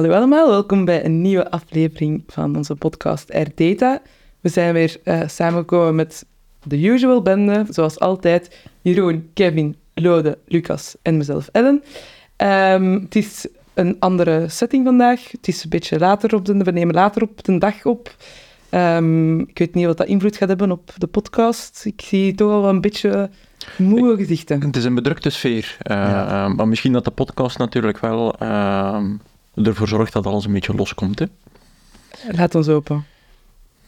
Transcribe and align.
Hallo 0.00 0.14
allemaal, 0.14 0.48
welkom 0.48 0.84
bij 0.84 1.04
een 1.04 1.20
nieuwe 1.20 1.50
aflevering 1.50 2.22
van 2.26 2.56
onze 2.56 2.74
podcast 2.74 3.32
Air 3.32 3.48
Data. 3.54 4.02
We 4.40 4.48
zijn 4.48 4.72
weer 4.72 4.96
uh, 5.04 5.20
samengekomen 5.26 5.94
met 5.94 6.26
de 6.62 6.82
usual 6.82 7.22
bende, 7.22 7.66
zoals 7.68 7.98
altijd. 7.98 8.68
Jeroen, 8.82 9.30
Kevin, 9.34 9.76
Lode, 9.94 10.38
Lucas 10.46 10.96
en 11.02 11.16
mezelf, 11.16 11.48
Ellen. 11.52 11.82
Um, 12.36 12.92
het 12.92 13.16
is 13.16 13.46
een 13.74 13.96
andere 13.98 14.48
setting 14.48 14.84
vandaag. 14.84 15.30
Het 15.30 15.48
is 15.48 15.62
een 15.62 15.70
beetje 15.70 15.98
later 15.98 16.34
op 16.34 16.44
de... 16.44 16.56
We 16.56 16.70
nemen 16.70 16.94
later 16.94 17.22
op 17.22 17.44
de 17.44 17.58
dag 17.58 17.84
op. 17.84 18.14
Um, 18.70 19.40
ik 19.40 19.58
weet 19.58 19.74
niet 19.74 19.86
wat 19.86 19.96
dat 19.96 20.06
invloed 20.06 20.36
gaat 20.36 20.48
hebben 20.48 20.70
op 20.70 20.92
de 20.98 21.06
podcast. 21.06 21.82
Ik 21.84 22.00
zie 22.00 22.34
toch 22.34 22.50
al 22.50 22.68
een 22.68 22.80
beetje 22.80 23.30
moe 23.76 24.16
gezichten. 24.16 24.60
Het 24.60 24.76
is 24.76 24.84
een 24.84 24.94
bedrukte 24.94 25.30
sfeer. 25.30 25.76
Uh, 25.90 25.96
ja. 25.96 26.48
Maar 26.48 26.68
misschien 26.68 26.92
dat 26.92 27.04
de 27.04 27.10
podcast 27.10 27.58
natuurlijk 27.58 27.98
wel 27.98 28.34
uh, 28.42 29.04
ervoor 29.64 29.88
zorgt 29.88 30.12
dat 30.12 30.26
alles 30.26 30.44
een 30.44 30.52
beetje 30.52 30.74
loskomt. 30.74 31.18
Hè? 31.18 31.26
Laat 32.30 32.54
ons 32.54 32.68
open. 32.68 33.04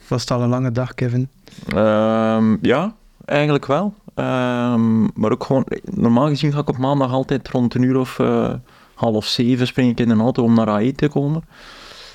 Was 0.09 0.21
het 0.21 0.30
al 0.30 0.43
een 0.43 0.49
lange 0.49 0.73
dag, 0.73 0.95
Kevin? 0.95 1.29
Uh, 1.75 2.43
ja, 2.61 2.95
eigenlijk 3.25 3.67
wel. 3.67 3.95
Ehm, 4.15 5.03
maar 5.03 5.33
ook 5.33 5.45
gewoon, 5.45 5.66
normaal 5.85 6.29
gezien 6.29 6.53
ga 6.53 6.59
ik 6.59 6.69
op 6.69 6.79
maandag 6.79 7.13
altijd 7.13 7.49
rond 7.49 7.75
een 7.75 7.83
uur 7.83 7.97
of 7.97 8.19
uh, 8.19 8.53
half 8.95 9.27
zeven 9.27 9.66
spring 9.66 9.91
ik 9.91 10.01
in 10.01 10.11
een 10.11 10.21
auto 10.21 10.43
om 10.43 10.55
naar 10.55 10.69
AE 10.69 10.93
te 10.93 11.09
komen. 11.09 11.45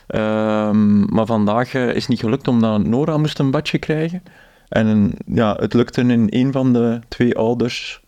Um, 0.07 1.05
maar 1.13 1.25
vandaag 1.25 1.73
uh, 1.73 1.95
is 1.95 2.07
niet 2.07 2.19
gelukt 2.19 2.47
omdat 2.47 2.83
Nora 2.83 3.17
moest 3.17 3.39
een 3.39 3.51
badje 3.51 3.77
krijgen. 3.77 4.23
En 4.69 5.11
ja, 5.25 5.55
het 5.59 5.73
lukte 5.73 6.01
in 6.01 6.27
een 6.29 6.51
van 6.51 6.73
de 6.73 6.99
twee 7.07 7.37
ouders, 7.37 8.01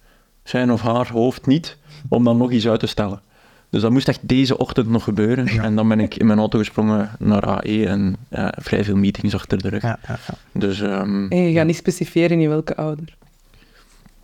zijn 0.44 0.72
of 0.72 0.82
haar 0.82 1.12
hoofd 1.12 1.46
niet, 1.46 1.78
om 2.10 2.24
dan 2.24 2.38
nog 2.38 2.52
iets 2.52 2.68
uit 2.68 2.80
te 2.80 2.88
stellen. 2.88 3.22
Dus 3.70 3.82
dat 3.82 3.92
moest 3.92 4.08
echt 4.08 4.28
deze 4.28 4.58
ochtend 4.58 4.90
nog 4.90 5.04
gebeuren. 5.04 5.54
Ja. 5.54 5.64
En 5.64 5.76
dan 5.76 5.88
ben 5.88 6.00
ik 6.00 6.16
in 6.16 6.26
mijn 6.26 6.40
auto 6.40 6.58
gesprongen 6.58 7.10
naar 7.20 7.46
AE 7.46 7.86
en 7.86 8.16
ja, 8.30 8.54
vrij 8.58 8.84
veel 8.84 8.96
meetings 8.96 9.34
achter 9.34 9.62
de 9.62 9.70
rug. 9.70 9.82
Ja, 9.82 10.00
dus, 10.52 10.80
um, 10.80 11.30
en 11.30 11.38
je 11.38 11.54
gaat 11.54 11.66
niet 11.66 11.76
specifieren 11.76 12.40
in 12.40 12.50
welke 12.50 12.76
ouder? 12.76 13.18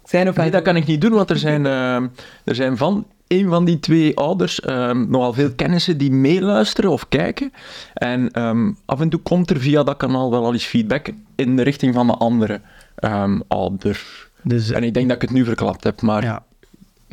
Zijn 0.04 0.30
of 0.30 0.36
nee, 0.36 0.52
dat 0.52 0.62
kan 0.62 0.76
ik 0.76 0.86
niet 0.86 1.02
doen, 1.02 1.12
want 1.12 1.30
er 1.30 1.38
zijn, 1.38 1.66
uh, 1.66 1.96
er 2.44 2.56
zijn 2.56 2.78
van 2.78 3.06
een 3.28 3.50
van 3.50 3.66
die 3.66 3.80
twee 3.80 4.18
ouders 4.18 4.68
um, 4.68 5.10
nogal 5.10 5.34
veel 5.34 5.54
kennissen 5.56 5.98
die 5.98 6.12
meeluisteren 6.12 6.92
of 6.92 7.10
kijken. 7.10 7.52
En 7.94 8.42
um, 8.42 8.78
af 8.86 9.00
en 9.00 9.10
toe 9.10 9.20
komt 9.20 9.50
er 9.50 9.60
via 9.60 9.84
dat 9.84 9.98
kanaal 9.98 10.32
wel 10.32 10.46
al 10.46 10.54
eens 10.54 10.66
feedback 10.66 11.10
in 11.36 11.56
de 11.56 11.62
richting 11.62 11.94
van 11.94 12.08
de 12.08 12.14
andere 12.14 12.62
um, 13.00 13.44
ouder. 13.48 14.30
Dus, 14.44 14.72
en 14.72 14.84
ik 14.84 14.94
denk 14.94 15.08
dat 15.08 15.16
ik 15.16 15.22
het 15.22 15.32
nu 15.32 15.46
verklapt 15.46 15.84
heb, 15.84 16.02
maar 16.02 16.42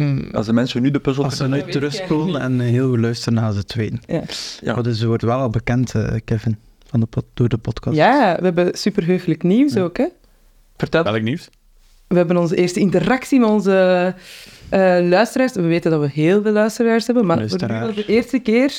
ja. 0.03 0.37
als 0.37 0.47
de 0.47 0.53
mensen 0.53 0.83
nu 0.83 0.91
de 0.91 1.01
puzzel... 1.01 1.25
Als 1.25 1.37
ze 1.37 1.49
nu 1.49 1.63
terugspoelen 1.63 2.41
en 2.41 2.61
heel 2.61 2.89
goed 2.89 2.99
luisteren 2.99 3.35
naar 3.35 3.53
ze 3.53 3.65
tweeën. 3.65 4.01
Ja. 4.07 4.23
ja. 4.61 4.75
Maar 4.75 4.83
dus 4.83 4.99
ze 4.99 5.07
wordt 5.07 5.23
wel 5.23 5.39
al 5.39 5.51
bekend, 5.51 5.95
uh, 5.95 6.15
Kevin, 6.25 6.57
van 6.87 7.01
de, 7.01 7.07
door 7.35 7.49
de 7.49 7.59
podcast. 7.59 7.97
Ja, 7.97 8.37
we 8.39 8.45
hebben 8.45 8.79
superheugelijk 8.79 9.43
nieuws 9.43 9.73
ja. 9.73 9.83
ook, 9.83 9.97
hè? 9.97 10.07
Vertel. 10.77 11.03
Welk 11.03 11.23
nieuws? 11.23 11.49
We 12.07 12.17
hebben 12.17 12.37
onze 12.37 12.57
eerste 12.57 12.81
interactie 12.81 13.41
met 13.41 13.49
onze 13.49 14.15
uh, 14.73 15.09
luisteraars. 15.09 15.53
We 15.53 15.63
weten 15.63 15.91
dat 15.91 16.01
we 16.01 16.09
heel 16.13 16.43
veel 16.43 16.53
luisteraars 16.53 17.07
hebben, 17.07 17.27
maar 17.27 17.41
het 17.41 17.51
was 17.51 17.95
de 17.95 18.07
eerste 18.07 18.39
keer 18.39 18.73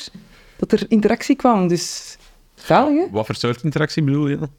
dat 0.56 0.72
er 0.72 0.84
interactie 0.88 1.36
kwam. 1.36 1.68
Dus 1.68 2.16
zalig, 2.54 3.04
hè? 3.04 3.10
Wat 3.10 3.26
voor 3.26 3.34
soort 3.34 3.62
interactie 3.62 4.02
bedoel 4.02 4.28
je 4.28 4.38
dan? 4.38 4.50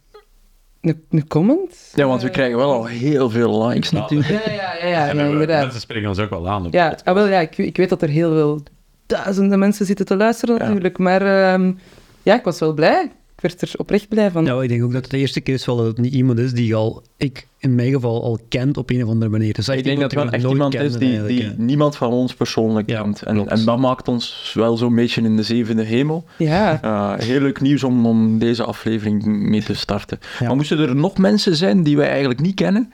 Een, 0.85 1.03
een 1.09 1.27
comment? 1.27 1.91
Ja, 1.93 2.05
want 2.05 2.21
we 2.21 2.29
krijgen 2.29 2.57
wel 2.57 2.71
al 2.71 2.85
heel 2.85 3.29
veel 3.29 3.67
likes 3.67 3.91
natuurlijk. 3.91 4.45
Ja, 4.45 4.53
ja, 4.53 4.73
ja, 4.73 4.87
ja, 4.87 5.05
ja 5.13 5.25
inderdaad. 5.25 5.61
Mensen 5.61 5.81
spreken 5.81 6.09
ons 6.09 6.19
ook 6.19 6.29
wel 6.29 6.49
aan. 6.49 6.65
Op 6.65 6.73
ja, 6.73 6.97
ah, 7.03 7.13
wel, 7.13 7.27
ja 7.27 7.39
ik, 7.39 7.57
ik, 7.57 7.77
weet 7.77 7.89
dat 7.89 8.01
er 8.01 8.09
heel 8.09 8.31
veel 8.31 8.63
duizenden 9.05 9.59
mensen 9.59 9.85
zitten 9.85 10.05
te 10.05 10.15
luisteren 10.15 10.59
natuurlijk, 10.59 10.97
maar 10.97 11.53
um, 11.53 11.79
ja, 12.23 12.35
ik 12.35 12.43
was 12.43 12.59
wel 12.59 12.73
blij 12.73 13.11
werd 13.47 13.61
er 13.61 13.71
oprecht 13.77 14.07
blij 14.07 14.31
van. 14.31 14.45
Ja, 14.45 14.61
ik 14.61 14.69
denk 14.69 14.83
ook 14.83 14.91
dat 14.91 15.01
het 15.01 15.11
de 15.11 15.17
eerste 15.17 15.41
keer 15.41 15.53
is 15.53 15.65
wel 15.65 15.75
dat 15.75 15.85
het 15.85 15.97
niet 15.97 16.13
iemand 16.13 16.39
is 16.39 16.53
die 16.53 16.75
al, 16.75 17.03
ik 17.17 17.47
in 17.57 17.75
mijn 17.75 17.91
geval, 17.91 18.23
al 18.23 18.39
kent 18.49 18.77
op 18.77 18.89
een 18.89 19.03
of 19.03 19.09
andere 19.09 19.31
manier. 19.31 19.53
Dus 19.53 19.67
ik 19.67 19.83
denk 19.83 19.99
dat 19.99 20.11
het 20.11 20.23
wel 20.23 20.31
echt 20.31 20.43
iemand 20.43 20.75
is 20.75 20.97
die, 20.97 21.25
die 21.25 21.53
niemand 21.57 21.95
van 21.95 22.11
ons 22.11 22.33
persoonlijk 22.33 22.89
ja, 22.89 23.01
kent. 23.01 23.21
En, 23.21 23.47
en, 23.47 23.65
dat 23.65 23.77
maakt 23.77 24.07
ons 24.07 24.51
wel 24.53 24.77
zo'n 24.77 24.95
beetje 24.95 25.21
in 25.21 25.35
de 25.35 25.43
zevende 25.43 25.83
hemel. 25.83 26.25
Ja. 26.37 26.79
Uh, 26.83 27.13
heel 27.17 27.39
leuk 27.39 27.61
nieuws 27.61 27.83
om, 27.83 28.05
om 28.05 28.39
deze 28.39 28.63
aflevering 28.63 29.25
mee 29.25 29.63
te 29.63 29.73
starten. 29.73 30.19
Ja. 30.39 30.47
Maar 30.47 30.55
moesten 30.55 30.79
er 30.79 30.95
nog 30.95 31.17
mensen 31.17 31.55
zijn 31.55 31.83
die 31.83 31.97
wij 31.97 32.09
eigenlijk 32.09 32.41
niet 32.41 32.55
kennen... 32.55 32.91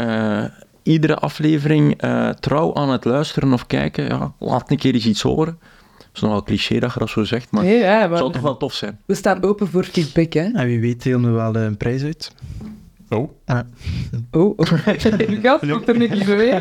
Uh, 0.00 0.44
iedere 0.82 1.16
aflevering 1.16 2.04
uh, 2.04 2.28
trouw 2.28 2.74
aan 2.74 2.90
het 2.90 3.04
luisteren 3.04 3.52
of 3.52 3.66
kijken, 3.66 4.04
ja, 4.04 4.32
laat 4.38 4.70
een 4.70 4.76
keer 4.76 4.94
eens 4.94 5.06
iets 5.06 5.22
horen. 5.22 5.58
Dat 6.12 6.22
is 6.22 6.28
nogal 6.28 6.42
cliché 6.42 6.78
dat 6.78 6.92
je 6.92 6.98
dat 6.98 7.08
zo 7.08 7.24
zegt, 7.24 7.50
maar, 7.50 7.64
ja, 7.64 7.98
maar 7.98 8.08
het 8.08 8.18
zou 8.18 8.32
toch 8.32 8.42
wel 8.42 8.56
tof 8.56 8.74
zijn. 8.74 8.98
We 9.06 9.14
staan 9.14 9.42
open 9.42 9.68
voor 9.68 9.84
feedback, 9.84 10.32
hè? 10.32 10.50
En 10.52 10.66
wie 10.66 10.80
weet 10.80 11.02
delen 11.02 11.22
we 11.22 11.30
wel 11.30 11.56
een 11.56 11.76
prijs 11.76 12.02
uit. 12.02 12.32
Oh. 13.12 13.30
Ah. 13.44 13.60
Oh, 14.30 14.58
oh. 14.58 14.72
Lucas, 15.28 15.60
komt 15.60 15.88
er 15.88 15.98
niet 15.98 16.12
even 16.12 16.36
mee. 16.36 16.48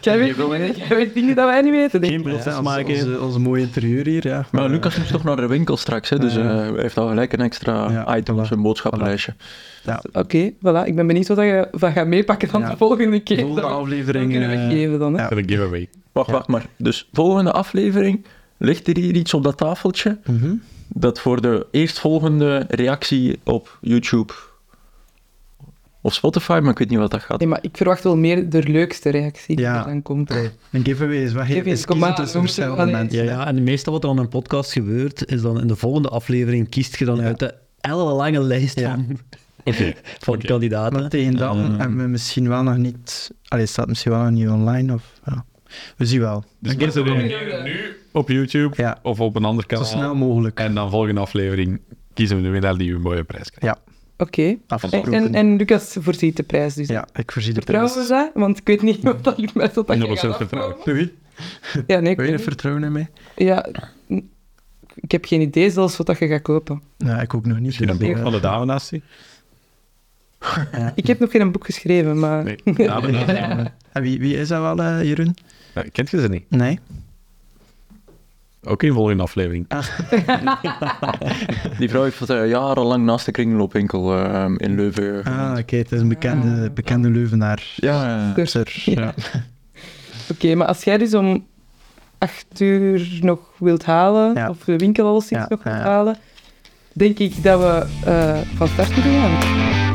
Jij 0.00 0.18
weet, 0.18 0.36
jij 0.76 0.96
weet 0.96 1.14
dingen 1.14 1.36
dat 1.36 1.48
wij 1.48 1.62
niet 1.62 1.72
weten, 1.72 2.02
ik. 2.02 2.26
Ja, 2.44 2.82
onze, 2.84 3.20
onze 3.20 3.38
mooie 3.38 3.62
interieur 3.62 4.06
hier, 4.06 4.26
ja. 4.26 4.46
Maar 4.50 4.68
Lucas 4.68 4.96
moest 4.96 5.10
toch 5.10 5.24
naar 5.24 5.36
de 5.36 5.46
winkel 5.46 5.76
straks, 5.76 6.08
hè, 6.08 6.18
dus 6.18 6.36
uh, 6.36 6.44
hij 6.44 6.72
heeft 6.76 6.98
al 6.98 7.08
gelijk 7.08 7.32
een 7.32 7.40
extra 7.40 7.90
ja, 7.90 8.16
item 8.16 8.38
op 8.38 8.46
zijn 8.46 8.62
boodschappenlijstje. 8.62 9.34
Ja. 9.84 10.02
Oké, 10.12 10.18
okay, 10.18 10.54
voilà. 10.58 10.86
Ik 10.86 10.96
ben 10.96 11.06
benieuwd 11.06 11.28
wat 11.28 11.38
je 11.38 11.68
van 11.72 11.92
gaat 11.92 12.06
meepakken 12.06 12.48
van 12.48 12.60
de 12.64 12.76
volgende 12.76 13.20
keer. 13.20 13.40
Volgende 13.40 13.68
aflevering. 13.68 14.30
kunnen 14.30 14.48
we 14.48 14.56
uh, 14.56 14.68
geven 14.68 14.98
dan, 14.98 15.14
hè. 15.14 15.22
Ja. 15.22 15.30
Een 15.30 15.48
giveaway. 15.48 15.88
Wacht, 16.12 16.30
wacht 16.30 16.48
maar. 16.48 16.66
Dus 16.76 17.08
volgende 17.12 17.52
aflevering 17.52 18.24
ligt 18.62 18.88
er 18.88 18.96
hier 18.96 19.14
iets 19.14 19.34
op 19.34 19.42
dat 19.42 19.56
tafeltje 19.56 20.18
mm 20.24 20.38
-hmm. 20.38 20.62
dat 20.88 21.20
voor 21.20 21.40
de 21.40 21.66
eerstvolgende 21.70 22.64
reactie 22.68 23.40
op 23.44 23.78
YouTube 23.80 24.32
of 26.02 26.14
Spotify, 26.14 26.58
maar 26.62 26.70
ik 26.70 26.78
weet 26.78 26.90
niet 26.90 26.98
wat 26.98 27.10
dat 27.10 27.22
gaat. 27.22 27.38
Nee, 27.38 27.48
maar 27.48 27.58
ik 27.62 27.76
verwacht 27.76 28.02
wel 28.04 28.16
meer 28.16 28.50
de 28.50 28.62
leukste 28.62 29.10
reactie 29.10 29.56
die 29.56 29.64
ja. 29.64 29.78
er 29.78 29.84
dan 29.84 30.02
komt. 30.02 30.30
Een 30.30 30.84
giveaway 30.84 31.16
is 31.16 31.32
wat 31.32 31.44
heel 31.44 31.64
is 31.64 31.84
kom 31.84 31.98
maar, 31.98 32.26
ja, 33.08 33.22
ja, 33.22 33.46
en 33.46 33.62
meestal 33.62 33.92
wat 33.92 34.04
er 34.04 34.10
aan 34.10 34.18
een 34.18 34.28
podcast 34.28 34.72
gebeurt, 34.72 35.26
is 35.26 35.42
dan 35.42 35.60
in 35.60 35.66
de 35.66 35.76
volgende 35.76 36.08
aflevering 36.08 36.68
kiest 36.68 36.96
je 36.96 37.04
dan 37.04 37.16
ja. 37.16 37.22
uit 37.22 37.38
de 37.38 37.54
lange 37.80 38.42
lijst 38.42 38.78
ja. 38.78 38.94
van, 38.94 39.18
okay. 39.64 39.96
van 40.18 40.34
okay. 40.34 40.46
kandidaten. 40.46 41.00
Maar 41.00 41.10
tegen 41.10 41.36
dan 41.36 41.58
uh, 41.58 41.78
hebben 41.78 41.96
we 41.96 42.06
misschien 42.06 42.48
wel 42.48 42.62
nog 42.62 42.76
niet... 42.76 43.30
Allee, 43.48 43.66
staat 43.66 43.88
misschien 43.88 44.12
wel 44.12 44.22
nog 44.22 44.30
niet 44.30 44.48
online, 44.48 44.94
of... 44.94 45.20
Ja. 45.24 45.44
We 45.96 46.06
zien 46.06 46.20
wel. 46.20 46.44
Dus 46.58 46.74
we 46.74 47.02
doen 47.02 47.16
nu 47.62 47.96
op 48.12 48.28
YouTube 48.28 48.74
ja. 48.76 48.98
of 49.02 49.20
op 49.20 49.36
een 49.36 49.44
ander 49.44 49.66
kanaal. 49.66 49.84
Zo 49.84 49.96
snel 49.96 50.14
mogelijk. 50.14 50.60
En 50.60 50.74
dan 50.74 50.90
volgende 50.90 51.20
aflevering 51.20 51.80
kiezen 52.14 52.36
we 52.36 52.42
de 52.42 52.48
winnaar 52.48 52.76
die 52.76 52.94
een 52.94 53.00
mooie 53.00 53.24
prijs 53.24 53.50
krijgt. 53.50 53.78
Ja. 53.78 53.92
Oké. 54.16 54.56
Okay. 54.68 55.12
En, 55.12 55.34
en, 55.34 55.56
Lucas 55.56 55.96
voorziet 56.00 56.36
de 56.36 56.42
prijs 56.42 56.74
dus. 56.74 56.88
Ja, 56.88 57.08
ik 57.14 57.32
voorzie 57.32 57.52
de 57.52 57.60
prijs. 57.60 57.92
Vertrouwen 57.92 58.24
we 58.24 58.30
dat? 58.32 58.42
Want 58.42 58.58
ik 58.58 58.66
weet 58.66 58.82
niet 58.82 59.02
wat 59.12 59.24
dat 59.24 59.38
ik 59.38 59.54
met 59.54 59.74
dat 59.74 59.96
100% 59.96 60.00
vertrouwen. 60.36 60.76
Wie? 60.84 61.18
Ja, 61.86 62.00
nee. 62.00 62.16
Wil 62.16 62.26
je 62.26 62.32
er 62.32 62.40
vertrouwen 62.40 62.84
in 62.84 62.92
mij? 62.92 63.08
Ja, 63.36 63.68
ik 64.94 65.10
heb 65.12 65.24
geen 65.24 65.40
idee 65.40 65.70
zelfs 65.70 65.96
wat 65.96 66.06
dat 66.06 66.18
je 66.18 66.26
gaat 66.26 66.42
kopen. 66.42 66.82
Nee, 66.96 67.22
ik 67.22 67.34
ook 67.34 67.46
nog 67.46 67.56
niet. 67.56 67.66
Misschien 67.66 67.88
een 67.88 67.98
boek 67.98 68.18
van 68.18 68.32
de 68.32 68.40
dame 68.40 68.64
naast 68.64 68.90
je? 68.90 69.00
Ja. 70.72 70.92
Ik 70.94 71.06
heb 71.06 71.18
nog 71.18 71.30
geen 71.30 71.52
boek 71.52 71.64
geschreven, 71.64 72.18
maar... 72.18 72.44
Nee, 72.44 72.58
dame 72.76 73.10
naast 73.10 73.70
En 73.92 74.02
wie, 74.02 74.18
wie 74.18 74.36
is 74.36 74.48
dat 74.48 74.60
wel, 74.60 74.80
uh, 74.80 75.02
Jeroen? 75.02 75.36
Ja, 75.74 75.84
kent 75.92 76.10
je 76.10 76.20
ze 76.20 76.28
niet? 76.28 76.44
Nee. 76.48 76.78
Ook 78.62 78.82
in 78.82 78.92
volgende 78.92 79.22
aflevering. 79.22 79.64
Ah. 79.68 79.86
Die 81.78 81.88
vrouw 81.88 82.02
heeft 82.02 82.30
uh, 82.30 82.48
jarenlang 82.48 83.04
naast 83.04 83.24
de 83.24 83.32
kringloopwinkel 83.32 84.18
uh, 84.18 84.44
in 84.56 84.74
Leuven. 84.74 85.24
Ah, 85.24 85.50
oké, 85.50 85.60
okay. 85.60 85.78
het 85.78 85.92
is 85.92 86.00
een 86.00 86.08
bekende, 86.08 86.66
ah. 86.68 86.74
bekende 86.74 87.10
Leuvenaar. 87.10 87.72
Ja, 87.76 88.08
ja. 88.08 88.32
ja. 88.36 88.64
ja. 88.84 89.14
Oké, 90.30 90.44
okay, 90.44 90.54
maar 90.54 90.66
als 90.66 90.84
jij 90.84 90.98
dus 90.98 91.14
om 91.14 91.46
acht 92.18 92.60
uur 92.60 93.18
nog 93.20 93.38
wilt 93.58 93.84
halen, 93.84 94.34
ja. 94.34 94.48
of 94.48 94.64
de 94.64 94.76
winkel 94.76 95.06
al 95.06 95.20
sinds 95.20 95.48
nog 95.48 95.62
wilt 95.62 95.76
halen, 95.76 96.16
denk 96.92 97.18
ik 97.18 97.42
dat 97.42 97.60
we 97.60 97.86
uh, 98.06 98.40
van 98.56 98.68
start 98.68 98.94
moeten 98.94 99.12
gaan. 99.12 99.89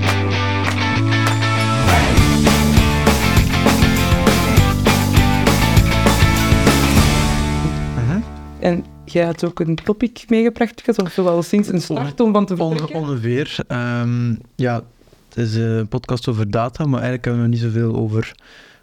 En 8.65 8.85
jij 9.05 9.25
had 9.25 9.45
ook 9.45 9.59
een 9.59 9.75
topic 9.75 10.25
meegebracht, 10.27 10.97
of 10.97 11.15
wel 11.15 11.43
sinds 11.43 11.67
een 11.67 11.81
start 11.81 12.19
om 12.19 12.33
van 12.33 12.45
te 12.45 12.55
vertrekken? 12.55 12.95
On, 12.95 13.01
ongeveer. 13.01 13.57
Um, 13.67 14.39
ja, 14.55 14.83
het 15.29 15.37
is 15.37 15.55
een 15.55 15.87
podcast 15.87 16.27
over 16.27 16.51
data, 16.51 16.83
maar 16.83 17.01
eigenlijk 17.01 17.25
hebben 17.25 17.43
we 17.43 17.49
niet 17.49 17.59
zoveel 17.59 17.95
over 17.95 18.35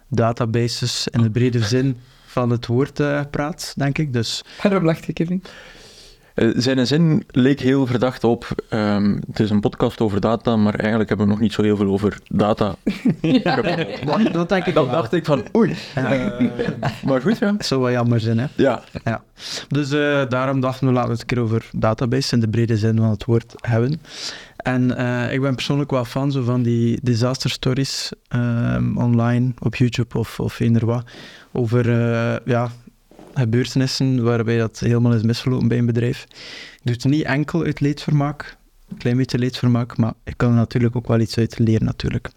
databases 0.07 1.07
in 1.07 1.21
de 1.21 1.29
brede 1.29 1.63
zin 1.63 1.97
van 2.25 2.49
het 2.49 2.65
woord 2.65 2.99
uh, 2.99 3.21
praat, 3.31 3.73
denk 3.77 3.97
ik. 3.97 4.13
Dus... 4.13 4.43
Waarom 4.61 4.85
lacht 4.85 5.05
je, 5.05 5.13
Kevin? 5.13 5.43
Eh, 6.33 6.47
zijn 6.55 6.87
zin 6.87 7.23
leek 7.27 7.59
heel 7.59 7.85
verdacht 7.85 8.23
op. 8.23 8.47
ehm, 8.69 9.17
het 9.27 9.39
is 9.39 9.49
een 9.49 9.59
podcast 9.59 10.01
over 10.01 10.19
data, 10.19 10.55
maar 10.55 10.75
eigenlijk 10.75 11.09
hebben 11.09 11.27
we 11.27 11.33
nog 11.33 11.41
niet 11.41 11.53
zo 11.53 11.61
heel 11.63 11.77
veel 11.77 11.91
over 11.91 12.17
data. 12.27 12.75
Dat, 14.05 14.33
dat 14.33 14.49
denk 14.49 14.65
ik 14.65 14.73
Dan 14.73 14.85
wel. 14.85 14.93
dacht 14.93 15.13
ik 15.13 15.25
van, 15.25 15.43
oei. 15.55 15.75
Ja. 15.95 16.11
Eh, 16.13 16.47
maar 17.05 17.21
goed, 17.21 17.37
ja. 17.37 17.55
zou 17.59 17.81
wel 17.81 17.91
jammer 17.91 18.19
zijn, 18.19 18.37
hè. 18.39 18.45
Ja, 18.55 18.81
Dus 19.67 19.91
eh, 19.91 20.21
daarom 20.29 20.59
dachten 20.59 20.87
we 20.87 20.93
laten 20.93 21.07
we 21.09 21.13
het 21.13 21.21
een 21.21 21.27
keer 21.27 21.43
over 21.43 21.69
database 21.71 22.33
in 22.35 22.39
de 22.41 22.47
brede 22.49 22.77
zin 22.77 22.97
van 22.97 23.09
het 23.09 23.25
woord 23.25 23.53
hebben. 23.61 24.01
En 24.57 24.97
eh, 24.97 25.33
ik 25.33 25.41
ben 25.41 25.55
persoonlijk 25.55 25.91
wel 25.91 26.05
fan 26.05 26.31
zo 26.31 26.43
van 26.43 26.61
die 26.61 26.99
disaster 27.01 27.49
stories 27.49 28.11
ehm, 28.27 28.97
online 28.97 29.51
op 29.59 29.75
YouTube 29.75 30.17
of, 30.19 30.39
of 30.39 30.59
eender 30.59 30.85
wat 30.85 31.03
over 31.51 31.89
eh, 31.89 32.35
ja, 32.45 32.69
gebeurtenissen 33.33 34.23
waarbij 34.23 34.57
dat 34.57 34.79
helemaal 34.79 35.13
is 35.13 35.21
misgelopen 35.21 35.67
bij 35.67 35.77
een 35.77 35.85
bedrijf. 35.85 36.23
Ik 36.73 36.79
doe 36.83 36.93
het 36.93 37.05
niet 37.05 37.23
enkel 37.23 37.63
uit 37.63 37.79
leedvermaak, 37.79 38.57
een 38.89 38.97
klein 38.97 39.17
beetje 39.17 39.39
leedvermaak, 39.39 39.97
maar 39.97 40.13
ik 40.23 40.37
kan 40.37 40.49
er 40.49 40.55
natuurlijk 40.55 40.95
ook 40.95 41.07
wel 41.07 41.19
iets 41.19 41.37
uit 41.37 41.59
leren 41.59 41.85
natuurlijk. 41.85 42.31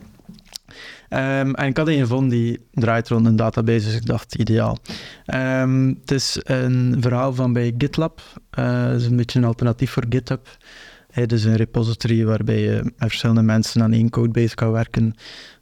Ehm, 1.09 1.51
en 1.55 1.67
ik 1.67 1.77
had 1.77 1.89
een 1.89 1.99
gevonden 1.99 2.29
die 2.29 2.67
draait 2.73 3.09
rond 3.09 3.27
een 3.27 3.37
database, 3.37 3.85
dus 3.85 3.95
ik 3.95 4.07
dacht 4.07 4.35
ideaal. 4.35 4.79
Ehm, 5.25 5.89
het 6.01 6.11
is 6.11 6.41
een 6.43 6.97
verhaal 7.01 7.35
van 7.35 7.53
bij 7.53 7.75
GitLab. 7.79 8.21
Het 8.51 9.01
is 9.01 9.07
een 9.07 9.17
beetje 9.17 9.39
een 9.39 9.45
alternatief 9.45 9.91
voor 9.91 10.05
GitHub. 10.09 10.57
Het 11.11 11.33
is 11.33 11.45
een 11.45 11.57
repository 11.57 12.25
waarbij 12.25 12.61
je 12.61 12.93
verschillende 12.97 13.43
mensen 13.43 13.83
aan 13.83 13.93
één 13.93 14.11
codebase 14.11 14.55
kan 14.55 14.73
werken, 14.73 15.15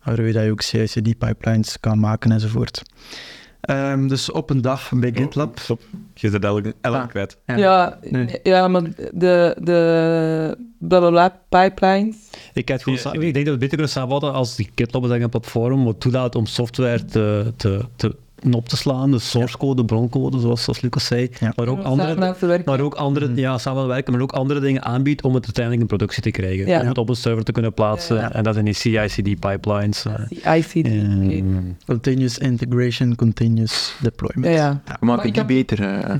waarbij 0.03 0.45
je 0.45 0.51
ook 0.51 0.61
CI/CD-pipelines 0.61 1.81
kan 1.81 2.01
maken 2.01 2.33
enzovoort. 2.33 2.83
Ehm, 3.65 4.07
dus 4.09 4.31
op 4.31 4.51
een 4.51 4.61
dag 4.61 4.91
bij 4.95 5.13
GitLab. 5.15 5.59
Stop. 5.59 5.81
Je 6.15 6.31
zit 6.31 6.45
elk, 6.45 6.65
elk 6.81 6.95
Ah. 6.95 7.09
kwijt. 7.09 7.37
Ja. 7.47 7.57
Ja, 7.57 7.99
Nee. 8.11 8.41
ja, 8.43 8.69
maar 8.69 8.83
de, 9.13 9.57
de 9.61 10.57
blablabla 10.79 11.41
pipelines. 11.49 12.17
Ik, 12.53 12.69
heb 12.69 12.85
het 12.85 12.99
gewoon 13.01 13.23
ik 13.23 13.35
denk 13.35 13.35
dat 13.35 13.45
we 13.45 13.51
het 13.51 13.59
beter 13.59 13.69
kunnen 13.69 13.89
samenvatten 13.89 14.33
als 14.33 14.57
die 14.57 14.71
GitLab 14.75 15.03
is 15.05 15.11
eigenlijk 15.11 15.23
een 15.35 15.41
platform 15.41 15.85
wat 15.85 16.01
toelaat 16.01 16.35
om 16.35 16.47
software 16.47 17.05
te, 17.05 17.53
te, 17.57 17.85
te 17.97 18.17
op 18.53 18.69
te 18.69 18.77
slaan, 18.77 19.11
de 19.11 19.19
source 19.19 19.57
code, 19.59 19.75
de 19.81 19.85
broncode, 19.85 20.41
zoals, 20.41 20.63
zoals 20.65 20.81
Lucas 20.81 21.07
zei, 21.07 21.29
Ja. 21.41 21.53
maar 21.57 21.69
ook 21.69 21.83
andere, 21.83 22.35
maar 22.65 22.81
ook 22.81 22.95
andere, 22.95 23.35
ja, 23.35 23.59
samenwerken, 23.59 24.13
maar 24.13 24.23
ook 24.23 24.33
andere 24.33 24.61
dingen 24.61 24.83
aanbiedt 24.85 25.23
om 25.23 25.35
het 25.35 25.45
uiteindelijk 25.45 25.83
in 25.83 25.89
productie 25.97 26.23
te 26.23 26.31
krijgen. 26.31 26.67
Ja. 26.67 26.81
Om 26.81 26.87
het 26.87 26.99
op 26.99 27.09
een 27.09 27.17
server 27.17 27.45
te 27.45 27.53
kunnen 27.53 27.75
plaatsen. 27.75 28.17
Ja. 28.17 28.33
En 28.33 28.43
dat 28.43 28.53
zijn 28.55 28.65
die 28.67 28.75
CI/CD-pipelines. 28.75 30.05
Die 30.29 30.41
ICD. 30.57 30.89
Continuous 31.87 32.39
Integration, 32.39 33.15
Continuous 33.15 33.95
Deployment. 34.03 34.55
Ja, 34.55 34.81
ja. 34.87 34.97
we 35.01 35.07
maken 35.07 35.23
die 35.33 35.33
heb- 35.39 35.47
beter. 35.47 35.81
eh. 35.81 36.11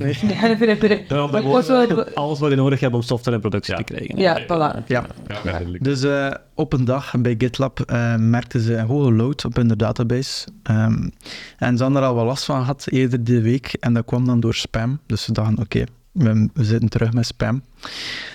Alles 2.13 2.39
wat 2.39 2.49
je 2.49 2.55
nodig 2.55 2.79
hebt 2.79 2.93
om 2.93 3.01
software 3.01 3.35
in 3.35 3.41
productie 3.41 3.73
Ja. 3.77 3.83
te 3.83 3.93
krijgen. 3.93 4.17
Ja, 4.17 4.41
voilà. 4.43 4.85
Ja. 4.87 5.05
Ja, 5.27 5.37
duidelijk. 5.43 5.83
Dus 5.83 6.03
eh, 6.03 6.31
op 6.55 6.73
een 6.73 6.85
dag 6.85 7.13
bij 7.19 7.35
GitLab 7.37 7.79
eh, 7.79 8.15
merkten 8.15 8.61
ze 8.61 8.75
een 8.75 8.85
hoge 8.85 9.11
load 9.11 9.45
op 9.45 9.55
hun 9.55 9.67
database. 9.67 10.47
Ehm, 10.63 11.09
en 11.57 11.77
ze 11.77 11.83
hadden 11.83 12.01
er 12.01 12.07
al 12.07 12.15
wel 12.15 12.25
last 12.25 12.43
van 12.43 12.59
gehad 12.59 12.85
eerder 12.89 13.23
die 13.23 13.41
week. 13.41 13.75
En 13.79 13.93
dat 13.93 14.05
kwam 14.05 14.25
dan 14.25 14.39
door 14.39 14.53
spam. 14.53 14.99
Dus 15.05 15.23
ze 15.23 15.31
dachten, 15.31 15.59
oké, 15.59 15.83
we, 16.11 16.49
we 16.53 16.63
zitten 16.63 16.89
terug 16.89 17.13
met 17.13 17.25
spam. 17.25 17.63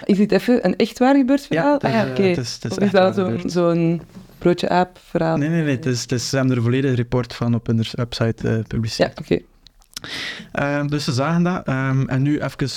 Is 0.05 0.17
dit 0.17 0.33
even 0.33 0.67
een 0.67 0.77
echt 0.77 0.99
waar 0.99 1.17
gebeurd 1.17 1.47
verhaal? 1.47 1.81
ah, 1.81 1.91
ja, 1.91 2.05
eh, 2.05 2.11
oké. 2.11 2.23
is, 2.23 2.59
het 2.61 2.81
is 2.81 2.91
dat 2.91 3.43
zo'n 3.45 4.03
broodje 4.39 4.69
aap 4.69 4.99
verhaal? 5.09 5.37
Nee, 5.37 5.49
nee, 5.49 5.63
nee. 5.63 5.77
Het 5.77 5.87
is, 5.87 6.03
het 6.03 6.13
is, 6.13 6.29
ze 6.29 6.37
hebben 6.37 6.53
er 6.53 6.59
een 6.59 6.65
volledig 6.65 6.95
report 6.95 7.35
van 7.35 7.55
op 7.55 7.67
hun 7.67 7.85
website 7.93 8.65
eh 8.71 8.83
Ja, 8.97 9.13
oké. 9.15 9.39
Ehm, 10.53 10.87
dus 10.87 11.05
ze 11.05 11.13
zagen 11.13 11.43
dat. 11.43 11.67
Ehm, 11.67 12.09
en 12.09 12.23
nu 12.23 12.41
even 12.41 12.69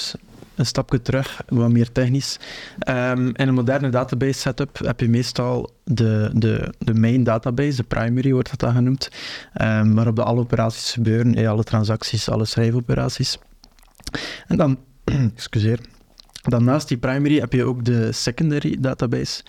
een 0.55 0.65
stapje 0.65 1.01
terug, 1.01 1.41
wat 1.47 1.71
meer 1.71 1.91
technisch. 1.91 2.39
Ehm, 2.79 3.27
in 3.27 3.47
een 3.47 3.53
moderne 3.53 3.89
database 3.89 4.39
setup 4.39 4.77
heb 4.77 4.99
je 4.99 5.09
meestal 5.09 5.69
de, 5.83 6.29
de, 6.33 6.73
de 6.79 6.93
main 6.93 7.23
database, 7.23 7.75
de 7.75 7.83
primary 7.83 8.31
wordt 8.31 8.49
dat 8.49 8.59
dan 8.59 8.73
genoemd, 8.73 9.09
ehm, 9.53 9.93
waarop 9.93 10.15
de 10.15 10.23
alle 10.23 10.39
operaties 10.39 10.91
gebeuren, 10.91 11.35
eh, 11.35 11.49
alle 11.49 11.63
transacties, 11.63 12.29
alle 12.29 12.45
schrijfoperaties. 12.45 13.37
En 14.47 14.57
dan, 14.57 14.79
excuseer, 15.35 15.79
dan 16.41 16.63
naast 16.63 16.87
die 16.87 16.97
primary 16.97 17.39
heb 17.39 17.53
je 17.53 17.63
ook 17.63 17.85
de 17.85 18.11
secondary 18.11 18.77
database. 18.79 19.43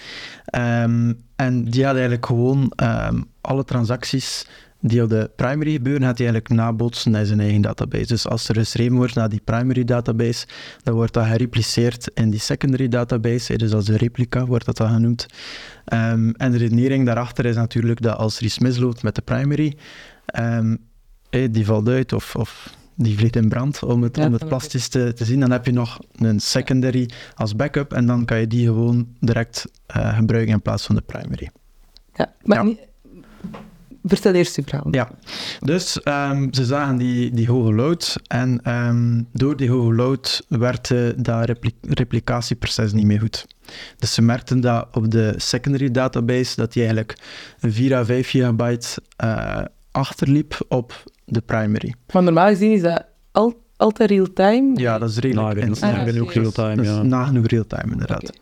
Ehm, 0.45 1.13
en 1.37 1.65
die 1.65 1.85
had 1.85 1.95
eigenlijk 1.95 2.27
gewoon 2.27 2.73
ehm, 2.77 3.23
alle 3.41 3.65
transacties 3.65 4.47
die 4.87 5.03
op 5.03 5.09
de 5.09 5.31
primary 5.37 5.73
gebeuren, 5.73 6.03
gaat 6.03 6.19
hij 6.19 6.27
eigenlijk 6.27 6.61
nabootsen 6.61 7.11
naar 7.11 7.27
zijn 7.27 7.41
eigen 7.41 7.61
database. 7.61 8.07
Dus 8.07 8.29
als 8.29 8.49
er 8.49 8.55
geschreven 8.55 8.97
wordt 8.97 9.15
naar 9.15 9.29
die 9.29 9.41
primary 9.45 9.85
database, 9.85 10.47
dan 10.83 10.95
wordt 10.95 11.13
dat 11.13 11.27
gerepliceerd 11.27 12.11
in 12.15 12.31
die 12.31 12.41
secondary 12.41 12.89
database. 12.89 13.57
Dus 13.57 13.73
als 13.73 13.89
een 13.89 13.97
replica 13.97 14.47
wordt 14.47 14.65
dat 14.65 14.77
dan 14.77 14.93
genoemd. 14.93 15.27
Ehm, 15.85 16.31
en 16.31 16.51
de 16.51 16.59
redenering 16.59 17.07
daarachter 17.07 17.47
is 17.47 17.57
natuurlijk 17.57 18.03
dat 18.03 18.17
als 18.17 18.37
er 18.37 18.45
iets 18.45 18.59
misloopt 18.59 19.03
met 19.03 19.15
de 19.15 19.23
primary, 19.23 19.77
ehm, 20.27 20.77
die 21.31 21.65
valt 21.65 21.89
uit 21.89 22.13
of, 22.13 22.37
of 22.37 22.75
die 22.95 23.17
vliegt 23.17 23.37
in 23.37 23.49
brand, 23.49 23.83
om 23.83 24.03
het, 24.03 24.17
Ja, 24.17 24.27
om 24.27 24.33
het 24.33 24.49
plastisch 24.49 24.89
te, 24.89 25.13
te 25.13 25.25
zien, 25.25 25.41
dan 25.41 25.51
heb 25.51 25.67
je 25.67 25.73
nog 25.73 25.99
een 26.13 26.41
secondary 26.41 27.11
als 27.35 27.57
backup 27.57 27.93
en 27.93 28.07
dan 28.07 28.25
kan 28.25 28.41
je 28.41 28.47
die 28.47 28.67
gewoon 28.67 29.09
direct 29.21 29.65
eh, 29.87 30.17
gebruiken 30.17 30.53
in 30.55 30.63
plaats 30.63 30.87
van 30.87 30.95
de 30.95 31.03
primary. 31.03 31.51
Ja, 32.15 32.33
maar 32.43 32.57
Ja. 32.57 32.63
niet... 32.63 32.93
Vertel 34.07 34.33
eerst 34.33 34.57
uw 34.57 34.65
verhaal. 34.65 34.87
Ja, 34.91 35.11
dus 35.61 36.03
ehm, 36.03 36.53
ze 36.53 36.65
zagen 36.65 36.97
die, 36.97 37.31
die 37.31 37.49
hoge 37.49 37.73
load 37.73 38.17
en 38.27 38.61
ehm, 38.63 39.23
door 39.33 39.57
die 39.57 39.71
hoge 39.71 39.95
load 39.95 40.45
werd 40.49 40.91
eh, 40.91 40.99
dat 41.17 41.45
repli- 41.45 41.75
replicatieproces 41.81 42.93
niet 42.93 43.07
meer 43.07 43.21
goed. 43.21 43.47
Dus 43.99 44.15
ze 44.15 44.23
merkten 44.23 44.61
dat 44.61 44.89
op 44.93 45.11
de 45.11 45.35
secondary 45.37 45.91
database 45.91 46.57
dat 46.57 46.73
die 46.73 46.83
eigenlijk 46.83 47.19
4 47.59 47.97
à 47.97 48.05
5 48.05 48.31
gigabyte 48.31 48.89
eh, 49.17 49.63
achterliep 49.91 50.65
op 50.69 51.03
de 51.25 51.41
primary. 51.41 51.95
Maar 52.13 52.23
normaal 52.23 52.49
gezien 52.49 52.73
is 52.73 52.83
dat 52.83 53.07
al, 53.33 53.64
altijd 53.77 54.11
real-time. 54.11 54.79
Ja, 54.81 54.99
dat 54.99 55.09
is 55.11 55.19
redelijk 55.19 55.47
Nagenoeg, 55.47 55.69
instant. 55.69 55.93
Ah, 55.93 55.99
nagenoeg 55.99 56.29
oké. 56.29 56.39
real-time, 56.39 56.77
Dat 56.77 56.85
is 56.85 56.91
ja. 56.91 57.03
nagenoeg 57.03 57.47
real-time, 57.47 57.93
inderdaad. 57.93 58.33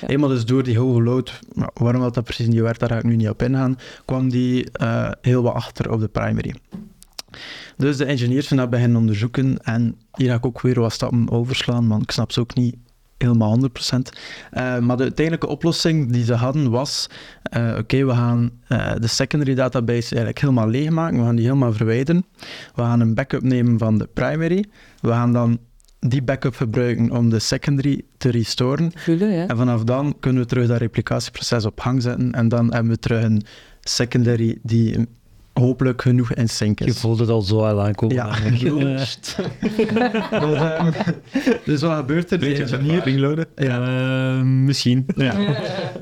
Ja. 0.00 0.08
Eenmaal 0.08 0.28
dus 0.28 0.44
door 0.44 0.62
die 0.62 0.78
hoge 0.78 1.02
load, 1.02 1.40
nou, 1.52 1.70
waarom 1.74 2.00
dat, 2.02 2.14
dat 2.14 2.24
precies 2.24 2.46
niet 2.46 2.60
werd, 2.60 2.78
daar 2.78 2.88
ga 2.88 2.96
ik 2.96 3.04
nu 3.04 3.16
niet 3.16 3.28
op 3.28 3.42
ingaan, 3.42 3.78
kwam 4.04 4.28
die 4.30 4.70
eh, 4.70 5.10
heel 5.20 5.42
wat 5.42 5.54
achter 5.54 5.90
op 5.90 6.00
de 6.00 6.08
primary. 6.08 6.54
Dus 7.76 7.96
de 7.96 8.04
engineers 8.04 8.46
zijn 8.46 8.60
dat 8.60 8.70
beginnen 8.70 8.96
onderzoeken 8.98 9.58
en 9.62 9.96
hier 10.14 10.28
ga 10.28 10.34
ik 10.34 10.46
ook 10.46 10.60
weer 10.60 10.80
wat 10.80 10.92
stappen 10.92 11.30
overslaan, 11.30 11.88
want 11.88 12.02
ik 12.02 12.10
snap 12.10 12.32
ze 12.32 12.40
ook 12.40 12.54
niet 12.54 12.76
helemaal 13.22 13.52
100%. 13.52 14.12
Eh, 14.50 14.78
maar 14.78 14.96
de 14.96 15.02
uiteindelijke 15.02 15.46
oplossing 15.46 16.12
die 16.12 16.24
ze 16.24 16.34
hadden 16.34 16.70
was, 16.70 17.06
eh, 17.42 17.74
oké, 17.78 18.04
we 18.04 18.12
gaan 18.12 18.50
eh, 18.68 18.92
de 18.98 19.06
secondary 19.06 19.54
database 19.54 20.08
eigenlijk 20.08 20.40
helemaal 20.40 20.68
leegmaken, 20.68 21.18
we 21.18 21.24
gaan 21.24 21.36
die 21.36 21.44
helemaal 21.44 21.72
verwijderen. 21.72 22.24
We 22.74 22.82
gaan 22.82 23.00
een 23.00 23.14
backup 23.14 23.42
nemen 23.42 23.78
van 23.78 23.98
de 23.98 24.08
primary. 24.14 24.64
We 25.00 25.08
gaan 25.08 25.32
dan 25.32 25.58
die 25.98 26.22
backup 26.22 26.56
gebruiken 26.56 27.10
om 27.10 27.30
de 27.30 27.38
secondary 27.38 28.02
te 28.16 28.30
restoren. 28.30 28.92
Vullen, 28.94 29.30
ja. 29.30 29.46
En 29.46 29.56
vanaf 29.56 29.84
dan 29.84 30.16
kunnen 30.20 30.42
we 30.42 30.48
terug 30.48 30.68
dat 30.68 30.78
replicatieproces 30.78 31.64
op 31.64 31.80
gang 31.80 32.02
zetten. 32.02 32.32
En 32.32 32.48
dan 32.48 32.72
hebben 32.72 32.92
we 32.92 32.98
terug 32.98 33.24
een 33.24 33.42
secondary 33.80 34.58
die 34.62 35.06
hopelijk 35.52 36.02
genoeg 36.02 36.32
in 36.32 36.48
sync 36.48 36.78
Je 36.78 36.84
is. 36.84 36.98
voelt 36.98 37.18
het 37.18 37.28
al 37.28 37.42
zo 37.42 37.64
al 37.64 37.82
aankomen. 37.82 38.16
Ja. 38.16 38.36
Dus, 38.58 39.18
ehm, 40.30 40.90
dus 41.64 41.80
wat 41.80 41.96
gebeurt 41.96 42.30
er? 42.30 42.38
Die 42.38 42.54
engineer, 42.62 43.02
ringloaden? 43.02 43.46
Eh, 43.54 44.42
misschien. 44.42 45.06
Ja. 45.16 45.56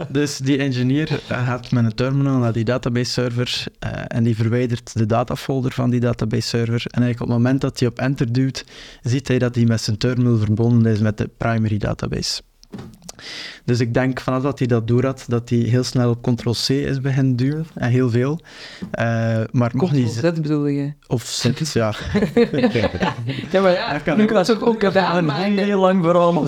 dus 0.08 0.38
die 0.38 0.58
engineer 0.58 1.20
eh, 1.28 1.46
gaat 1.46 1.70
met 1.70 1.84
een 1.84 1.94
terminal 1.94 2.38
naar 2.38 2.52
die 2.52 2.64
database 2.64 3.10
server 3.10 3.64
eh, 3.78 3.90
en 4.06 4.24
die 4.24 4.36
verwijdert 4.36 4.96
de 4.96 5.06
datafolder 5.06 5.72
van 5.72 5.90
die 5.90 6.00
database 6.00 6.48
server. 6.48 6.82
En 6.90 7.02
eigenlijk 7.02 7.20
op 7.20 7.28
het 7.28 7.36
moment 7.36 7.60
dat 7.60 7.78
hij 7.78 7.88
op 7.88 7.98
enter 7.98 8.32
duwt, 8.32 8.64
ziet 9.02 9.28
hij 9.28 9.38
dat 9.38 9.54
hij 9.54 9.64
met 9.64 9.80
zijn 9.80 9.98
terminal 9.98 10.36
verbonden 10.38 10.92
is 10.92 11.00
met 11.00 11.18
de 11.18 11.30
primary 11.36 11.78
database. 11.78 12.42
Dus 13.64 13.80
ik 13.80 13.94
denk 13.94 14.20
vanaf 14.20 14.42
dat 14.42 14.58
hij 14.58 14.68
dat 14.68 14.88
door 14.88 15.04
had, 15.04 15.24
dat 15.28 15.48
hij 15.48 15.58
heel 15.58 15.84
snel 15.84 16.10
op 16.10 16.22
ctrl-c 16.22 16.68
is 16.68 17.00
beginnen 17.00 17.36
duwen. 17.36 17.66
En 17.74 17.90
heel 17.90 18.10
veel. 18.10 18.40
Eh, 18.90 19.04
maar 19.50 19.70
mocht 19.74 19.92
niet... 19.92 20.20
Bedoel 20.22 20.66
je. 20.66 20.92
Of 21.06 21.22
zit, 21.26 21.72
ja. 21.72 21.94
Ja, 23.50 23.60
maar 23.60 23.72
ja, 23.72 23.98
kan 23.98 24.16
nu 24.16 24.22
ook- 24.22 24.30
was 24.30 24.50
ook 24.50 24.66
ook 24.66 24.82
maken. 25.24 25.58
heel 25.58 25.80
lang 25.80 26.04
verhaal, 26.04 26.32
maar 26.32 26.42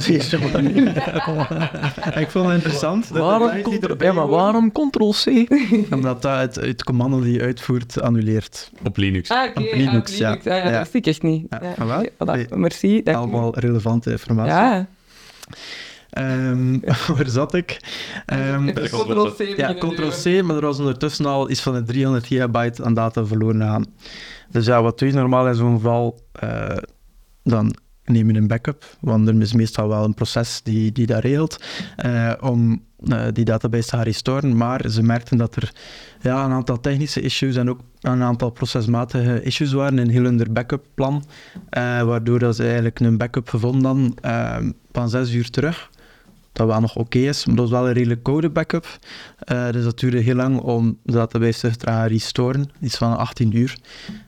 ik 2.21 2.31
vond 2.31 2.45
het 2.47 2.55
interessant. 2.55 3.09
dat 3.09 3.19
waarom, 3.19 3.51
ja, 3.99 4.13
maar 4.13 4.29
waarom 4.29 4.73
ctrl-c? 4.73 5.27
Omdat 5.95 6.23
dat 6.23 6.39
het, 6.41 6.55
het 6.55 6.85
commando 6.85 7.21
die 7.23 7.33
je 7.33 7.41
uitvoert 7.41 8.01
annuleert. 8.01 8.71
Op 8.85 8.97
Linux. 8.97 9.31
Ah. 9.31 9.49
Op 9.55 9.63
ja, 9.63 9.77
Linux, 9.77 10.17
ja. 10.19 10.29
Linux. 10.29 10.45
Ja, 10.45 10.57
Ja. 10.57 10.71
Dat 10.71 10.79
wist 10.79 10.95
ik 10.95 11.07
echt 11.07 11.23
niet. 11.23 11.47
Ja, 11.79 11.87
wel? 11.87 12.07
Voilà. 12.15 12.37
Nee. 12.37 12.47
Merci. 12.55 13.01
u. 13.05 13.13
Allemaal 13.13 13.59
relevante 13.59 14.11
informatie. 14.11 14.53
Ja. 14.53 14.87
Ehm, 16.13 16.79
waar 17.17 17.29
zat 17.29 17.55
ik? 17.55 17.81
Ehm, 18.27 18.73
Ctrl-C 18.73 19.57
ja, 19.57 19.75
Ctrl-C, 19.75 20.43
maar 20.43 20.57
er 20.57 20.63
was 20.63 20.79
ondertussen 20.79 21.27
al 21.27 21.51
iets 21.51 21.61
van 21.61 21.75
de 21.75 21.83
300 21.83 22.27
gigabyte 22.27 22.85
aan 22.85 22.95
data 22.95 23.27
verloren 23.27 23.61
gegaan. 23.61 23.87
Dus 24.51 24.67
ja, 24.67 24.83
wat 24.83 24.99
doe 24.99 25.09
je 25.09 25.15
normaal 25.15 25.49
in 25.49 25.55
zo'n 25.55 25.75
geval? 25.75 26.21
Eh, 26.33 26.77
dan 27.43 27.75
nemen 28.05 28.37
een 28.37 28.47
backup, 28.47 28.97
want 29.01 29.29
er 29.29 29.41
is 29.41 29.53
meestal 29.53 29.89
wel 29.89 30.05
een 30.05 30.15
proces 30.15 30.61
die, 30.63 30.93
die 30.93 31.07
dat 31.07 31.23
regelt, 31.23 31.65
eh, 31.97 32.33
om 32.41 32.83
eh, 33.09 33.25
die 33.33 33.45
database 33.45 33.89
te 33.89 33.97
gaan 33.97 34.05
restoren. 34.05 34.57
Maar 34.57 34.85
ze 34.89 35.03
merkten 35.03 35.37
dat 35.37 35.57
er 35.57 35.73
ja, 36.21 36.45
een 36.45 36.51
aantal 36.51 36.81
technische 36.81 37.21
issues 37.21 37.57
en 37.57 37.71
ook 37.71 37.81
een 38.01 38.23
aantal 38.23 38.51
procesmatige 38.51 39.43
issues 39.43 39.73
waren 39.73 39.99
in 39.99 40.09
heel 40.09 40.25
hun 40.25 40.49
backup 40.51 40.85
plan, 40.95 41.25
eh, 41.69 42.03
waardoor 42.03 42.39
dat 42.39 42.57
ze 42.57 42.63
eigenlijk 42.63 43.01
een 43.01 43.19
backup 43.19 43.49
gevonden 43.49 44.15
eh, 44.21 44.57
van 44.93 45.09
zes 45.09 45.33
uur 45.33 45.51
terug. 45.51 45.91
Dat 46.53 46.67
wel 46.67 46.81
nog 46.81 46.97
oké 46.97 47.19
is, 47.19 47.47
maar 47.47 47.57
dat 47.57 47.69
was 47.71 47.79
wel 47.81 47.89
een 47.89 47.95
redelijk 47.95 48.23
koude 48.23 48.51
backup. 48.51 48.99
Eh, 49.39 49.71
dus 49.71 49.85
dat 49.85 49.99
duurde 49.99 50.19
heel 50.19 50.35
lang 50.35 50.61
om 50.61 50.99
de 51.03 51.13
database 51.13 51.77
te 51.77 51.87
gaan 51.87 52.07
restoren, 52.07 52.71
iets 52.81 52.97
van 52.97 53.17
18 53.17 53.57
uur. 53.57 53.77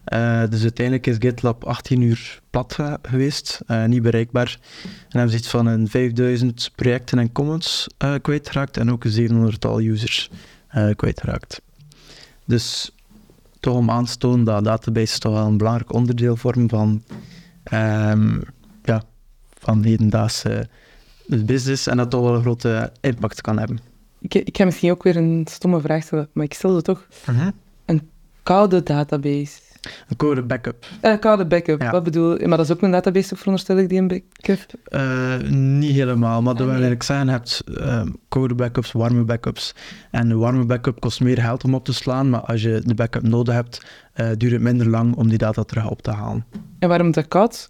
Eh, 0.04 0.42
dus 0.50 0.62
uiteindelijk 0.62 1.06
is 1.06 1.16
GitLab 1.18 1.64
18 1.64 2.00
uur 2.00 2.40
plat 2.50 2.72
ge- 2.74 2.98
geweest, 3.02 3.60
eh, 3.66 3.84
niet 3.84 4.02
bereikbaar. 4.02 4.58
En 4.82 4.90
hebben 5.08 5.30
ze 5.30 5.36
iets 5.36 5.48
van 5.48 5.66
een 5.66 5.88
5000 5.88 6.70
projecten 6.74 7.18
en 7.18 7.32
comments 7.32 7.86
eh, 7.98 8.14
kwijtgeraakt 8.22 8.76
en 8.76 8.90
ook 8.90 9.04
een 9.04 9.12
700-tal 9.12 9.80
users 9.80 10.30
kwijtgeraakt. 10.96 11.60
Dus 12.44 12.90
toch 13.60 13.76
om 13.76 13.90
aan 13.90 14.04
te 14.04 14.16
tonen 14.18 14.44
dat 14.44 14.64
databases 14.64 15.18
toch 15.18 15.32
wel 15.32 15.46
een 15.46 15.56
belangrijk 15.56 15.92
onderdeel 15.92 16.36
vormen 16.36 16.68
van, 16.68 17.02
ehm, 17.62 18.40
ja, 18.82 19.02
van 19.58 19.84
hedendaagse 19.84 20.68
business 21.26 21.86
en 21.86 21.96
dat 21.96 22.10
toch 22.10 22.22
wel 22.22 22.34
een 22.34 22.40
grote 22.42 22.92
impact 23.00 23.40
kan 23.40 23.58
hebben. 23.58 23.78
Ik, 24.20 24.34
ik 24.34 24.56
ga 24.56 24.64
misschien 24.64 24.90
ook 24.90 25.02
weer 25.02 25.16
een 25.16 25.46
stomme 25.50 25.80
vraag 25.80 26.02
stellen, 26.02 26.28
maar 26.32 26.44
ik 26.44 26.54
stelde 26.54 26.82
toch 26.82 27.06
koude 28.42 28.82
database. 28.82 29.58
Een 30.08 30.16
code 30.16 30.42
backup. 30.42 30.86
Eh, 31.00 31.18
koude 31.18 31.46
backup, 31.46 31.80
Ja. 31.82 31.90
wat 31.90 32.02
bedoel 32.02 32.40
je? 32.40 32.48
Maar 32.48 32.56
dat 32.56 32.66
is 32.68 32.72
ook 32.76 32.82
een 32.82 32.90
database, 32.90 33.28
toch, 33.28 33.38
veronderstel 33.38 33.78
ik, 33.78 33.88
die 33.88 33.98
een 33.98 34.08
backup? 34.08 34.60
Eh, 34.84 35.38
niet 35.50 35.92
helemaal, 35.92 36.42
maar 36.42 36.54
dat 36.54 36.66
Ah, 36.66 36.68
wil 36.72 36.78
nee. 36.80 36.84
eigenlijk 36.90 37.02
zeggen, 37.02 37.26
je 37.26 37.32
hebt 37.32 37.62
ehm, 37.78 38.08
koude 38.28 38.54
backups, 38.54 38.92
warme 38.92 39.24
backups. 39.24 39.74
En 40.10 40.30
een 40.30 40.38
warme 40.38 40.64
backup 40.64 41.00
kost 41.00 41.20
meer 41.20 41.40
geld 41.40 41.64
om 41.64 41.74
op 41.74 41.84
te 41.84 41.92
slaan, 41.92 42.30
maar 42.30 42.40
als 42.40 42.62
je 42.62 42.82
de 42.84 42.94
backup 42.94 43.22
nodig 43.22 43.54
hebt, 43.54 43.84
eh, 44.12 44.28
duurt 44.36 44.52
het 44.52 44.62
minder 44.62 44.88
lang 44.88 45.14
om 45.16 45.28
die 45.28 45.38
data 45.38 45.62
terug 45.62 45.90
op 45.90 46.02
te 46.02 46.10
halen. 46.10 46.44
En 46.78 46.88
waarom 46.88 47.08
is 47.08 47.14
dat 47.14 47.28
koud? 47.28 47.68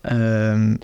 Ehm, 0.00 0.76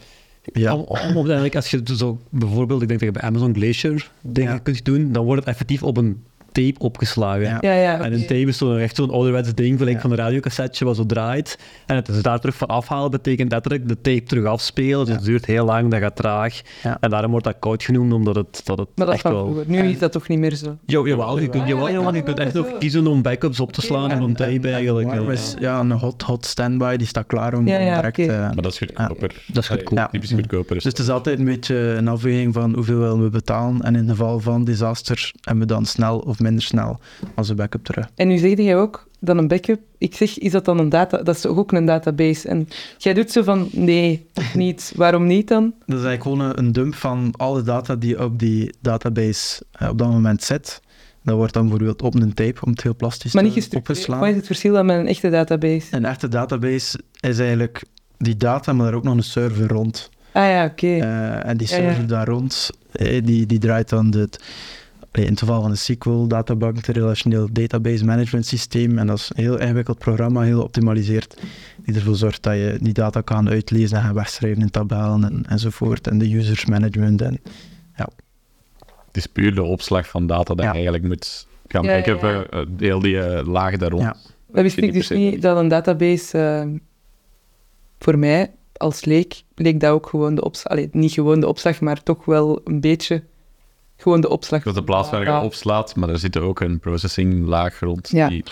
ja. 0.53 0.77
Om, 0.77 1.17
eigenlijk, 1.17 1.57
als 1.57 1.71
je 1.71 1.81
zo 1.85 2.19
bijvoorbeeld, 2.31 2.83
ik 2.83 2.89
denk 2.89 3.01
dat 3.01 3.09
je 3.09 3.21
bij 3.21 3.29
Amazon 3.29 3.55
Glacier 3.55 4.11
dingen 4.23 4.53
Ja. 4.53 4.59
kunt 4.59 4.85
doen, 4.85 5.13
dan 5.13 5.25
wordt 5.25 5.41
het 5.41 5.51
effectief 5.51 5.83
op 5.83 5.97
een 5.97 6.23
tape 6.57 6.79
opgeslagen. 6.79 7.43
Ja. 7.43 7.59
Ja, 7.61 7.73
ja. 7.73 8.01
En 8.01 8.13
een 8.13 8.21
tape 8.21 8.35
is 8.47 8.59
zo 8.59 8.77
echt 8.77 8.97
zo'n 8.97 9.11
ouderwets 9.11 9.55
ding, 9.55 9.79
gelijk 9.79 9.97
Ja. 9.97 10.03
van 10.03 10.11
een 10.11 10.17
radiocassetje 10.17 10.85
wat 10.85 10.97
zo 10.97 11.07
draait. 11.07 11.59
En 11.87 11.97
het 11.97 12.09
is 12.09 12.23
daar 12.23 12.41
terug 12.41 12.57
van 12.57 12.69
afhalen 12.69 13.11
betekent 13.11 13.53
letterlijk 13.53 13.89
de 13.89 14.01
tape 14.01 14.23
terug 14.23 14.45
afspelen. 14.45 14.99
Dus 14.99 15.09
Ja. 15.09 15.15
het 15.15 15.25
duurt 15.25 15.45
heel 15.47 15.65
lang, 15.65 15.91
dat 15.91 16.01
gaat 16.01 16.17
traag. 16.17 16.61
Ja. 16.83 16.97
En 17.01 17.11
daarom 17.11 17.31
wordt 17.31 17.47
dat 17.47 17.57
koud 17.59 17.83
genoemd, 17.83 18.13
omdat 18.13 18.37
het, 18.37 18.61
dat 18.65 18.79
het 18.79 18.89
Maar 18.95 19.07
dat 19.07 19.15
echt 19.15 19.23
wel... 19.25 19.63
Nu 19.67 19.79
is 19.79 19.99
dat 19.99 20.13
toch 20.13 20.29
niet 20.29 20.39
meer 20.39 20.55
zo? 20.55 20.77
Jo, 20.87 21.07
jawel, 21.09 21.39
je 21.39 21.49
kunt, 21.49 21.69
jawel, 21.69 21.91
jawel, 21.91 22.15
je 22.15 22.23
kunt 22.23 22.39
echt 22.39 22.57
ook 22.57 22.79
kiezen 22.79 23.07
om 23.07 23.23
backups 23.23 23.61
op 23.61 23.73
te 23.73 23.81
slaan 23.81 24.11
en 24.11 24.23
om 24.23 24.35
tape 24.37 24.71
eigenlijk. 24.71 25.13
Ja. 25.15 25.31
is, 25.31 25.55
ja, 25.59 25.81
een 25.81 25.91
hot, 25.93 26.23
hot 26.23 26.47
standby, 26.47 26.97
die 26.97 27.07
staat 27.07 27.27
klaar 27.27 27.55
om 27.55 27.67
Ja, 27.67 27.79
ja, 27.79 27.95
direct... 27.97 28.19
oké. 28.19 28.33
eh, 28.33 28.39
Maar 28.39 28.55
dat 28.63 28.73
is 28.73 28.79
goedkoper. 28.79 29.43
Dat 29.47 29.63
is 29.63 29.69
goedkoop. 29.69 29.99
Ja. 29.99 30.07
Typisch 30.07 30.33
goedkoper. 30.33 30.75
Dus 30.75 30.85
het 30.85 30.99
is 30.99 31.09
altijd 31.09 31.39
een 31.39 31.45
beetje 31.45 31.77
een 31.77 32.09
afweging 32.09 32.55
van 32.55 32.75
hoeveel 32.75 32.99
willen 32.99 33.23
we 33.23 33.29
betalen. 33.31 33.81
En 33.83 33.95
in 33.95 34.01
het 34.01 34.11
geval 34.11 34.41
van 34.41 34.65
disaster 34.65 35.33
hebben 35.41 35.67
we 35.67 35.73
dan 35.75 35.85
snel 35.85 36.19
of 36.19 36.41
minder 36.47 36.65
snel 36.65 37.01
onze 37.35 37.55
backup 37.55 37.85
terug. 37.85 38.11
En 38.15 38.29
nu 38.29 38.39
zeg 38.39 38.57
jij 38.57 38.77
ook 38.77 39.09
dat 39.21 39.37
een 39.37 39.49
backup... 39.49 39.81
Ik 39.99 40.15
zeg, 40.15 40.39
is 40.39 40.53
dat 40.53 40.65
dan 40.65 40.79
een 40.79 40.89
data... 40.89 41.23
Dat 41.23 41.35
is 41.35 41.41
toch 41.41 41.57
ook 41.57 41.73
een 41.73 41.85
database? 41.85 42.49
En 42.49 42.69
jij 42.99 43.15
doet 43.15 43.31
zo 43.31 43.43
van, 43.43 43.69
nee, 43.73 44.27
niet. 44.55 44.93
Waarom 44.97 45.27
niet 45.27 45.49
dan? 45.49 45.75
Dat 45.87 45.99
is 45.99 46.05
eigenlijk 46.05 46.23
gewoon 46.23 46.41
een, 46.41 46.59
een 46.59 46.73
dump 46.73 46.95
van 46.95 47.35
alle 47.37 47.63
data 47.63 47.97
die 47.97 48.23
op 48.23 48.39
die 48.39 48.75
database 48.81 49.63
eh, 49.73 49.89
op 49.89 49.99
dat 49.99 50.11
moment 50.11 50.43
zit. 50.43 50.81
Dat 51.23 51.37
wordt 51.37 51.53
dan 51.53 51.63
bijvoorbeeld 51.63 52.03
op 52.03 52.15
een 52.15 52.35
tape, 52.35 52.65
om 52.65 52.71
het 52.71 52.83
heel 52.83 52.97
plastisch 52.97 53.33
Maar 53.33 53.43
niet 53.43 53.71
te 53.71 53.77
opgeslaan. 53.77 54.21
Wat 54.21 54.29
is 54.29 54.37
het 54.37 54.47
verschil 54.47 54.73
dan 54.73 54.87
met 54.87 54.99
een 54.99 55.07
echte 55.07 55.31
database? 55.31 55.87
Een 55.91 56.05
echte 56.05 56.29
database 56.29 57.01
is 57.21 57.39
eigenlijk 57.39 57.85
die 58.19 58.37
data, 58.37 58.73
maar 58.73 58.87
daar 58.87 58.95
ook 58.95 59.03
nog 59.03 59.17
een 59.17 59.23
server 59.23 59.69
rond. 59.69 60.11
Ah 60.33 60.45
ja, 60.45 60.65
oké. 60.65 60.87
Eh, 60.87 61.47
en 61.47 61.57
die 61.57 61.69
Ja, 61.69 61.77
ja. 61.77 61.83
server 61.83 62.07
daar 62.07 62.27
rond, 62.27 62.71
eh, 62.93 63.25
die, 63.25 63.47
die 63.47 63.59
draait 63.59 63.89
dan 63.89 64.11
de, 64.11 64.29
in 65.25 65.31
het 65.31 65.39
geval 65.39 65.61
van 65.61 65.71
een 65.71 65.77
SQL, 65.77 66.27
databank, 66.27 66.77
het 66.77 66.87
relationeel 66.87 67.49
database 67.53 68.05
management 68.05 68.47
systeem. 68.47 68.99
En 68.99 69.07
dat 69.07 69.19
is 69.19 69.31
een 69.35 69.43
heel 69.43 69.59
ingewikkeld 69.61 69.99
programma, 69.99 70.41
heel 70.43 70.59
geoptimaliseerd, 70.59 71.37
die 71.85 71.95
ervoor 71.95 72.17
zorgt 72.17 72.43
dat 72.43 72.55
je 72.55 72.79
die 72.81 72.93
data 72.93 73.21
kan 73.21 73.49
uitlezen 73.49 73.97
en 73.97 74.03
gaan 74.05 74.15
wegschrijven 74.15 74.63
in 74.63 74.71
tabellen 74.71 75.25
en, 75.25 75.45
enzovoort. 75.49 76.07
En 76.09 76.19
de 76.19 76.35
users 76.37 76.65
management. 76.65 77.23
En, 77.23 77.41
Het 79.07 79.17
is 79.25 79.27
puur 79.27 79.55
de 79.55 79.63
opslag 79.63 80.09
van 80.09 80.27
data 80.27 80.55
dat 80.55 80.65
Ja. 80.65 80.67
je 80.67 80.75
eigenlijk 80.75 81.05
moet 81.05 81.47
gaan 81.69 81.83
Ja, 81.85 81.91
ja, 81.91 81.97
backuppen. 81.97 82.31
ja. 82.31 82.45
eh, 82.45 82.65
Heel 82.79 83.01
die 83.01 83.21
eh, 83.21 83.47
laag 83.47 83.77
daar 83.77 83.91
rond. 83.91 84.03
Ja. 84.03 84.17
Ik 84.83 84.93
dus 84.93 85.09
niet, 85.09 85.43
dat 85.43 85.57
een 85.57 85.69
database... 85.69 86.39
eh, 86.39 86.67
voor 87.99 88.19
mij, 88.19 88.51
als 88.73 89.05
leek, 89.05 89.43
leek 89.55 89.81
dat 89.81 89.91
ook 89.91 90.07
gewoon 90.07 90.35
de 90.35 90.45
opslag... 90.45 90.73
Allee, 90.73 90.89
niet 90.93 91.13
gewoon 91.13 91.41
de 91.41 91.49
opslag, 91.49 91.81
maar 91.81 92.03
toch 92.03 92.25
wel 92.25 92.61
een 92.65 92.81
beetje 92.81 93.23
gewoon 93.97 94.21
de 94.21 94.29
opslag. 94.29 94.63
Dat 94.63 94.73
is 94.73 94.79
de 94.79 94.85
plaats 94.85 95.11
waar 95.11 95.21
je 95.21 95.27
Ja. 95.27 95.43
opslaat, 95.45 95.97
maar 95.97 96.09
er 96.09 96.19
zit 96.19 96.37
ook 96.39 96.61
een 96.61 96.79
processing 96.81 97.47
laag 97.47 97.81
rond. 97.81 98.09
Ja. 98.09 98.29
Die, 98.29 98.45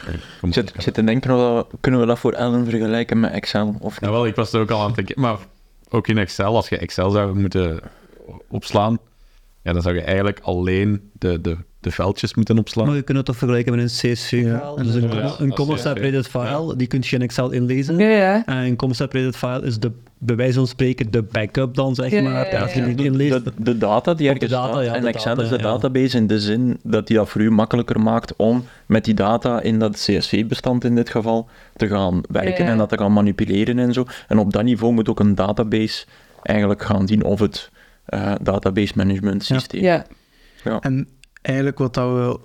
eh, 0.42 0.50
zit, 0.52 0.74
ik 0.74 0.80
zit 0.80 0.94
te 0.94 1.04
denken, 1.04 1.64
kunnen 1.80 2.00
we 2.00 2.06
dat 2.06 2.18
voor 2.18 2.32
Ellen 2.32 2.64
vergelijken 2.64 3.20
met 3.20 3.32
Excel? 3.32 3.74
Of 3.80 3.90
niet? 3.92 4.00
Nou 4.00 4.12
wel, 4.12 4.26
ik 4.26 4.34
was 4.34 4.52
er 4.52 4.60
ook 4.60 4.70
al 4.70 4.80
aan 4.80 4.86
het 4.86 4.94
denken. 4.96 5.20
Maar 5.20 5.36
ook 5.90 6.08
in 6.08 6.18
Excel, 6.18 6.56
als 6.56 6.68
je 6.68 6.76
Excel 6.78 7.10
zou 7.10 7.38
moeten 7.38 7.80
opslaan, 8.48 8.98
ja, 9.64 9.72
dan 9.72 9.82
zou 9.82 9.94
je 9.94 10.00
eigenlijk 10.00 10.40
alleen 10.42 11.10
de, 11.12 11.40
de, 11.40 11.56
de 11.80 11.90
veldjes 11.90 12.34
moeten 12.34 12.58
opslaan. 12.58 12.86
Maar 12.86 12.94
je 12.96 13.02
kunt 13.02 13.16
het 13.16 13.26
toch 13.26 13.36
vergelijken 13.36 13.74
met 13.74 13.80
een 13.82 14.12
CSV-file? 14.12 14.48
Ja. 14.48 14.74
dus 14.82 14.94
een, 14.94 15.02
Ja, 15.02 15.08
een 15.38 15.50
als 15.50 15.54
comma-separated 15.54 16.20
CSV. 16.26 16.30
file, 16.30 16.76
die 16.76 16.86
kun 16.86 17.00
je 17.02 17.16
in 17.16 17.22
Excel 17.22 17.50
inlezen. 17.50 17.98
Ja, 17.98 18.08
ja. 18.08 18.46
En 18.46 18.56
een 18.56 18.76
comma-separated 18.76 19.36
file 19.36 19.62
is 19.62 19.78
de, 19.78 19.92
bij 20.18 20.36
wijze 20.36 20.54
van 20.54 20.66
spreken 20.66 21.10
de 21.10 21.22
backup 21.22 21.74
dan, 21.74 21.94
zeg 21.94 22.10
Ja, 22.10 22.22
maar. 22.22 22.32
ja, 22.32 22.50
ja, 22.50 22.60
Als 22.62 22.72
je 22.72 22.80
ja. 22.80 22.86
die 22.94 23.04
inleest, 23.06 23.44
De, 23.44 23.52
de 23.56 23.78
data 23.78 24.14
die 24.14 24.28
ergens 24.28 24.50
de 24.50 24.56
data, 24.56 24.72
staat, 24.72 24.84
ja, 24.84 24.94
en 24.94 25.02
de 25.02 25.08
Excel 25.08 25.34
data, 25.34 25.42
is 25.42 25.48
de 25.48 25.56
ja. 25.56 25.62
database 25.62 26.16
in 26.16 26.26
de 26.26 26.40
zin 26.40 26.78
dat 26.82 27.06
die 27.06 27.16
dat 27.16 27.28
voor 27.28 27.40
u 27.40 27.50
makkelijker 27.50 28.00
maakt 28.00 28.36
om 28.36 28.64
met 28.86 29.04
die 29.04 29.14
data 29.14 29.60
in 29.60 29.78
dat 29.78 29.92
CSV-bestand 29.92 30.84
in 30.84 30.94
dit 30.94 31.10
geval 31.10 31.48
te 31.76 31.86
gaan 31.88 32.20
werken 32.30 32.64
Ja. 32.64 32.70
en 32.70 32.78
dat 32.78 32.88
te 32.88 32.98
gaan 32.98 33.12
manipuleren 33.12 33.78
en 33.78 33.92
zo. 33.92 34.04
En 34.28 34.38
op 34.38 34.52
dat 34.52 34.62
niveau 34.62 34.92
moet 34.92 35.08
ook 35.08 35.20
een 35.20 35.34
database 35.34 36.04
eigenlijk 36.42 36.82
gaan 36.84 37.06
zien 37.06 37.24
of 37.24 37.40
het 37.40 37.70
eh, 38.04 38.34
database 38.42 38.92
management 38.96 39.46
Ja. 39.46 39.58
systeem. 39.58 39.82
Ja, 39.82 40.06
En 40.80 41.08
eigenlijk 41.42 41.78
wat 41.78 41.94
dat 41.94 42.12
we 42.12 42.38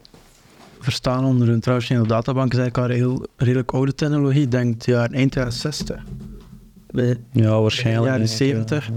verstaan 0.79 1.25
onder 1.25 1.49
een 1.49 1.59
traditionele 1.59 2.07
databank 2.07 2.53
is 2.53 2.59
eigenlijk 2.59 2.91
al 2.91 2.95
heel 2.97 3.27
redelijk 3.35 3.71
oude 3.71 3.95
technologie. 3.95 4.41
Ik 4.41 4.51
denk 4.51 4.81
ja, 4.81 5.09
eind 5.09 5.33
jaren 5.33 5.53
60. 5.53 6.03
Bij 6.91 7.17
ja, 7.31 7.61
waarschijnlijk. 7.61 8.05
jaren 8.05 8.19
denk 8.19 8.31
ik, 8.31 8.37
70 8.37 8.87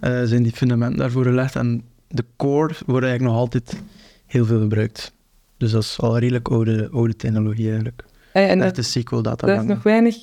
ja. 0.00 0.20
eh, 0.20 0.26
zijn 0.26 0.42
die 0.42 0.52
fundamenten 0.52 0.98
daarvoor 0.98 1.24
gelegd. 1.24 1.56
En 1.56 1.82
de 2.08 2.24
core 2.36 2.74
wordt 2.86 3.06
eigenlijk 3.06 3.20
nog 3.34 3.34
altijd 3.36 3.82
heel 4.26 4.44
veel 4.44 4.60
gebruikt. 4.60 5.12
Dus 5.56 5.70
dat 5.70 5.82
is 5.82 5.98
al 6.00 6.18
redelijk 6.18 6.48
oude, 6.48 6.88
oude 6.92 7.16
technologie 7.16 7.66
eigenlijk. 7.66 8.04
Ja, 8.32 8.40
en 8.46 8.58
dat, 8.58 8.74
de 8.74 8.82
SQL 8.82 9.10
dat 9.10 9.16
is 9.16 9.22
databank. 9.22 9.68
nog 9.68 9.82
weinig... 9.82 10.16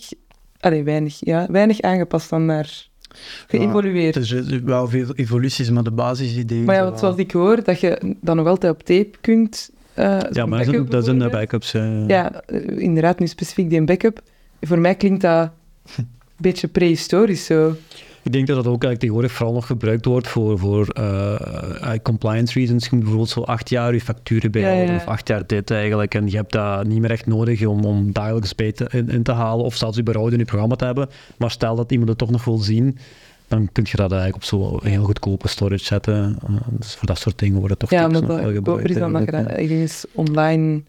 Allee, 0.60 0.84
weinig, 0.84 1.17
ja. 1.19 1.48
Weinig 1.51 1.81
aangepast 1.81 2.29
dan 2.29 2.46
naar... 2.46 2.88
Geëvolueerd. 3.47 4.15
Er 4.15 4.25
zijn 4.25 4.65
wel 4.65 4.87
veel 4.87 5.05
evoluties, 5.15 5.69
maar 5.69 5.83
de 5.83 5.91
basisidee 5.91 6.63
Maar 6.63 6.75
ja, 6.75 6.81
is 6.81 6.87
want 6.87 7.01
wel- 7.01 7.09
zoals 7.09 7.25
ik 7.25 7.31
hoor, 7.31 7.63
dat 7.63 7.79
je 7.79 8.15
dan 8.21 8.35
nog 8.35 8.47
altijd 8.47 8.73
op 8.73 8.83
tape 8.83 9.09
kunt... 9.21 9.69
eh, 9.93 10.17
Ja, 10.31 10.45
maar 10.45 10.65
dat 10.65 10.91
dat 10.91 11.05
zijn 11.05 11.19
de 11.19 11.29
backups. 11.29 11.73
eh. 11.73 12.07
Ja, 12.07 12.41
eh, 12.45 12.77
inderdaad, 12.77 13.19
nu 13.19 13.27
specifiek 13.27 13.69
die 13.69 13.83
backup. 13.83 14.21
Voor 14.61 14.79
mij 14.79 14.95
klinkt 14.95 15.21
dat 15.21 15.49
een 15.97 16.07
beetje 16.37 16.67
prehistorisch 16.67 17.45
zo. 17.45 17.75
Ik 18.23 18.31
denk 18.31 18.47
dat 18.47 18.55
dat 18.55 18.65
ook 18.65 18.83
eigenlijk 18.83 18.99
tegenwoordig 18.99 19.31
vooral 19.31 19.53
nog 19.53 19.65
gebruikt 19.65 20.05
wordt 20.05 20.27
voor, 20.27 20.59
voor 20.59 20.88
eh, 20.88 21.93
eh, 21.93 21.99
compliance 22.03 22.59
reasons. 22.59 22.83
Je 22.83 22.89
moet 22.91 22.99
bijvoorbeeld 22.99 23.29
zo 23.29 23.41
acht 23.41 23.69
jaar 23.69 23.93
je 23.93 24.01
facturen 24.01 24.51
bijhouden, 24.51 24.85
Ja, 24.85 24.91
ja. 24.91 24.97
of 24.97 25.05
acht 25.05 25.27
jaar 25.27 25.47
dit 25.47 25.71
eigenlijk. 25.71 26.15
En 26.15 26.27
je 26.29 26.35
hebt 26.35 26.51
dat 26.51 26.88
niet 26.88 26.99
meer 26.99 27.11
echt 27.11 27.25
nodig 27.25 27.65
om, 27.65 27.83
om 27.85 28.11
dagelijks 28.11 28.55
bij 28.55 28.71
te, 28.71 28.88
in, 28.91 29.09
in 29.09 29.23
te 29.23 29.31
halen, 29.31 29.65
of 29.65 29.75
zelfs 29.75 29.99
überhaupt 29.99 30.31
in 30.31 30.39
je 30.39 30.45
programma 30.45 30.75
te 30.75 30.85
hebben. 30.85 31.09
Maar 31.38 31.51
stel 31.51 31.75
dat 31.75 31.91
iemand 31.91 32.09
het 32.09 32.17
toch 32.17 32.31
nog 32.31 32.45
wil 32.45 32.57
zien, 32.57 32.97
dan 33.47 33.69
kun 33.71 33.83
je 33.88 33.97
dat 33.97 34.11
eigenlijk 34.11 34.35
op 34.35 34.43
zo'n 34.43 34.79
heel 34.83 35.03
goedkope 35.03 35.47
storage 35.47 35.83
zetten. 35.83 36.38
Eh, 36.47 36.53
dus 36.69 36.95
voor 36.95 37.07
dat 37.07 37.17
soort 37.19 37.39
dingen 37.39 37.55
wordt 37.55 37.69
het 37.69 37.79
toch 37.79 37.89
Ja, 37.89 38.07
nog 38.07 38.25
wel 38.25 38.38
dat 38.41 38.53
gebruikt. 38.53 38.88
je 38.89 38.99
dat 38.99 39.13
eigenlijk, 39.13 39.47
ergens 39.49 40.05
online... 40.13 40.81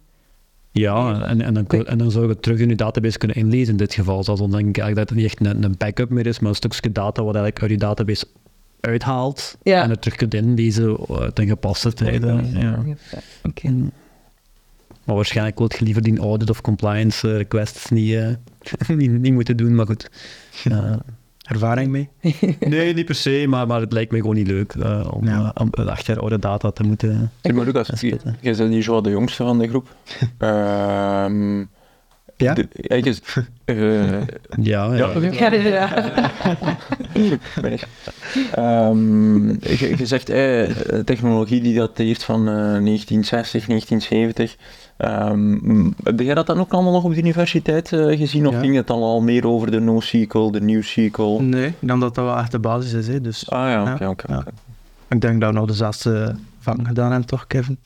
ja, 0.73 1.23
en, 1.27 1.41
en, 1.41 1.55
dan, 1.55 1.67
en 1.67 1.99
dan 1.99 2.11
zou 2.11 2.25
je 2.25 2.31
het 2.31 2.43
terug 2.43 2.59
in 2.59 2.69
je 2.69 2.77
database 2.77 3.19
kunnen 3.19 3.37
inlezen 3.37 3.71
in 3.71 3.77
dit 3.77 3.95
geval. 3.95 4.25
Zelfs 4.25 4.41
dan 4.41 4.51
denk 4.51 4.69
ik 4.69 4.79
eigenlijk 4.79 4.97
dat 4.97 5.09
het 5.09 5.19
niet 5.19 5.27
echt 5.27 5.55
een, 5.57 5.65
een 5.65 5.75
backup 5.79 6.11
meer 6.11 6.27
is, 6.27 6.39
maar 6.39 6.51
een 6.51 6.57
stukje 6.57 6.93
data 6.93 7.23
wat 7.25 7.35
eigenlijk 7.35 7.63
uit 7.63 7.71
je 7.71 7.77
database 7.77 8.27
uithaalt 8.81 9.57
Ja. 9.63 9.83
en 9.83 9.91
het 9.91 10.01
terug 10.03 10.17
kunt 10.17 10.35
inlezen 10.35 10.97
eh, 10.97 11.27
ten 11.27 11.47
gepaste 11.47 11.93
tijden. 11.93 12.59
Ja. 12.59 12.85
Oké. 13.43 13.69
Mm. 13.69 13.91
Maar 15.05 15.15
waarschijnlijk 15.15 15.59
wil 15.59 15.71
je 15.79 15.85
liever 15.85 16.03
die 16.03 16.19
audit 16.19 16.51
of 16.51 16.61
compliance 16.61 17.29
eh, 17.31 17.37
requests 17.37 17.91
niet, 17.91 18.15
eh, 18.15 18.29
niet, 18.97 19.11
niet 19.11 19.33
moeten 19.33 19.57
doen, 19.57 19.75
maar 19.75 19.87
goed. 19.87 20.11
Ja. 20.65 20.99
ervaring 21.51 21.91
mee? 21.91 22.09
Nee, 22.69 22.95
niet 22.95 23.05
per 23.07 23.15
se, 23.15 23.45
maar, 23.49 23.67
maar 23.67 23.81
het 23.81 23.93
lijkt 23.93 24.13
me 24.13 24.19
gewoon 24.19 24.35
niet 24.35 24.47
leuk 24.47 24.73
eh, 24.75 25.09
om, 25.13 25.27
Ja. 25.27 25.53
eh, 25.55 25.63
om 25.63 25.89
acht 25.89 26.07
jaar 26.07 26.19
oude 26.19 26.39
data 26.39 26.71
te 26.71 26.83
moeten... 26.83 27.31
Zeg 27.43 27.53
maar 27.55 27.65
Lucas, 27.65 27.87
Dat 27.89 28.01
jij 28.01 28.19
bent 28.57 28.59
hier 28.73 28.83
zo 28.83 29.01
de 29.01 29.11
jongste 29.11 29.43
van 29.43 29.59
de 29.59 29.69
groep. 29.69 29.95
Ehm 30.39 31.59
Ja? 32.37 32.55
de- 32.55 32.69
ik 32.73 33.07
is, 33.07 33.21
eh, 33.65 33.77
Ja, 34.61 34.95
ja. 34.95 34.95
Ja. 34.97 35.11
Ja, 35.41 35.53
ik. 37.63 37.87
Ehm, 38.55 39.49
je, 39.49 39.95
je 39.97 40.07
zegt, 40.07 40.29
eh, 40.29 40.63
technologie 41.05 41.61
die 41.61 41.75
dateert 41.75 42.25
van 42.25 42.41
eh, 42.49 42.55
1960, 42.55 43.67
1970. 43.67 44.57
Ehm, 45.01 45.91
heb 46.03 46.21
jij 46.21 46.35
dat 46.35 46.47
dan 46.47 46.59
ook 46.61 46.73
allemaal 46.73 46.93
nog 46.93 47.05
op 47.05 47.11
de 47.15 47.19
universiteit 47.19 47.93
eh, 47.93 48.19
gezien? 48.19 48.47
Of 48.47 48.55
Ja. 48.55 48.61
ging 48.61 48.75
het 48.77 48.87
dan 48.87 49.03
al 49.03 49.21
meer 49.21 49.47
over 49.47 49.71
de 49.71 49.81
NoSQL, 49.81 50.51
de 50.51 50.61
NewSQL? 50.61 51.39
Nee, 51.41 51.67
ik 51.67 51.75
denk 51.89 52.01
dat 52.01 52.15
dat 52.15 52.25
wel 52.25 52.37
echt 52.37 52.51
de 52.53 52.59
basis 52.59 52.93
is. 52.93 53.09
Hè. 53.09 53.21
Dus 53.21 53.51
Ah 53.51 53.69
ja, 53.69 53.97
Ja. 54.01 54.11
oké, 54.11 54.45
ik 55.09 55.21
denk 55.21 55.41
dat 55.41 55.53
we 55.53 55.59
nog 55.59 55.67
de 55.67 55.73
zesde 55.75 56.37
vak 56.61 56.77
gedaan 56.87 57.11
hebben, 57.11 57.29
toch, 57.29 57.47
Kevin? 57.47 57.79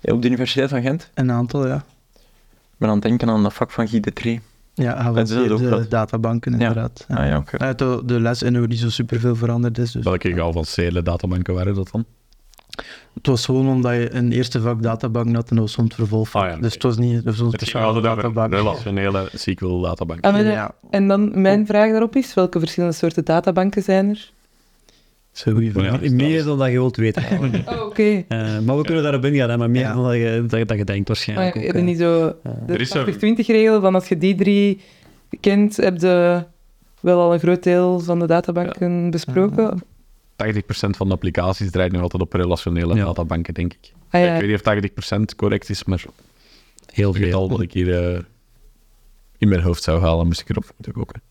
Ja, 0.00 0.12
Op 0.12 0.22
de 0.22 0.28
Universiteit 0.28 0.68
van 0.70 0.82
Gent? 0.82 1.10
Een 1.14 1.30
aantal, 1.32 1.66
ja. 1.66 1.76
Ik 2.14 2.82
ben 2.82 2.88
aan 2.88 2.94
het 2.94 3.04
denken 3.04 3.28
aan 3.30 3.42
dat 3.42 3.54
vak 3.54 3.70
van 3.70 3.88
Guy 3.88 4.00
de 4.00 4.12
Tree. 4.12 4.40
Ja, 4.74 5.12
Dat 5.12 5.28
is 5.30 5.34
het 5.34 5.50
ook 5.50 5.62
dat- 5.70 5.90
databanken, 5.90 6.52
inderdaad. 6.52 7.04
Ja. 7.08 7.16
Ah 7.16 7.26
ja, 7.26 7.36
oké. 7.36 7.64
Ja, 7.64 7.72
de, 7.72 8.02
de 8.04 8.20
les 8.20 8.42
in 8.42 8.56
hoe 8.56 8.68
die 8.68 8.78
zo 8.78 8.90
superveel 8.90 9.36
veranderd 9.36 9.78
is. 9.78 9.90
Dus. 9.92 10.04
Welke 10.04 10.32
geavanceerde 10.32 11.02
databanken 11.02 11.54
waren 11.54 11.74
dat 11.74 11.88
dan? 11.92 12.04
Het 13.14 13.26
was 13.26 13.44
gewoon 13.44 13.68
omdat 13.68 13.92
je 13.92 14.14
een 14.14 14.32
eerste 14.32 14.60
vak 14.60 14.82
databank 14.82 15.34
had 15.34 15.50
en 15.50 15.56
dat 15.56 15.74
het 15.74 15.94
vervolgvak. 15.94 16.42
Ah, 16.42 16.50
ja. 16.50 16.56
Dus 16.56 16.74
het 16.74 16.82
was 16.82 16.96
niet 16.98 17.26
een 17.26 17.34
speciale 17.34 17.84
altijd 17.86 18.06
over 18.06 18.16
databank. 18.22 18.52
relationele 18.52 19.28
SQL-databank. 19.34 20.24
Ah, 20.24 20.32
maar 20.32 20.42
de- 20.42 20.48
Ja, 20.48 20.74
En 20.90 21.08
dan 21.08 21.40
mijn 21.40 21.66
vraag 21.66 21.90
daarop 21.90 22.16
is, 22.16 22.34
welke 22.34 22.58
verschillende 22.58 22.94
soorten 22.94 23.24
databanken 23.24 23.82
zijn 23.82 24.08
er? 24.08 24.14
dat 25.30 25.34
is 25.34 25.44
een 25.44 25.52
goede 25.52 25.70
vraag. 25.70 26.02
Ja. 26.02 26.10
Meer 26.12 26.44
dan 26.44 26.58
dat 26.58 26.66
je 26.66 26.72
wilt 26.72 26.96
weten. 26.96 27.22
Oh, 27.66 27.84
oké. 27.86 28.24
Eh, 28.28 28.58
maar 28.58 28.76
we 28.76 28.82
kunnen 28.84 29.02
daarop 29.02 29.24
ingaan, 29.24 29.50
hè, 29.50 29.56
maar 29.56 29.70
meer 29.70 29.80
Ja. 29.82 29.94
dan 29.94 30.02
dat 30.04 30.14
je, 30.14 30.44
dat, 30.48 30.68
dat 30.68 30.78
je 30.78 30.84
denkt 30.84 30.88
Maar 30.88 31.02
waarschijnlijk. 31.06 31.54
je 31.54 31.58
ook, 31.60 31.66
hebt 31.66 31.78
hè. 31.78 31.82
niet 31.84 31.98
zo 31.98 32.26
Er 32.42 32.66
de 32.66 32.76
is 32.76 32.94
een- 32.94 33.04
80-20-regel 33.36 33.80
van 33.80 33.94
als 33.94 34.08
je 34.08 34.18
die 34.18 34.34
drie 34.34 34.80
kent, 35.40 35.76
heb 35.76 36.00
je 36.00 36.44
wel 37.00 37.20
al 37.20 37.32
een 37.32 37.38
groot 37.40 37.62
deel 37.62 38.00
van 38.00 38.18
de 38.18 38.26
databanken 38.26 39.10
besproken. 39.10 39.82
80% 40.36 40.96
van 40.96 41.08
de 41.08 41.14
applicaties 41.14 41.70
draait 41.70 41.92
nog 41.92 42.02
altijd 42.02 42.22
op 42.22 42.32
relationele 42.32 42.94
Ja. 42.94 43.04
databanken, 43.04 43.54
denk 43.54 43.72
ik. 43.72 43.92
Ah, 44.10 44.20
Ik 44.20 44.26
ja. 44.26 44.32
weet 44.38 44.46
niet 44.48 44.54
of 44.54 44.60
80% 44.62 45.34
correct 45.36 45.68
is, 45.70 45.84
maar 45.84 46.04
Heel 46.92 47.12
het 47.12 47.22
getal 47.22 47.40
veel. 47.46 47.56
dat 47.56 47.60
ik 47.60 47.72
hier 47.72 48.12
eh, 48.14 48.20
in 49.38 49.48
mijn 49.48 49.60
hoofd 49.62 49.82
zou 49.82 50.00
halen, 50.00 50.26
moest 50.26 50.40
ik 50.40 50.48
erop 50.48 50.64
moeten 50.76 50.94
gokken. 50.94 51.22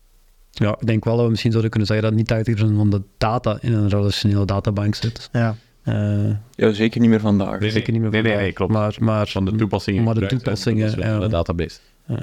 Ja, 0.50 0.76
ik 0.80 0.86
denk 0.86 1.04
wel 1.04 1.14
dat 1.14 1.24
we 1.24 1.30
misschien 1.30 1.50
zouden 1.50 1.70
kunnen 1.70 1.88
zeggen 1.88 2.06
dat 2.08 2.16
niet 2.16 2.48
80% 2.72 2.76
van 2.76 2.90
de 2.90 3.02
data 3.18 3.58
in 3.60 3.72
een 3.72 3.88
relationele 3.88 4.44
databank 4.44 4.94
zit. 4.94 5.28
Ja. 5.32 5.56
Eh, 5.82 6.30
Ja, 6.54 6.72
zeker 6.72 7.00
niet 7.00 7.10
meer 7.10 7.20
vandaag. 7.20 7.60
Nee, 7.60 7.70
zeker 7.70 7.92
niet 7.92 8.02
meer 8.02 8.10
nee, 8.10 8.22
nee, 8.22 8.30
vandaag. 8.30 8.46
nee, 8.48 8.52
klopt. 8.56 8.72
Maar, 8.72 8.96
maar, 9.00 9.26
Van 9.28 9.44
de 9.44 9.54
toepassingen. 9.54 10.02
Maar 10.04 10.14
de 10.14 10.26
toepassingen, 10.26 10.90
voor 10.90 11.20
de 11.20 11.28
database. 11.28 11.78
Eh, 12.06 12.16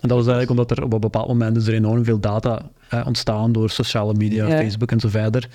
en 0.00 0.08
dat 0.08 0.18
was 0.24 0.26
eigenlijk 0.26 0.50
omdat 0.50 0.70
er 0.70 0.84
op 0.84 0.92
een 0.92 1.00
bepaald 1.00 1.28
moment 1.28 1.56
is 1.56 1.66
er 1.66 1.74
enorm 1.74 2.04
veel 2.04 2.20
data 2.20 2.70
eh, 2.88 3.02
ontstaan 3.06 3.52
door 3.52 3.70
sociale 3.70 4.14
media, 4.14 4.46
Ja. 4.46 4.56
Facebook 4.58 4.90
en 4.90 5.00
zo 5.00 5.08
verder. 5.08 5.48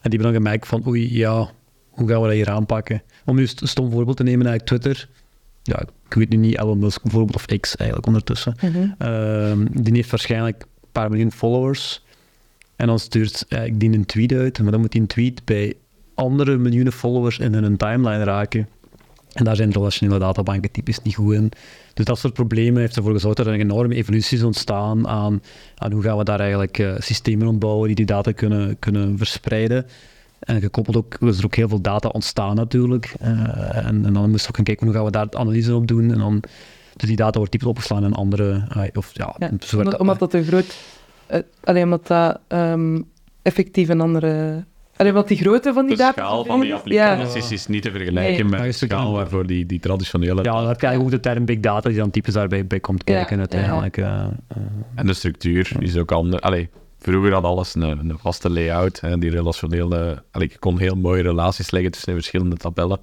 En 0.00 0.10
die 0.10 0.20
hebben 0.20 0.32
dan 0.32 0.42
gemerkt 0.42 0.66
van, 0.66 0.86
oei, 0.86 1.16
ja, 1.18 1.50
hoe 1.90 2.08
gaan 2.08 2.20
we 2.20 2.26
dat 2.26 2.36
hier 2.36 2.50
aanpakken? 2.50 3.02
Om 3.24 3.34
nu 3.36 3.42
een 3.42 3.48
st- 3.48 3.68
stom 3.68 3.90
voorbeeld 3.90 4.16
te 4.16 4.22
nemen, 4.22 4.46
eigenlijk 4.46 4.82
Twitter. 4.82 5.08
Ja, 5.62 5.80
ik 6.08 6.14
weet 6.14 6.28
nu 6.28 6.36
niet 6.36 6.58
Elon 6.58 6.78
Musk 6.78 7.02
bijvoorbeeld, 7.02 7.36
of 7.36 7.46
X 7.60 7.76
eigenlijk 7.76 8.08
ondertussen. 8.08 8.54
Mhm. 8.60 8.88
Ehm, 8.98 9.66
die 9.70 9.94
heeft 9.94 10.10
waarschijnlijk 10.10 10.62
een 10.62 10.88
paar 10.92 11.10
miljoen 11.10 11.32
followers. 11.32 12.04
En 12.76 12.86
dan 12.86 12.98
stuurt 12.98 13.44
ik 13.48 13.80
die 13.80 13.92
een 13.92 14.06
tweet 14.06 14.32
uit, 14.32 14.58
maar 14.62 14.70
dan 14.70 14.80
moet 14.80 14.92
die 14.92 15.00
een 15.00 15.06
tweet 15.06 15.44
bij 15.44 15.74
andere 16.14 16.56
miljoenen 16.56 16.92
followers 16.92 17.38
in 17.38 17.54
hun 17.54 17.76
timeline 17.76 18.24
raken. 18.24 18.68
En 19.36 19.44
daar 19.44 19.56
zijn 19.56 19.72
relationele 19.72 20.18
databanken 20.18 20.70
typisch 20.70 21.02
niet 21.02 21.14
goed 21.14 21.34
in. 21.34 21.50
Dus 21.94 22.04
dat 22.04 22.18
soort 22.18 22.32
problemen 22.32 22.80
heeft 22.80 22.96
ervoor 22.96 23.12
gezorgd 23.12 23.36
dat 23.36 23.46
er 23.46 23.52
een 23.52 23.60
enorme 23.60 23.94
evolutie 23.94 24.36
is 24.38 24.42
ontstaan 24.44 25.08
aan, 25.08 25.42
aan 25.74 25.92
hoe 25.92 26.02
gaan 26.02 26.16
we 26.18 26.24
daar 26.24 26.40
eigenlijk 26.40 26.78
eh, 26.78 26.94
systemen 26.98 27.46
ontbouwen 27.46 27.86
die 27.86 27.96
die 27.96 28.06
data 28.06 28.32
kunnen, 28.32 28.78
kunnen 28.78 29.18
verspreiden. 29.18 29.86
En 30.38 30.60
gekoppeld 30.60 30.96
ook, 30.96 31.14
is 31.20 31.38
er 31.38 31.44
ook 31.44 31.54
heel 31.54 31.68
veel 31.68 31.80
data 31.80 32.08
ontstaan 32.08 32.54
natuurlijk. 32.56 33.14
Eh, 33.20 33.86
en, 33.86 34.04
en 34.06 34.12
dan 34.12 34.30
moesten 34.30 34.40
we 34.42 34.48
ook 34.48 34.56
gaan 34.56 34.64
kijken 34.64 34.86
hoe 34.86 34.94
gaan 34.94 35.04
we 35.04 35.10
daar 35.10 35.26
analyse 35.30 35.74
op 35.74 35.86
doen. 35.86 36.12
En 36.12 36.18
dan, 36.18 36.42
dus 36.96 37.08
die 37.08 37.16
data 37.16 37.36
wordt 37.36 37.50
typisch 37.52 37.68
opgeslagen 37.68 38.04
in 38.06 38.12
andere... 38.14 38.62
of, 38.94 39.10
ja, 39.12 39.36
omdat, 39.38 39.90
dat- 39.90 39.98
omdat 40.00 40.18
dat 40.18 40.34
een 40.34 40.44
groot... 40.44 40.76
eh, 41.26 41.40
alleen 41.64 41.84
omdat 41.84 42.06
dat 42.06 42.38
ehm, 42.48 43.00
effectief 43.42 43.88
een 43.88 44.00
andere... 44.00 44.64
Alleen 44.96 45.12
omdat 45.12 45.28
die 45.28 45.36
grootte 45.38 45.72
van 45.72 45.86
die 45.86 45.96
De 45.96 46.02
data... 46.02 46.22
schaal 46.22 46.44
van 46.44 46.60
die 46.60 46.68
Ja. 46.68 46.74
applicaties 46.76 47.50
is 47.50 47.66
niet 47.66 47.82
te 47.82 47.90
vergelijken 47.90 48.46
Nee. 48.50 48.60
met 48.60 48.62
de 48.62 48.86
schaal 48.86 49.12
waarvoor 49.12 49.46
die, 49.46 49.66
die 49.66 49.80
traditionele... 49.80 50.42
Ja, 50.42 50.52
dan 50.52 50.68
heb 50.68 50.80
je 50.80 50.86
eigenlijk 50.86 51.14
ook 51.16 51.22
de 51.22 51.28
term 51.30 51.44
big 51.44 51.60
data 51.60 51.88
die 51.88 51.98
dan 51.98 52.10
typisch 52.10 52.34
daarbij 52.34 52.66
bij 52.66 52.80
komt 52.80 53.02
Ja, 53.04 53.14
kijken 53.14 53.38
uiteindelijk. 53.38 53.96
eh, 53.96 54.04
eh. 54.48 54.56
En 54.94 55.06
de 55.06 55.14
structuur 55.14 55.72
is 55.78 55.96
ook 55.96 56.12
anders. 56.12 56.42
Allee, 56.42 56.68
vroeger 56.98 57.32
had 57.32 57.44
alles 57.44 57.74
een, 57.74 57.82
een 57.82 58.18
vaste 58.18 58.50
layout. 58.50 59.00
Hè, 59.00 59.18
die 59.18 59.30
relationele... 59.30 60.22
Allee, 60.30 60.48
je 60.52 60.58
kon 60.58 60.78
heel 60.78 60.94
mooie 60.94 61.22
relaties 61.22 61.70
leggen 61.70 61.90
tussen 61.90 62.08
de 62.14 62.18
verschillende 62.18 62.56
tabellen. 62.56 62.98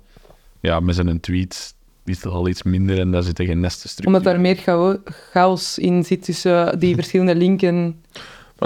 Ja, 0.60 0.80
met 0.80 0.96
zijn 0.96 1.20
tweet 1.20 1.76
is 2.06 2.20
dat 2.22 2.34
al 2.34 2.48
iets 2.48 2.64
minder 2.64 3.00
en 3.00 3.12
daar 3.12 3.24
zitten 3.24 3.46
geen 3.46 3.60
nesten 3.60 3.90
structuur. 3.90 4.08
Omdat 4.16 4.24
daar 4.34 4.42
meer 4.42 4.56
chao- 4.56 5.02
chaos 5.32 5.78
in 5.78 6.04
zit 6.04 6.24
tussen 6.24 6.80
die 6.80 6.96
verschillende 6.96 7.36
linken 7.36 8.04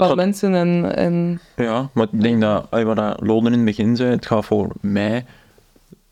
gaat- 0.06 0.16
mensen 0.16 0.54
en... 0.54 0.96
en 0.96 1.40
Ja, 1.56 1.88
maar 1.92 2.06
ik 2.12 2.20
denk 2.22 2.40
dat, 2.40 2.66
wat 2.70 2.96
dat 2.96 3.20
Loden 3.20 3.52
in 3.52 3.58
het 3.58 3.64
begin 3.64 3.96
zei, 3.96 4.10
het 4.10 4.26
gaat 4.26 4.44
voor 4.44 4.68
mij 4.80 5.24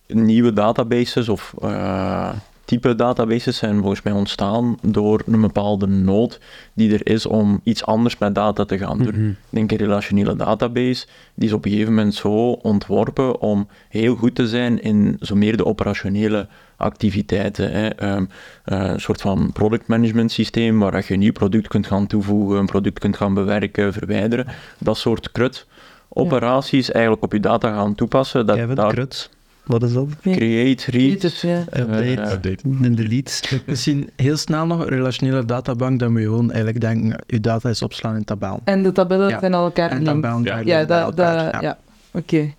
nieuwe 0.07 0.53
databases 0.53 1.29
of 1.29 1.55
eh, 1.63 2.29
type 2.65 2.95
databases 2.95 3.57
zijn 3.57 3.79
volgens 3.79 4.03
mij 4.03 4.13
ontstaan 4.13 4.77
door 4.83 5.23
een 5.27 5.41
bepaalde 5.41 5.87
nood 5.87 6.41
die 6.75 6.93
er 6.93 7.07
is 7.07 7.27
om 7.27 7.61
iets 7.65 7.85
anders 7.85 8.19
met 8.19 8.35
data 8.35 8.65
te 8.65 8.79
gaan 8.79 8.99
doen. 8.99 9.29
Ik 9.29 9.37
denk 9.49 9.71
een 9.71 9.77
relationele 9.77 10.37
database, 10.37 11.07
die 11.35 11.49
is 11.49 11.55
op 11.55 11.65
een 11.65 11.71
gegeven 11.71 11.95
moment 11.95 12.15
zo 12.15 12.51
ontworpen 12.51 13.41
om 13.41 13.69
heel 13.89 14.15
goed 14.15 14.35
te 14.35 14.49
zijn 14.49 14.83
in 14.83 15.17
zo 15.21 15.35
meer 15.35 15.57
de 15.57 15.65
operationele 15.67 16.49
activiteiten. 16.77 17.71
Hè. 17.73 17.89
Ehm, 17.89 18.25
eh, 18.65 18.81
een 18.81 19.01
soort 19.01 19.21
van 19.21 19.51
product 19.53 19.87
management 19.87 20.33
systeem 20.33 20.79
waar 20.79 20.91
dat 20.93 21.07
je 21.07 21.13
een 21.15 21.21
nieuw 21.21 21.33
product 21.33 21.69
kunt 21.69 21.87
gaan 21.87 22.07
toevoegen, 22.07 22.59
een 22.59 22.67
product 22.67 22.99
kunt 22.99 23.17
gaan 23.17 23.35
bewerken, 23.35 23.93
verwijderen. 23.93 24.47
Dat 24.79 24.97
soort 24.99 25.33
crud 25.33 25.67
operaties 26.09 26.91
eigenlijk 26.93 27.25
op 27.25 27.33
je 27.33 27.41
data 27.41 27.73
gaan 27.75 27.95
toepassen. 27.95 28.47
Dat, 28.47 28.57
Kevin, 28.57 28.75
daar 28.75 28.93
Kruts, 28.93 29.31
wat 29.65 29.83
is 29.83 29.93
dat? 29.93 30.07
create, 30.23 30.91
read, 30.91 31.41
ja. 31.41 31.65
eh, 31.71 31.81
Update. 31.83 32.21
eh, 32.23 32.33
Update. 32.33 32.63
En 32.83 32.95
delete. 32.95 33.61
Misschien 33.67 34.11
heel 34.17 34.37
snel 34.37 34.67
nog, 34.67 34.81
een 34.81 34.89
relationele 34.89 35.45
databank, 35.45 35.99
dan 35.99 36.11
moet 36.13 36.21
je 36.21 36.27
gewoon 36.27 36.49
eigenlijk 36.51 36.81
denken, 36.81 37.21
je 37.27 37.41
data 37.41 37.69
is 37.69 37.83
opslaan 37.83 38.17
in 38.17 38.25
tabel. 38.25 38.61
En 38.65 38.83
de 38.83 38.93
tabellen 38.93 39.29
Ja. 39.29 39.39
zijn 39.39 39.55
al 39.55 39.65
elkaar 39.65 39.91
En 39.91 40.05
tabellen 40.05 40.43
Ja. 40.45 40.59
Ja, 40.59 41.59
ja. 41.61 41.79
Oké. 42.13 42.53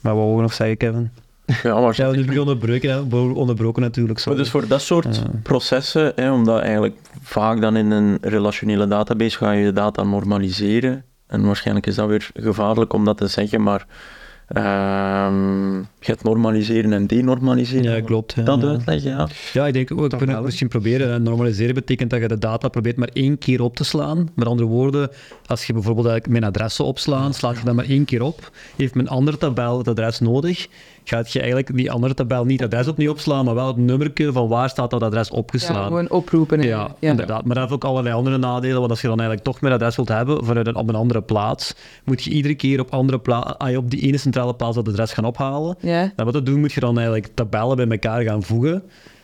Maar 0.00 0.14
wat 0.14 0.24
wou 0.24 0.36
je 0.36 0.42
nog 0.42 0.52
zeggen, 0.52 0.76
Kevin? 0.76 1.10
Ja, 1.62 1.80
maar 1.80 1.94
Ja, 1.96 2.10
we 2.10 2.16
hebben 2.16 2.38
onderbroken, 2.38 3.34
onderbroken 3.34 3.82
natuurlijk. 3.82 4.14
Maar 4.14 4.22
Sorry. 4.22 4.38
dus 4.38 4.50
voor 4.50 4.66
dat 4.66 4.80
soort 4.80 5.22
processen, 5.42 6.12
hè, 6.14 6.32
omdat 6.32 6.60
eigenlijk 6.60 6.94
vaak 7.22 7.60
dan 7.60 7.76
in 7.76 7.90
een 7.90 8.18
relationele 8.20 8.86
database 8.86 9.36
ga 9.36 9.50
je 9.52 9.64
de 9.64 9.72
data 9.72 10.02
normaliseren. 10.02 11.04
En 11.26 11.46
waarschijnlijk 11.46 11.86
is 11.86 11.94
dat 11.94 12.08
weer 12.08 12.30
gevaarlijk 12.34 12.92
om 12.92 13.04
dat 13.04 13.16
te 13.16 13.26
zeggen, 13.26 13.62
maar 13.62 13.86
ehm, 14.46 15.82
je 16.06 16.12
hebt 16.12 16.24
normaliseren 16.24 16.92
en 16.92 17.06
denormaliseren. 17.06 17.92
Ja, 17.92 18.00
klopt. 18.00 18.32
Ja. 18.36 18.42
Dat 18.42 18.64
uitleggen, 18.64 19.10
ja. 19.10 19.28
Ja, 19.52 19.66
ik 19.66 19.72
denk, 19.72 19.88
we 19.88 20.08
kunnen 20.16 20.34
het 20.36 20.44
misschien 20.44 20.68
proberen. 20.68 21.22
Normaliseren 21.22 21.74
betekent 21.74 22.10
dat 22.10 22.20
je 22.20 22.28
de 22.28 22.38
data 22.38 22.68
probeert 22.68 22.96
maar 22.96 23.10
één 23.12 23.38
keer 23.38 23.62
op 23.62 23.76
te 23.76 23.84
slaan. 23.84 24.28
Met 24.34 24.46
andere 24.46 24.68
woorden, 24.68 25.10
als 25.46 25.66
je 25.66 25.72
bijvoorbeeld 25.72 26.26
mijn 26.28 26.44
adressen 26.44 26.84
opslaan, 26.84 27.34
slaat 27.34 27.58
je 27.58 27.64
dat 27.64 27.74
maar 27.74 27.84
één 27.88 28.04
keer 28.04 28.22
op. 28.22 28.50
Heeft 28.76 28.94
mijn 28.94 29.08
andere 29.08 29.36
tabel 29.38 29.78
het 29.78 29.88
adres 29.88 30.20
nodig, 30.20 30.66
gaat 31.04 31.32
je 31.32 31.38
eigenlijk 31.38 31.76
die 31.76 31.90
andere 31.90 32.14
tabel 32.14 32.44
niet 32.44 32.60
het 32.60 32.72
adres 32.74 32.88
opnieuw 32.88 33.10
opslaan, 33.10 33.44
maar 33.44 33.54
wel 33.54 33.66
het 33.66 33.76
nummerke 33.76 34.32
van 34.32 34.48
waar 34.48 34.68
staat 34.68 34.90
dat 34.90 35.02
adres 35.02 35.28
Ja, 35.28 35.36
opgeslaan. 35.36 35.86
gewoon 35.86 36.10
oproepen. 36.10 36.60
hè. 36.60 36.66
Ja, 36.66 36.94
inderdaad. 36.98 37.44
Maar 37.44 37.54
dat 37.54 37.62
heeft 37.68 37.74
ook 37.84 37.90
allerlei 37.90 38.14
andere 38.14 38.38
nadelen. 38.38 38.78
Want 38.78 38.90
als 38.90 39.00
je 39.00 39.06
dan 39.08 39.18
eigenlijk 39.18 39.48
toch 39.48 39.60
mijn 39.60 39.74
adres 39.74 39.96
wilt 39.96 40.08
hebben 40.08 40.44
vanuit 40.44 40.66
een, 40.66 40.74
op 40.76 40.88
een 40.88 40.94
andere 40.94 41.22
plaats, 41.22 41.74
moet 42.04 42.22
je 42.22 42.30
iedere 42.30 42.54
keer 42.54 42.80
op, 42.80 42.90
andere 42.90 43.18
pla- 43.18 43.54
ah, 43.58 43.70
ja, 43.70 43.76
op 43.76 43.90
die 43.90 44.00
ene 44.00 44.16
centrale 44.16 44.54
plaats 44.54 44.74
dat 44.76 44.88
adres 44.88 45.12
gaan 45.12 45.24
ophalen. 45.24 45.76
Ja. 45.80 45.95
En 46.16 46.24
wat 46.24 46.32
dat 46.34 46.46
doen, 46.46 46.60
moet 46.60 46.72
je 46.72 46.80
dan 46.80 46.96
eigenlijk 46.96 47.28
tabellen 47.34 47.76
bij 47.76 47.86
elkaar 47.88 48.22
gaan 48.22 48.42
voegen. 48.42 48.82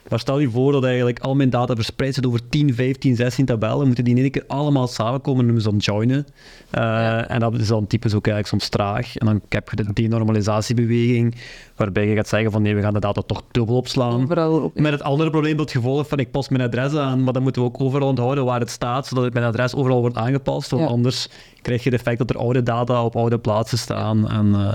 Maar 0.09 0.19
stel 0.21 0.39
je 0.39 0.51
voor 0.51 0.73
dat 0.73 0.85
eigenlijk 0.85 1.19
al 1.19 1.35
mijn 1.35 1.51
data 1.51 1.75
verspreid 1.75 2.15
zit 2.15 2.27
over 2.27 2.49
10, 2.49 2.75
15, 2.75 3.17
16 3.17 3.45
tabellen, 3.45 3.87
moeten 3.87 4.05
die 4.05 4.15
in 4.15 4.23
één 4.23 4.31
keer 4.31 4.45
allemaal 4.47 4.87
samenkomen 4.87 5.41
en 5.41 5.45
noemen 5.45 5.63
ze 5.63 5.71
dan 5.71 5.79
joinen. 5.79 6.27
Uh, 6.79 7.31
En 7.31 7.41
dat 7.41 7.55
is 7.55 7.67
dan 7.69 7.87
typisch 7.87 8.15
ook 8.15 8.27
eigenlijk 8.27 8.49
soms 8.49 8.69
traag. 8.69 9.17
En 9.17 9.27
dan 9.27 9.41
heb 9.49 9.69
je 9.71 9.77
de 9.77 9.93
denormalisatiebeweging, 9.93 11.35
waarbij 11.77 12.07
je 12.07 12.15
gaat 12.15 12.29
zeggen 12.29 12.53
van 12.53 12.63
nee, 12.63 12.75
we 12.75 12.81
gaan 12.83 12.93
de 12.93 13.01
data 13.01 13.23
toch 13.27 13.43
dubbel 13.51 13.77
opslaan. 13.77 14.23
Overal. 14.23 14.71
Met 14.75 14.93
het 14.93 15.03
andere 15.03 15.31
probleem 15.31 15.57
tot 15.57 15.71
gevolg 15.71 16.09
van 16.09 16.19
ik 16.19 16.31
pas 16.31 16.49
mijn 16.49 16.63
adres 16.63 16.95
aan, 16.95 17.25
maar 17.25 17.33
dan 17.33 17.43
moeten 17.43 17.63
we 17.63 17.69
ook 17.69 17.81
overal 17.81 18.09
onthouden 18.09 18.45
waar 18.45 18.61
het 18.61 18.71
staat, 18.71 19.07
zodat 19.07 19.33
mijn 19.33 19.45
adres 19.47 19.75
overal 19.75 20.01
wordt 20.01 20.17
aangepast. 20.17 20.71
Want 20.71 20.83
Ja. 20.83 20.89
anders 20.89 21.29
krijg 21.63 21.83
je 21.85 21.91
het 21.91 21.99
effect 21.99 22.19
dat 22.19 22.31
er 22.31 22.39
oude 22.39 22.63
data 22.63 23.05
op 23.05 23.17
oude 23.17 23.39
plaatsen 23.39 23.79
staan. 23.79 24.31
En, 24.31 24.55
eh, 24.55 24.75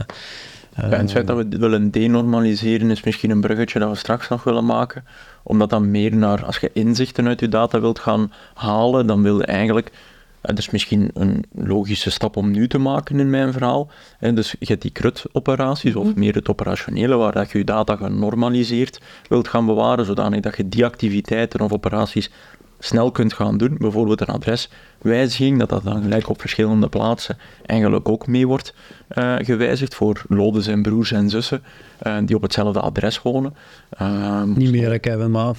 Ja, 0.78 0.84
en 0.84 1.00
het 1.00 1.12
feit 1.12 1.28
dat 1.28 1.38
we 1.38 1.58
willen 1.58 1.92
denormaliseren 1.92 2.92
is 2.92 3.04
misschien 3.04 3.30
een 3.30 3.42
bruggetje 3.42 3.80
dat 3.80 3.90
we 3.90 3.96
straks 3.96 4.28
nog 4.28 4.44
willen 4.44 4.66
maken. 4.66 5.06
Omdat 5.44 5.70
dan 5.70 5.92
meer 5.92 6.16
naar, 6.16 6.46
als 6.46 6.58
je 6.58 6.70
inzichten 6.74 7.28
uit 7.28 7.40
je 7.40 7.48
data 7.48 7.80
wilt 7.80 8.00
gaan 8.00 8.32
halen, 8.54 9.08
dan 9.08 9.22
wil 9.22 9.38
je 9.38 9.46
eigenlijk, 9.46 9.88
eh, 9.88 9.94
dat 10.42 10.58
is 10.58 10.70
misschien 10.70 11.10
een 11.14 11.46
logische 11.52 12.12
stap 12.12 12.36
om 12.36 12.52
nu 12.52 12.68
te 12.68 12.78
maken 12.78 13.20
in 13.20 13.30
mijn 13.30 13.52
verhaal. 13.52 13.90
hè, 14.18 14.34
Dus 14.34 14.56
je 14.60 14.66
hebt 14.66 14.82
die 14.82 14.92
CRUD-operaties, 14.92 15.96
of 15.96 16.16
meer 16.16 16.34
het 16.34 16.50
operationele, 16.50 17.16
waar 17.16 17.34
dat 17.34 17.52
je 17.52 17.58
je 17.58 17.64
data 17.64 17.96
genormaliseerd 17.96 19.02
wilt 19.30 19.48
gaan 19.48 19.66
bewaren, 19.66 20.06
zodanig 20.06 20.40
dat 20.40 20.58
je 20.58 20.70
die 20.70 20.86
activiteiten 20.86 21.62
of 21.62 21.74
operaties 21.74 22.32
snel 22.80 23.12
kunt 23.12 23.34
gaan 23.34 23.58
doen. 23.58 23.76
Bijvoorbeeld 23.80 24.22
een 24.22 24.28
adreswijziging, 24.28 25.60
dat 25.60 25.70
dat 25.70 25.84
dan 25.84 26.02
gelijk 26.02 26.30
op 26.30 26.40
verschillende 26.40 26.88
plaatsen 26.88 27.38
eigenlijk 27.66 28.10
ook 28.10 28.28
mee 28.28 28.48
wordt 28.48 28.74
eh, 29.08 29.36
gewijzigd 29.38 29.96
voor 29.96 30.22
lodes 30.28 30.68
en 30.68 30.82
broers 30.82 31.12
en 31.12 31.30
zussen 31.30 31.64
eh, 31.98 32.18
die 32.26 32.36
op 32.36 32.42
hetzelfde 32.42 32.80
adres 32.80 33.22
wonen. 33.22 33.56
Ehm, 33.90 34.54
niet 34.54 34.72
meer, 34.72 35.00
Kevin, 35.00 35.32
maar 35.32 35.56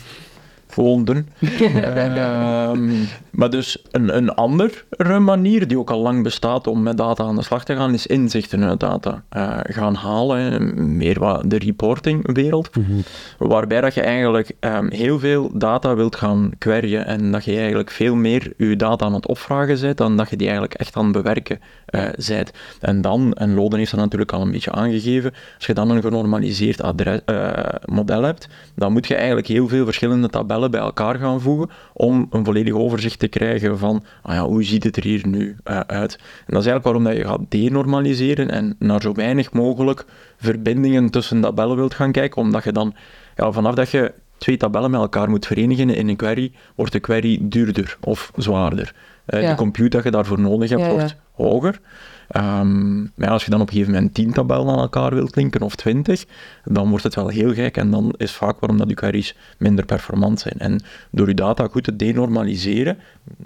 woonden. 0.75 1.29
Ehm, 2.19 2.91
maar 3.31 3.51
dus 3.51 3.83
een, 3.91 4.17
een 4.17 4.35
andere 4.35 5.19
manier 5.19 5.69
die 5.69 5.79
ook 5.79 5.91
al 5.91 6.01
lang 6.01 6.23
bestaat 6.23 6.67
om 6.67 6.83
met 6.83 6.97
data 6.97 7.25
aan 7.25 7.37
de 7.37 7.43
slag 7.43 7.65
te 7.65 7.77
gaan, 7.77 7.95
is 7.95 8.07
inzichten 8.07 8.65
uit 8.65 8.81
data 8.81 9.23
eh, 9.29 9.59
gaan 9.63 9.95
halen. 9.95 10.39
hè. 10.39 10.61
Meer 10.83 11.19
wat 11.19 11.51
de 11.51 11.59
reportingwereld. 11.59 12.71
Waarbij 13.39 13.81
dat 13.81 13.95
je 13.95 14.01
eigenlijk 14.01 14.53
ehm, 14.61 14.91
heel 14.91 15.19
veel 15.19 15.51
data 15.55 15.95
wilt 15.95 16.17
gaan 16.17 16.51
queryen 16.59 17.07
en 17.07 17.33
dat 17.33 17.45
je 17.45 17.57
eigenlijk 17.57 17.91
veel 17.91 18.15
meer 18.15 18.53
je 18.57 18.77
data 18.77 19.05
aan 19.05 19.15
het 19.15 19.27
opvragen 19.27 19.81
bent 19.81 19.97
dan 19.97 20.17
dat 20.17 20.31
je 20.31 20.37
die 20.37 20.47
eigenlijk 20.47 20.81
echt 20.81 20.97
aan 20.97 21.05
het 21.05 21.13
bewerken 21.13 21.61
eh 21.91 22.09
bent. 22.27 22.53
En 22.81 23.01
dan, 23.01 23.33
en 23.33 23.55
Loden 23.55 23.79
heeft 23.79 23.91
dat 23.91 24.01
natuurlijk 24.01 24.33
al 24.33 24.41
een 24.41 24.51
beetje 24.51 24.73
aangegeven, 24.73 25.33
als 25.57 25.67
je 25.67 25.75
dan 25.75 25.91
een 25.91 26.03
genormaliseerd 26.03 26.83
adres, 26.83 27.21
eh, 27.25 27.53
model 27.85 28.23
hebt, 28.23 28.49
dan 28.75 28.93
moet 28.93 29.07
je 29.07 29.15
eigenlijk 29.15 29.47
heel 29.47 29.69
veel 29.69 29.85
verschillende 29.85 30.29
tabellen 30.29 30.71
bij 30.71 30.81
elkaar 30.81 31.15
gaan 31.15 31.41
voegen 31.41 31.71
om 31.93 32.27
een 32.31 32.45
volledig 32.45 32.75
overzicht 32.75 33.19
te 33.19 33.29
krijgen 33.29 33.79
van 33.79 34.05
ah 34.23 34.35
ja, 34.35 34.47
hoe 34.47 34.65
ziet 34.65 34.85
het 34.85 34.97
er 34.97 35.03
hier 35.03 35.27
nu 35.27 35.57
eh, 35.65 35.81
uit. 35.81 36.13
En 36.47 36.55
dat 36.55 36.65
is 36.65 36.67
eigenlijk 36.67 36.85
waarom 36.85 37.05
dat 37.05 37.17
je 37.17 37.25
gaat 37.25 37.51
denormaliseren 37.51 38.51
en 38.51 38.77
naar 38.79 39.01
zo 39.01 39.13
weinig 39.13 39.53
mogelijk 39.53 40.05
verbindingen 40.37 41.11
tussen 41.11 41.41
tabellen 41.41 41.77
wilt 41.77 41.95
gaan 41.95 42.13
kijken, 42.13 42.43
omdat 42.43 42.65
je 42.65 42.73
dan, 42.73 42.95
ja, 43.37 43.53
vanaf 43.53 43.75
dat 43.75 43.91
je 43.91 44.13
twee 44.39 44.57
tabellen 44.57 44.91
met 44.91 45.01
elkaar 45.01 45.31
moet 45.31 45.47
verenigen 45.47 45.91
in 45.91 46.09
een 46.09 46.17
query, 46.17 46.53
wordt 46.75 46.93
de 46.93 47.01
query 47.01 47.39
duurder 47.43 47.97
of 48.01 48.33
zwaarder. 48.37 48.95
Eh, 49.29 49.43
Ja. 49.43 49.51
De 49.51 49.57
compute 49.57 49.97
dat 49.97 50.05
je 50.05 50.11
daarvoor 50.11 50.41
nodig 50.41 50.71
hebt, 50.71 50.83
Ja, 50.83 50.91
wordt 50.91 51.17
hoger. 51.33 51.81
Ehm, 52.29 53.01
maar 53.03 53.29
als 53.29 53.45
je 53.45 53.51
dan 53.51 53.61
op 53.61 53.67
een 53.67 53.73
gegeven 53.73 53.95
moment 53.95 54.15
10 54.15 54.33
tabellen 54.33 54.69
aan 54.73 54.79
elkaar 54.79 55.15
wilt 55.15 55.37
linken 55.37 55.63
of 55.63 55.75
20, 55.75 56.25
dan 56.65 56.89
wordt 56.89 57.05
het 57.05 57.15
wel 57.15 57.29
heel 57.29 57.53
gek 57.55 57.77
en 57.77 57.91
dan 57.91 58.15
is 58.17 58.33
vaak 58.33 58.61
waarom 58.61 58.79
dat 58.79 58.89
je 58.89 58.95
queries 58.95 59.37
minder 59.59 59.85
performant 59.85 60.41
zijn. 60.41 60.55
En 60.59 60.81
door 61.11 61.29
je 61.29 61.35
data 61.35 61.67
goed 61.71 61.85
te 61.85 61.97
denormaliseren, 61.97 62.99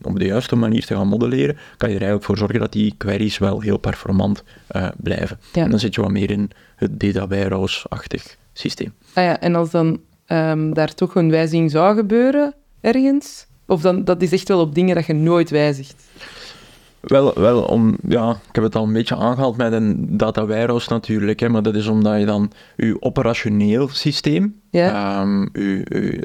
op 0.03 0.18
de 0.18 0.25
juiste 0.25 0.57
manier 0.57 0.87
te 0.87 0.95
gaan 0.97 1.07
modelleren, 1.09 1.57
kan 1.77 1.88
je 1.88 1.95
er 1.95 2.01
eigenlijk 2.01 2.25
voor 2.25 2.37
zorgen 2.38 2.61
dat 2.61 2.73
die 2.73 2.95
queries 2.97 3.38
wel 3.38 3.61
heel 3.61 3.77
performant 3.79 4.45
eh, 4.66 4.88
blijven. 4.97 5.38
Ja. 5.53 5.64
En 5.64 5.71
dan 5.71 5.79
zit 5.79 5.95
je 5.95 6.01
wat 6.01 6.11
meer 6.11 6.31
in 6.31 6.51
het 6.77 7.01
data 7.01 7.27
warehouse-achtig 7.27 8.37
systeem. 8.53 8.92
Ah 9.14 9.25
ja, 9.25 9.40
en 9.40 9.55
als 9.55 9.71
dan 9.71 10.01
ehm, 10.27 10.73
daar 10.73 10.95
toch 10.95 11.14
een 11.14 11.31
wijziging 11.31 11.71
zou 11.71 11.97
gebeuren, 11.97 12.55
ergens, 12.81 13.47
of 13.72 13.80
dan, 13.82 14.04
dat 14.04 14.22
is 14.22 14.32
echt 14.32 14.48
wel 14.48 14.61
op 14.61 14.74
dingen 14.74 14.94
dat 14.94 15.06
je 15.06 15.12
nooit 15.12 15.50
wijzigt. 15.50 16.04
Wel, 17.00 17.32
wel 17.35 17.62
om, 17.62 17.96
ja, 18.08 18.30
ik 18.30 18.54
heb 18.54 18.64
het 18.64 18.74
al 18.74 18.85
een 18.85 18.92
beetje 18.92 19.16
aangehaald 19.16 19.56
met 19.56 19.72
een 19.72 20.16
data 20.16 20.46
warehouse 20.46 20.92
natuurlijk, 20.92 21.40
hè, 21.40 21.48
maar 21.48 21.62
dat 21.62 21.74
is 21.74 21.87
omdat 21.87 22.18
je 22.18 22.26
dan 22.26 22.50
je 22.76 22.96
operationeel 23.00 23.88
systeem, 23.88 24.61
Ja. 24.70 25.20
ehm, 25.20 25.46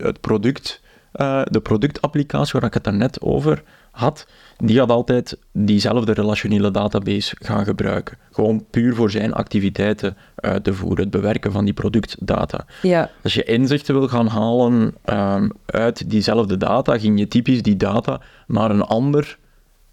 het 0.05 0.21
product, 0.21 0.81
eh, 1.11 1.41
de 1.43 1.59
productapplicatie 1.59 2.51
waar 2.59 2.67
ik 2.69 2.73
het 2.73 2.83
daarnet 2.83 3.21
over 3.21 3.63
had, 3.97 4.27
die 4.57 4.77
gaat 4.77 4.89
altijd 4.89 5.37
diezelfde 5.51 6.13
relationele 6.13 6.71
database 6.71 7.35
gaan 7.39 7.65
gebruiken. 7.65 8.17
Gewoon 8.31 8.65
puur 8.69 8.95
voor 8.95 9.11
zijn 9.11 9.33
activiteiten 9.33 10.17
uit 10.35 10.63
te 10.63 10.73
voeren, 10.73 10.99
het 10.99 11.09
bewerken 11.09 11.51
van 11.51 11.65
die 11.65 11.73
productdata. 11.73 12.65
Ja, 12.81 13.09
Als 13.23 13.33
je 13.33 13.43
inzichten 13.43 13.99
wil 13.99 14.07
gaan 14.07 14.27
halen 14.27 14.95
ehm, 15.03 15.49
uit 15.65 16.09
diezelfde 16.09 16.57
data, 16.57 16.97
ging 16.97 17.19
je 17.19 17.27
typisch 17.27 17.61
die 17.61 17.77
data 17.77 18.21
naar 18.47 18.71
een 18.71 18.81
ander 18.81 19.37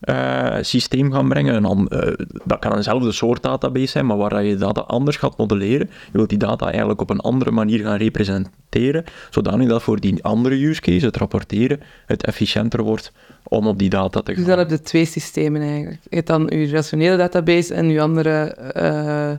eh, 0.04 0.56
systeem 0.60 1.12
gaan 1.12 1.28
brengen. 1.28 1.54
Een 1.54 1.64
an- 1.64 1.88
eh, 1.88 2.12
dat 2.44 2.58
kan 2.58 2.76
eenzelfde 2.76 3.12
soort 3.12 3.42
database 3.42 3.86
zijn, 3.86 4.06
maar 4.06 4.16
waar 4.16 4.44
je 4.44 4.56
data 4.56 4.80
anders 4.80 5.16
gaat 5.16 5.36
modelleren. 5.36 5.86
Je 5.90 6.10
wilt 6.12 6.28
die 6.28 6.38
data 6.38 6.70
eigenlijk 6.70 7.00
op 7.00 7.10
een 7.10 7.20
andere 7.20 7.50
manier 7.50 7.84
gaan 7.84 7.96
representeren, 7.96 9.04
zodanig 9.30 9.68
dat 9.68 9.82
voor 9.82 10.00
die 10.00 10.24
andere 10.24 10.66
use 10.66 10.80
case, 10.80 11.06
het 11.06 11.16
rapporteren, 11.16 11.80
het 12.06 12.24
efficiënter 12.24 12.82
wordt 12.82 13.12
om 13.42 13.66
op 13.66 13.78
die 13.78 13.90
data 13.90 14.20
te 14.20 14.24
dus 14.32 14.36
gaan. 14.36 14.48
dan 14.48 14.58
heb 14.58 14.70
je 14.70 14.80
twee 14.80 15.04
systemen 15.04 15.62
eigenlijk. 15.62 16.00
Je 16.02 16.14
hebt 16.16 16.26
dan 16.26 16.46
je 16.48 16.64
relationele 16.64 17.16
database 17.16 17.74
en 17.74 17.88
je 17.88 18.00
andere 18.00 18.44
eh, 18.44 19.32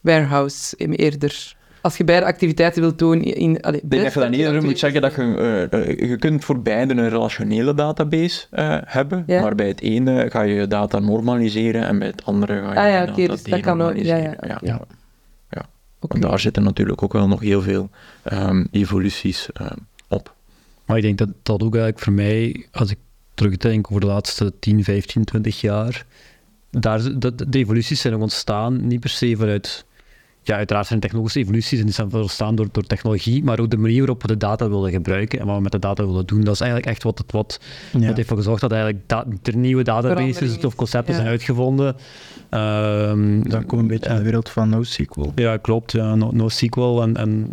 warehouse 0.00 0.76
eerder. 0.76 1.56
Als 1.88 1.96
je 1.96 2.04
beide 2.04 2.26
activiteiten 2.26 2.80
wilt 2.80 2.98
doen 2.98 3.22
in... 3.22 3.60
Allee, 3.60 3.80
Ik 3.80 3.90
denk 3.90 4.02
dat 4.02 4.12
je 4.12 4.20
dan 4.20 4.32
eerder 4.32 4.62
moet 4.62 4.78
zeggen 4.78 5.00
dat 5.00 5.14
je, 5.14 5.68
eh, 5.70 5.88
eh, 5.88 6.08
je 6.08 6.16
kunt 6.16 6.44
voor 6.44 6.62
beide 6.62 6.94
een 6.94 7.08
relationele 7.08 7.74
database 7.74 8.46
eh, 8.50 8.78
hebben, 8.84 9.24
Ja. 9.26 9.40
maar 9.40 9.54
bij 9.54 9.68
het 9.68 9.80
ene 9.80 10.30
ga 10.30 10.42
je 10.42 10.54
je 10.54 10.66
data 10.66 10.98
normaliseren 10.98 11.86
en 11.86 11.98
bij 11.98 12.08
het 12.08 12.24
andere 12.24 12.52
ga 12.52 12.72
je 12.72 12.78
Ah 12.78 12.88
ja, 12.88 13.12
oké, 13.12 13.26
dus 13.26 13.42
dat 13.42 13.60
kan 13.60 13.82
ook, 13.82 13.96
ja, 13.96 14.16
ja, 14.16 14.36
ja. 14.40 14.60
ja. 15.50 15.66
Daar 16.08 16.40
zitten 16.40 16.62
natuurlijk 16.62 17.02
ook 17.02 17.12
wel 17.12 17.28
nog 17.28 17.40
heel 17.40 17.62
veel 17.62 17.90
ehm, 18.22 18.64
evoluties 18.70 19.48
ehm, 19.52 19.76
op. 20.08 20.34
Maar 20.84 20.96
ik 20.96 21.02
denk 21.02 21.18
dat 21.18 21.28
dat 21.42 21.62
ook 21.62 21.74
eigenlijk 21.74 22.04
voor 22.04 22.12
mij, 22.12 22.66
als 22.72 22.90
ik 22.90 22.98
terugdenk 23.34 23.86
over 23.88 24.00
de 24.00 24.06
laatste 24.06 24.52
10, 24.58 24.84
15, 24.84 25.24
20 25.24 25.60
jaar, 25.60 26.06
daar, 26.70 27.18
dat, 27.18 27.38
de 27.38 27.58
evoluties 27.58 28.00
zijn 28.00 28.14
ook 28.14 28.20
ontstaan, 28.20 28.86
niet 28.86 29.00
per 29.00 29.10
se 29.10 29.36
vanuit... 29.36 29.86
Ja, 30.48 30.56
uiteraard 30.56 30.86
zijn 30.86 31.00
technologische 31.00 31.38
evoluties 31.38 31.78
en 31.78 31.84
die 31.84 31.94
zijn 31.94 32.12
ontstaan 32.12 32.54
door, 32.54 32.68
door 32.72 32.82
technologie, 32.82 33.44
maar 33.44 33.60
ook 33.60 33.70
de 33.70 33.76
manier 33.76 33.98
waarop 33.98 34.22
we 34.22 34.28
de 34.28 34.36
data 34.36 34.68
willen 34.68 34.90
gebruiken 34.90 35.38
en 35.40 35.46
wat 35.46 35.56
we 35.56 35.62
met 35.62 35.72
de 35.72 35.78
data 35.78 36.06
willen 36.06 36.26
doen. 36.26 36.40
Dat 36.40 36.54
is 36.54 36.60
eigenlijk 36.60 36.90
echt 36.90 37.02
wat, 37.02 37.18
het, 37.18 37.32
wat, 37.32 37.60
Ja. 37.92 37.98
wat 37.98 38.02
heeft 38.06 38.18
ervoor 38.18 38.36
gezorgd 38.36 38.60
dat 38.60 38.72
eigenlijk 38.72 39.02
da- 39.08 39.26
er 39.42 39.56
nieuwe 39.56 39.82
databases 39.82 40.64
of 40.64 40.74
concepten 40.74 41.12
Ja. 41.12 41.18
zijn 41.20 41.30
uitgevonden. 41.30 41.96
Ehm, 42.50 43.42
Dan 43.42 43.66
komen 43.66 43.68
we 43.68 43.76
een 43.76 43.86
beetje 43.86 44.10
in 44.10 44.16
de 44.16 44.22
wereld 44.22 44.48
van 44.50 44.68
NoSQL. 44.68 45.32
ja, 45.34 45.56
klopt. 45.56 45.92
Ja, 45.92 46.14
no, 46.14 46.30
NoSQL. 46.32 47.00
En, 47.02 47.16
en 47.16 47.50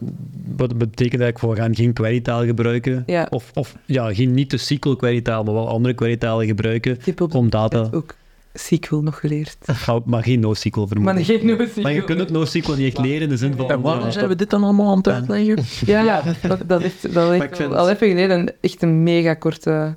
wat 0.56 0.78
betekent 0.78 1.00
eigenlijk 1.22 1.40
voor 1.40 1.50
we 1.50 1.56
gaan 1.56 1.76
geen 1.76 1.94
querytaal 1.94 2.46
gebruiken? 2.46 3.04
Ja. 3.06 3.28
Of, 3.30 3.52
of 3.54 3.76
ja, 3.86 4.14
geen 4.14 4.34
niet 4.34 4.50
de 4.52 4.58
SQL 4.58 4.96
querytaal, 4.96 5.44
maar 5.44 5.54
wel 5.54 5.68
andere 5.68 5.94
querytalen 5.94 6.46
gebruiken 6.46 6.98
om 7.34 7.50
data... 7.50 7.88
ook 7.92 8.16
SQL 8.56 8.96
nog 8.96 9.20
geleerd. 9.20 9.58
Maar, 9.88 10.00
maar 10.06 10.24
geen 10.24 10.40
NoSQL 10.40 10.86
vermoeden. 10.86 11.04
Maar 11.04 11.24
geen 11.24 11.46
NoSQL. 11.46 11.82
Maar 11.82 11.94
je 11.94 12.04
kunt 12.04 12.22
ook 12.22 12.30
NoSQL 12.30 12.72
niet 12.72 12.94
echt 12.94 13.06
leren 13.06 13.22
in 13.22 13.30
de 13.30 13.38
zin 13.38 13.56
van... 13.56 13.70
En 13.70 13.82
waarom 13.82 14.04
ja, 14.06 14.12
zijn 14.12 14.28
we 14.28 14.36
dit 14.36 14.50
dan 14.50 14.64
allemaal 14.64 14.92
aan 14.92 14.98
het 14.98 15.08
uitleggen? 15.08 15.58
Ja, 15.94 16.24
dat, 16.48 16.60
dat 16.68 16.82
heeft, 16.82 17.14
dat 17.14 17.58
vind- 17.58 17.74
al 17.74 17.90
even 17.90 18.08
geleden 18.08 18.54
echt 18.62 18.82
een 18.82 19.04
mega 19.04 19.34
korte... 19.34 19.96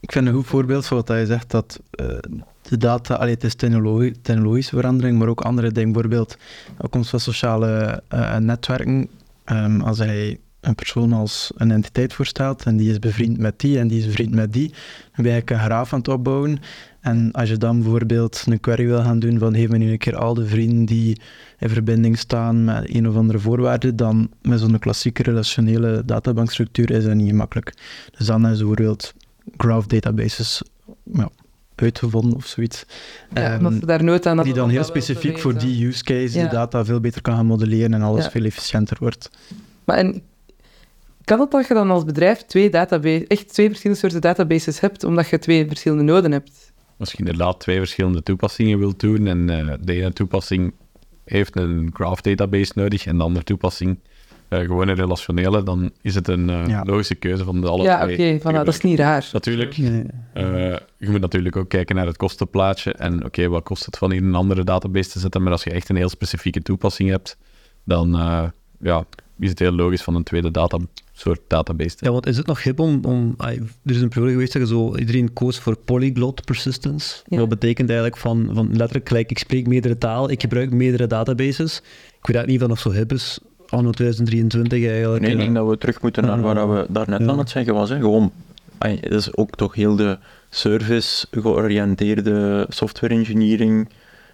Ik 0.00 0.12
vind 0.12 0.26
een 0.26 0.34
goed 0.34 0.46
voorbeeld 0.46 0.86
van 0.86 0.96
wat 0.96 1.08
je 1.18 1.26
zegt, 1.26 1.50
dat 1.50 1.80
eh, 1.90 2.06
de 2.68 2.76
data, 2.76 3.14
allee, 3.14 3.34
het 3.34 3.44
is 3.44 3.54
technologie, 3.54 4.20
technologische 4.20 4.76
verandering, 4.76 5.18
maar 5.18 5.28
ook 5.28 5.40
andere 5.40 5.72
dingen. 5.72 5.92
Bijvoorbeeld, 5.92 6.36
op 6.80 6.90
komst 6.90 7.10
van 7.10 7.20
sociale 7.20 8.02
eh, 8.08 8.36
netwerken, 8.36 9.08
ehm, 9.44 9.80
als 9.80 9.98
hij 9.98 10.38
een 10.62 10.74
persoon 10.74 11.12
als 11.12 11.50
een 11.56 11.70
entiteit 11.70 12.12
voorstelt 12.12 12.62
en 12.62 12.76
die 12.76 12.90
is 12.90 12.98
bevriend 12.98 13.38
met 13.38 13.60
die 13.60 13.78
en 13.78 13.88
die 13.88 13.98
is 13.98 14.06
bevriend 14.06 14.34
met 14.34 14.52
die, 14.52 14.68
dan 15.14 15.24
ben 15.24 15.34
je 15.34 15.42
een 15.44 15.58
graaf 15.58 15.92
aan 15.92 15.98
het 15.98 16.08
opbouwen. 16.08 16.58
En 17.00 17.32
als 17.32 17.48
je 17.48 17.56
dan 17.56 17.82
bijvoorbeeld 17.82 18.44
een 18.46 18.60
query 18.60 18.86
wil 18.86 19.02
gaan 19.02 19.18
doen 19.18 19.38
van 19.38 19.54
geef 19.54 19.68
me 19.68 19.78
nu 19.78 19.90
een 19.90 19.98
keer 19.98 20.16
al 20.16 20.34
de 20.34 20.46
vrienden 20.46 20.84
die 20.84 21.20
in 21.58 21.68
verbinding 21.68 22.18
staan 22.18 22.64
met 22.64 22.94
een 22.94 23.08
of 23.08 23.16
andere 23.16 23.38
voorwaarde, 23.38 23.94
dan 23.94 24.30
met 24.42 24.60
zo'n 24.60 24.78
klassieke 24.78 25.22
relationele 25.22 26.02
databankstructuur 26.04 26.90
is 26.90 27.04
dat 27.04 27.14
niet 27.14 27.28
gemakkelijk. 27.28 27.72
Dus 28.18 28.26
dan 28.26 28.46
is 28.46 28.58
bijvoorbeeld 28.58 29.14
graph 29.56 29.86
databases 29.86 30.62
ja, 31.12 31.28
uitgevonden 31.74 32.36
of 32.36 32.46
zoiets. 32.46 32.84
Ja, 33.34 33.58
Ehm, 33.58 33.78
daar 33.80 34.04
nooit 34.04 34.26
aan 34.26 34.42
die 34.42 34.54
dan 34.54 34.70
heel 34.70 34.84
specifiek 34.84 35.38
voor 35.38 35.58
die 35.58 35.86
use 35.86 36.02
case 36.04 36.38
Ja. 36.38 36.44
de 36.44 36.50
data 36.54 36.84
veel 36.84 37.00
beter 37.00 37.22
kan 37.22 37.34
gaan 37.34 37.46
modelleren 37.46 37.94
en 37.94 38.02
alles 38.02 38.26
veel 38.26 38.44
efficiënter 38.44 38.96
wordt. 39.00 39.30
Maar 39.84 39.96
en, 39.96 40.22
kan 41.32 41.40
het 41.40 41.50
dat 41.50 41.68
je 41.68 41.74
dan 41.74 41.90
als 41.90 42.04
bedrijf 42.04 42.42
twee 42.42 42.70
database, 42.70 43.24
echt 43.26 43.48
twee 43.52 43.66
verschillende 43.68 44.00
soorten 44.00 44.20
databases 44.20 44.80
hebt, 44.80 45.04
omdat 45.04 45.28
je 45.28 45.38
twee 45.38 45.66
verschillende 45.66 46.02
noden 46.04 46.32
hebt? 46.32 46.72
Als 46.98 47.12
je 47.12 47.18
inderdaad 47.18 47.60
twee 47.60 47.78
verschillende 47.78 48.22
toepassingen 48.22 48.78
wilt 48.78 49.00
doen 49.00 49.26
en 49.26 49.50
eh, 49.50 49.74
de 49.80 49.92
ene 49.92 50.12
toepassing 50.12 50.72
heeft 51.24 51.56
een 51.56 51.90
graph 51.92 52.20
database 52.20 52.72
nodig 52.74 53.06
en 53.06 53.16
de 53.16 53.22
andere 53.22 53.44
toepassing 53.44 53.98
eh, 54.48 54.58
gewoon 54.60 54.88
een 54.88 54.94
relationele, 54.94 55.62
dan 55.62 55.90
is 56.02 56.14
het 56.14 56.28
een 56.28 56.50
eh, 56.50 56.66
Ja. 56.66 56.82
logische 56.84 57.14
keuze 57.14 57.44
van 57.44 57.60
de 57.60 57.68
alle 57.68 57.82
ja, 57.82 58.04
oké, 58.04 58.14
twee. 58.14 58.38
voilà, 58.40 58.42
dat 58.42 58.68
is 58.68 58.80
niet 58.80 58.98
raar. 58.98 59.28
Natuurlijk, 59.32 59.76
Nee. 59.78 60.04
eh, 60.32 60.76
je 60.96 61.10
moet 61.10 61.20
natuurlijk 61.20 61.56
ook 61.56 61.68
kijken 61.68 61.96
naar 61.96 62.06
het 62.06 62.16
kostenplaatje 62.16 62.92
en 62.92 63.24
oké, 63.24 63.48
wat 63.48 63.62
kost 63.62 63.84
het 63.86 63.98
van 63.98 64.10
hier 64.12 64.22
een 64.22 64.34
andere 64.34 64.64
database 64.64 65.10
te 65.10 65.18
zetten, 65.18 65.42
maar 65.42 65.52
als 65.52 65.64
je 65.64 65.70
echt 65.70 65.88
een 65.88 65.96
heel 65.96 66.08
specifieke 66.08 66.62
toepassing 66.62 67.08
hebt, 67.10 67.36
dan 67.84 68.14
eh, 68.14 68.44
ja, 68.80 69.04
is 69.38 69.48
het 69.48 69.58
heel 69.58 69.72
logisch 69.72 70.02
van 70.02 70.14
een 70.14 70.22
tweede 70.22 70.50
data, 70.50 70.78
soort 71.12 71.40
database 71.46 71.96
te 71.96 72.04
Ja, 72.04 72.10
want 72.10 72.26
is 72.26 72.36
het 72.36 72.46
nog 72.46 72.62
hip 72.62 72.80
om... 72.80 73.04
om 73.04 73.34
er 73.38 73.58
is 73.84 74.00
een 74.00 74.08
periode 74.08 74.32
geweest 74.32 74.52
dat 74.52 74.62
je 74.62 74.68
zo, 74.68 74.96
iedereen 74.96 75.32
koos 75.32 75.58
voor 75.58 75.76
polyglot 75.76 76.44
persistence. 76.44 77.22
Ja. 77.26 77.36
Dat 77.36 77.48
betekent 77.48 77.88
eigenlijk 77.88 78.20
van, 78.20 78.50
van 78.52 78.76
letterlijk 78.76 79.08
gelijk, 79.08 79.30
ik 79.30 79.38
spreek 79.38 79.66
meerdere 79.66 79.98
talen, 79.98 80.30
ik 80.30 80.40
gebruik 80.40 80.70
meerdere 80.70 81.06
databases. 81.06 81.76
Ik 81.76 81.82
weet 82.26 82.36
eigenlijk 82.36 82.46
niet 82.46 82.62
of 82.62 82.68
dat 82.68 82.68
nog 82.68 82.78
zo 82.78 82.90
hip 83.00 83.12
is, 83.12 83.38
anno 83.68 83.90
2023 83.90 84.86
eigenlijk. 84.88 85.22
Nee, 85.22 85.30
ik 85.32 85.38
denk 85.38 85.54
dat 85.54 85.68
we 85.68 85.78
terug 85.78 86.02
moeten 86.02 86.24
naar 86.24 86.40
waar 86.40 86.70
we 86.72 86.86
daarnet 86.88 87.20
Ja. 87.20 87.26
aan 87.26 87.38
het 87.38 87.50
zeggen 87.50 87.74
was. 87.74 87.88
Hè. 87.88 87.96
Gewoon, 87.96 88.32
dat 88.78 89.10
is 89.12 89.36
ook 89.36 89.56
toch 89.56 89.74
heel 89.74 89.96
de 89.96 90.18
service-georiënteerde 90.50 92.66
software 92.68 93.14
engineering 93.14 93.88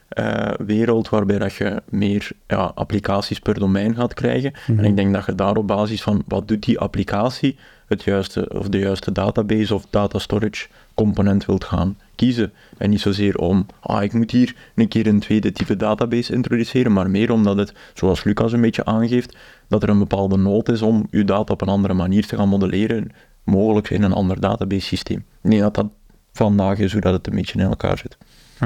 eh, 0.09 0.51
wereld, 0.66 1.09
waarbij 1.09 1.38
dat 1.38 1.55
je 1.55 1.83
meer 1.88 2.31
ja, 2.47 2.73
applicaties 2.75 3.38
per 3.38 3.55
domein 3.55 3.94
gaat 3.94 4.14
krijgen. 4.14 4.53
Mhm. 4.66 4.79
En 4.79 4.85
ik 4.85 4.97
denk 4.97 5.14
dat 5.14 5.27
je 5.27 5.35
daar 5.35 5.57
op 5.57 5.66
basis 5.66 6.03
van 6.03 6.23
wat 6.27 6.49
doet 6.49 6.62
die 6.62 6.79
applicatie, 6.79 7.57
het 7.87 8.03
juiste, 8.03 8.49
of 8.59 8.68
de 8.68 8.79
juiste 8.79 9.12
database 9.12 9.75
of 9.75 9.87
data 9.90 10.18
storage 10.18 10.66
component 10.94 11.47
wilt 11.47 11.64
gaan 11.64 11.99
kiezen. 12.14 12.53
En 12.79 12.90
niet 12.90 13.01
zozeer 13.01 13.37
om, 13.37 13.66
ah, 13.81 14.03
ik 14.03 14.12
moet 14.12 14.31
hier 14.31 14.55
een 14.75 14.88
keer 14.88 15.07
een 15.07 15.21
tweede 15.21 15.53
type 15.53 15.77
database 15.77 16.33
introduceren, 16.33 16.92
maar 16.92 17.11
meer 17.11 17.33
omdat 17.33 17.57
het, 17.57 17.73
zoals 17.94 18.25
Lucas 18.25 18.53
een 18.53 18.61
beetje 18.61 18.85
aangeeft, 18.85 19.37
dat 19.68 19.83
er 19.83 19.88
een 19.88 19.99
bepaalde 19.99 20.37
nood 20.37 20.68
is 20.68 20.83
om 20.83 21.07
je 21.11 21.25
data 21.25 21.53
op 21.53 21.61
een 21.61 21.68
andere 21.68 21.94
manier 21.94 22.27
te 22.27 22.37
gaan 22.37 22.49
modelleren, 22.49 23.11
mogelijk 23.44 23.90
in 23.90 24.03
een 24.03 24.12
ander 24.12 24.40
database 24.40 24.87
systeem. 24.87 25.25
Ik 25.42 25.51
denk 25.51 25.62
dat 25.62 25.75
dat 25.75 25.87
vandaag 26.33 26.79
is 26.79 26.92
hoe 26.92 27.01
dat 27.01 27.12
het 27.12 27.27
een 27.27 27.35
beetje 27.35 27.59
in 27.59 27.64
elkaar 27.64 27.99
zit. 27.99 28.16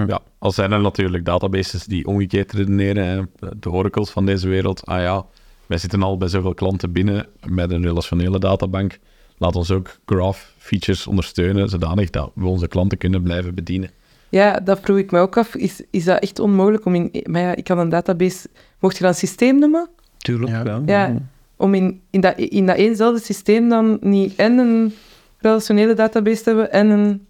Ja, 0.07 0.21
al 0.39 0.53
zijn 0.53 0.73
er 0.73 0.81
natuurlijk 0.81 1.25
databases 1.25 1.85
die 1.85 2.07
omgekeerd 2.07 2.53
redeneren, 2.53 3.07
hè. 3.07 3.49
de 3.59 3.71
oracles 3.71 4.11
van 4.11 4.27
deze 4.27 4.49
wereld. 4.49 4.87
Ah 4.87 5.01
ja, 5.01 5.25
wij 5.67 5.79
zitten 5.79 6.03
al 6.03 6.17
bij 6.17 6.29
zoveel 6.29 6.55
klanten 6.55 6.93
binnen 6.93 7.27
met 7.47 7.71
een 7.71 7.83
relationele 7.83 8.39
databank. 8.39 8.99
Laat 9.39 9.57
ons 9.57 9.71
ook 9.71 9.99
graph 10.07 10.55
features 10.59 11.07
ondersteunen, 11.07 11.69
zodanig 11.69 12.11
dat 12.11 12.31
we 12.35 12.47
onze 12.47 12.69
klanten 12.69 12.99
kunnen 12.99 13.23
blijven 13.23 13.55
bedienen. 13.55 13.91
Ja, 14.29 14.61
dat 14.61 14.81
vroeg 14.83 14.99
ik 14.99 15.11
me 15.11 15.19
ook 15.19 15.37
af. 15.37 15.55
Is, 15.55 15.83
is 15.91 16.05
dat 16.05 16.19
echt 16.23 16.39
onmogelijk 16.39 16.85
om 16.85 16.95
in... 16.95 17.25
Maar 17.31 17.43
ja, 17.43 17.55
ik 17.55 17.65
kan 17.65 17.79
een 17.79 17.89
database... 17.89 18.49
Mocht 18.79 18.97
je 18.97 19.05
dan 19.05 19.15
systeem 19.15 19.59
noemen? 19.59 19.89
Tuurlijk, 20.19 20.51
Ja. 20.51 20.63
ja. 20.65 20.83
Ja. 20.87 21.17
Om 21.57 21.75
in, 21.75 22.01
in, 22.11 22.21
dat, 22.21 22.39
in 22.39 22.67
dat 22.67 22.77
eenzelfde 22.77 23.21
systeem 23.25 23.69
dan 23.69 23.99
niet 24.01 24.35
en 24.37 24.59
een 24.59 24.95
relationele 25.39 25.95
database 25.95 26.43
te 26.43 26.49
hebben 26.49 26.73
en 26.73 26.91
een 26.91 27.27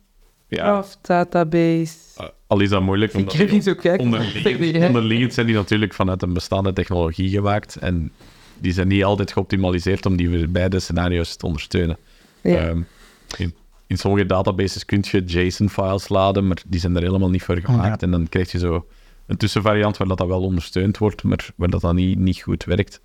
Ja, 0.57 0.65
graph 0.65 0.95
database. 1.03 1.95
eh, 2.17 2.27
al 2.47 2.61
is 2.61 2.69
dat 2.69 2.83
moeilijk, 2.83 3.13
Ik 3.13 3.19
omdat 3.19 3.33
heb 3.33 3.51
niet 3.51 3.65
zo 3.65 3.75
kijken. 3.75 4.05
onderliggend, 4.05 4.87
onderliggend 4.87 5.35
zijn 5.35 5.47
die 5.47 5.55
natuurlijk 5.55 5.95
vanuit 5.95 6.23
een 6.23 6.33
bestaande 6.33 6.73
technologie 6.73 7.29
gemaakt 7.29 7.77
en 7.77 8.13
die 8.59 8.73
zijn 8.73 8.89
niet 8.89 9.05
altijd 9.05 9.33
geoptimaliseerd 9.33 10.07
om 10.07 10.17
die 10.17 10.49
beide 10.49 10.81
scenario's 10.81 11.37
te 11.37 11.47
ondersteunen. 11.47 11.97
Ja. 12.43 12.57
Ehm, 12.69 12.81
in, 13.37 13.55
in 13.87 13.99
sommige 13.99 14.27
databases 14.27 14.85
kun 14.85 15.05
je 15.11 15.25
JSON-files 15.25 16.09
laden, 16.09 16.47
maar 16.47 16.63
die 16.67 16.81
zijn 16.81 16.97
er 16.97 17.03
helemaal 17.03 17.31
niet 17.31 17.43
voor 17.43 17.61
gemaakt. 17.61 18.01
Ja. 18.01 18.07
En 18.07 18.11
dan 18.11 18.29
krijg 18.29 18.53
je 18.53 18.59
zo 18.59 18.87
een 19.27 19.37
tussenvariant 19.37 19.97
waar 19.97 20.09
dat, 20.09 20.19
dat 20.19 20.27
wel 20.27 20.43
ondersteund 20.43 20.99
wordt, 20.99 21.23
maar 21.23 21.49
waar 21.57 21.71
dat 21.71 21.81
dan 21.81 21.95
niet, 21.95 22.19
niet 22.19 22.41
goed 22.43 22.65
werkt. 22.65 23.01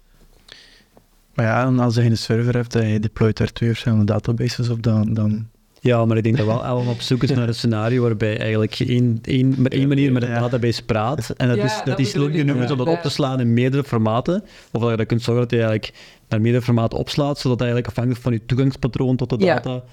Maar 1.33 1.45
ja, 1.45 1.65
en 1.65 1.79
als 1.79 1.95
je 1.95 2.01
een 2.03 2.17
server 2.17 2.53
hebt 2.55 2.75
en 2.75 2.87
je 2.87 2.99
deployt 2.99 3.37
daar 3.37 3.51
twee 3.51 3.69
verschillende 3.69 4.05
databases 4.05 4.69
op, 4.69 4.83
dan... 4.83 5.13
dan 5.13 5.47
Ja, 5.79 6.05
maar 6.05 6.17
ik 6.17 6.23
denk 6.23 6.37
dat 6.37 6.45
wel 6.45 6.63
Alan 6.65 6.87
op 6.87 7.01
zoek 7.01 7.23
is 7.23 7.29
naar 7.31 7.47
een 7.47 7.53
scenario 7.55 8.01
waarbij 8.01 8.37
eigenlijk 8.39 8.73
je 8.73 8.85
één, 8.85 9.19
één, 9.21 9.55
met 9.57 9.73
één 9.73 9.87
manier 9.87 10.11
met 10.11 10.23
een 10.23 10.29
Ja. 10.29 10.39
database 10.39 10.83
praat. 10.85 11.29
En 11.29 11.47
dat 11.47 11.57
Ja, 11.57 11.63
is, 11.63 11.75
dat 11.75 11.85
dat 11.85 11.99
is 11.99 12.11
genoeg 12.11 12.31
ja. 12.31 12.71
om 12.71 12.77
dat 12.77 12.87
op 12.87 13.01
te 13.01 13.09
slaan 13.09 13.39
in 13.39 13.53
meerdere 13.53 13.83
formaten. 13.83 14.43
Of 14.71 14.81
dat 14.81 14.89
je 14.89 14.97
dat 14.97 15.05
kunt 15.05 15.21
zorgen 15.21 15.43
dat 15.43 15.51
je 15.51 15.65
eigenlijk 15.65 15.93
naar 16.29 16.41
meerdere 16.41 16.63
formaten 16.63 16.97
opslaat, 16.97 17.39
zodat 17.39 17.59
eigenlijk 17.59 17.89
afhankelijk 17.89 18.21
van 18.23 18.33
je 18.33 18.45
toegangspatroon 18.45 19.15
tot 19.15 19.29
de 19.29 19.37
Ja. 19.37 19.53
data... 19.59 19.83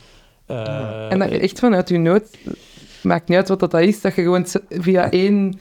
eh, 0.47 1.13
En 1.13 1.19
dat 1.19 1.31
je 1.31 1.39
echt 1.39 1.59
vanuit 1.59 1.89
je 1.89 1.99
nood, 1.99 2.23
maakt 3.03 3.29
niet 3.29 3.39
uit 3.39 3.49
wat 3.49 3.61
dat 3.61 3.75
is, 3.75 4.01
dat 4.01 4.15
je 4.15 4.23
gewoon 4.23 4.47
via 4.71 5.11
één 5.11 5.59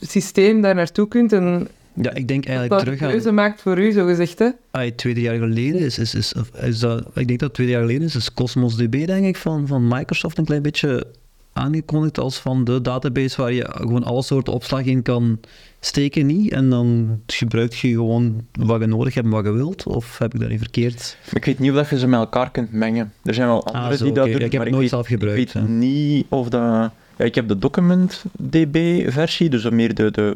systeem 0.00 0.60
daar 0.60 0.74
naartoe 0.74 1.08
kunt 1.08 1.32
en 1.32 1.68
Ja, 1.94 2.14
ik 2.14 2.28
denk 2.28 2.46
eigenlijk 2.46 2.82
terug 2.82 3.02
aan... 3.02 3.10
keuze 3.10 3.32
maakt 3.32 3.60
voor 3.60 3.78
u, 3.78 3.92
zo 3.92 4.06
gezegd. 4.06 4.38
Hè? 4.38 4.48
Ah, 4.70 4.90
twee 4.96 5.20
jaar 5.20 5.38
geleden 5.38 5.80
is, 5.80 5.98
is, 5.98 6.14
is, 6.14 6.34
of 6.34 6.50
is 6.62 6.78
dat, 6.78 7.06
ik 7.14 7.28
denk 7.28 7.38
dat 7.38 7.54
twee 7.54 7.68
jaar 7.68 7.80
geleden 7.80 8.02
is, 8.02 8.16
is 8.16 8.34
Cosmos 8.34 8.76
DB, 8.76 9.06
denk 9.06 9.26
ik, 9.26 9.36
van, 9.36 9.66
van 9.66 9.88
Microsoft 9.88 10.38
een 10.38 10.44
klein 10.44 10.62
beetje 10.62 11.06
aangekondigd 11.52 12.18
als 12.18 12.38
van 12.38 12.64
de 12.64 12.80
database 12.80 13.40
waar 13.42 13.52
je 13.52 13.66
gewoon 13.70 14.04
alle 14.04 14.22
soorten 14.22 14.52
opslag 14.52 14.84
in 14.84 15.02
kan 15.02 15.40
steken, 15.80 16.26
niet? 16.26 16.52
En 16.52 16.70
dan 16.70 17.20
gebruik 17.26 17.72
je 17.72 17.88
gewoon 17.88 18.44
wat 18.52 18.80
je 18.80 18.86
nodig 18.86 19.14
hebt 19.14 19.26
en 19.26 19.32
wat 19.32 19.44
je 19.44 19.50
wilt? 19.52 19.86
Of 19.86 20.18
heb 20.18 20.34
ik 20.34 20.40
dat 20.40 20.48
niet 20.48 20.58
verkeerd? 20.58 21.16
Ik 21.32 21.44
weet 21.44 21.58
niet 21.58 21.70
of 21.70 21.76
dat 21.76 21.88
je 21.88 21.98
ze 21.98 22.06
met 22.06 22.20
elkaar 22.20 22.50
kunt 22.50 22.72
mengen. 22.72 23.12
Er 23.24 23.34
zijn 23.34 23.48
wel 23.48 23.66
anderen 23.66 23.90
Ah, 23.90 23.96
zo, 23.96 24.04
die 24.04 24.12
dat 24.12 24.24
doen, 24.26 24.34
Ik 24.34 24.40
heb 24.40 24.52
maar 24.52 24.60
het 24.60 24.70
nooit 24.70 24.80
weet, 24.80 24.90
zelf 24.90 25.06
gebruikt, 25.06 25.40
Ik 25.40 25.52
weet 25.52 25.62
hè. 25.62 25.68
niet 25.68 26.26
of 26.28 26.48
dat... 26.48 26.90
Ja, 27.16 27.26
ik 27.26 27.34
heb 27.34 27.48
de 27.48 27.58
document 27.58 28.24
DB-versie, 28.50 29.48
dus 29.48 29.62
dan 29.62 29.74
meer 29.74 29.94
de, 29.94 30.10
de 30.10 30.34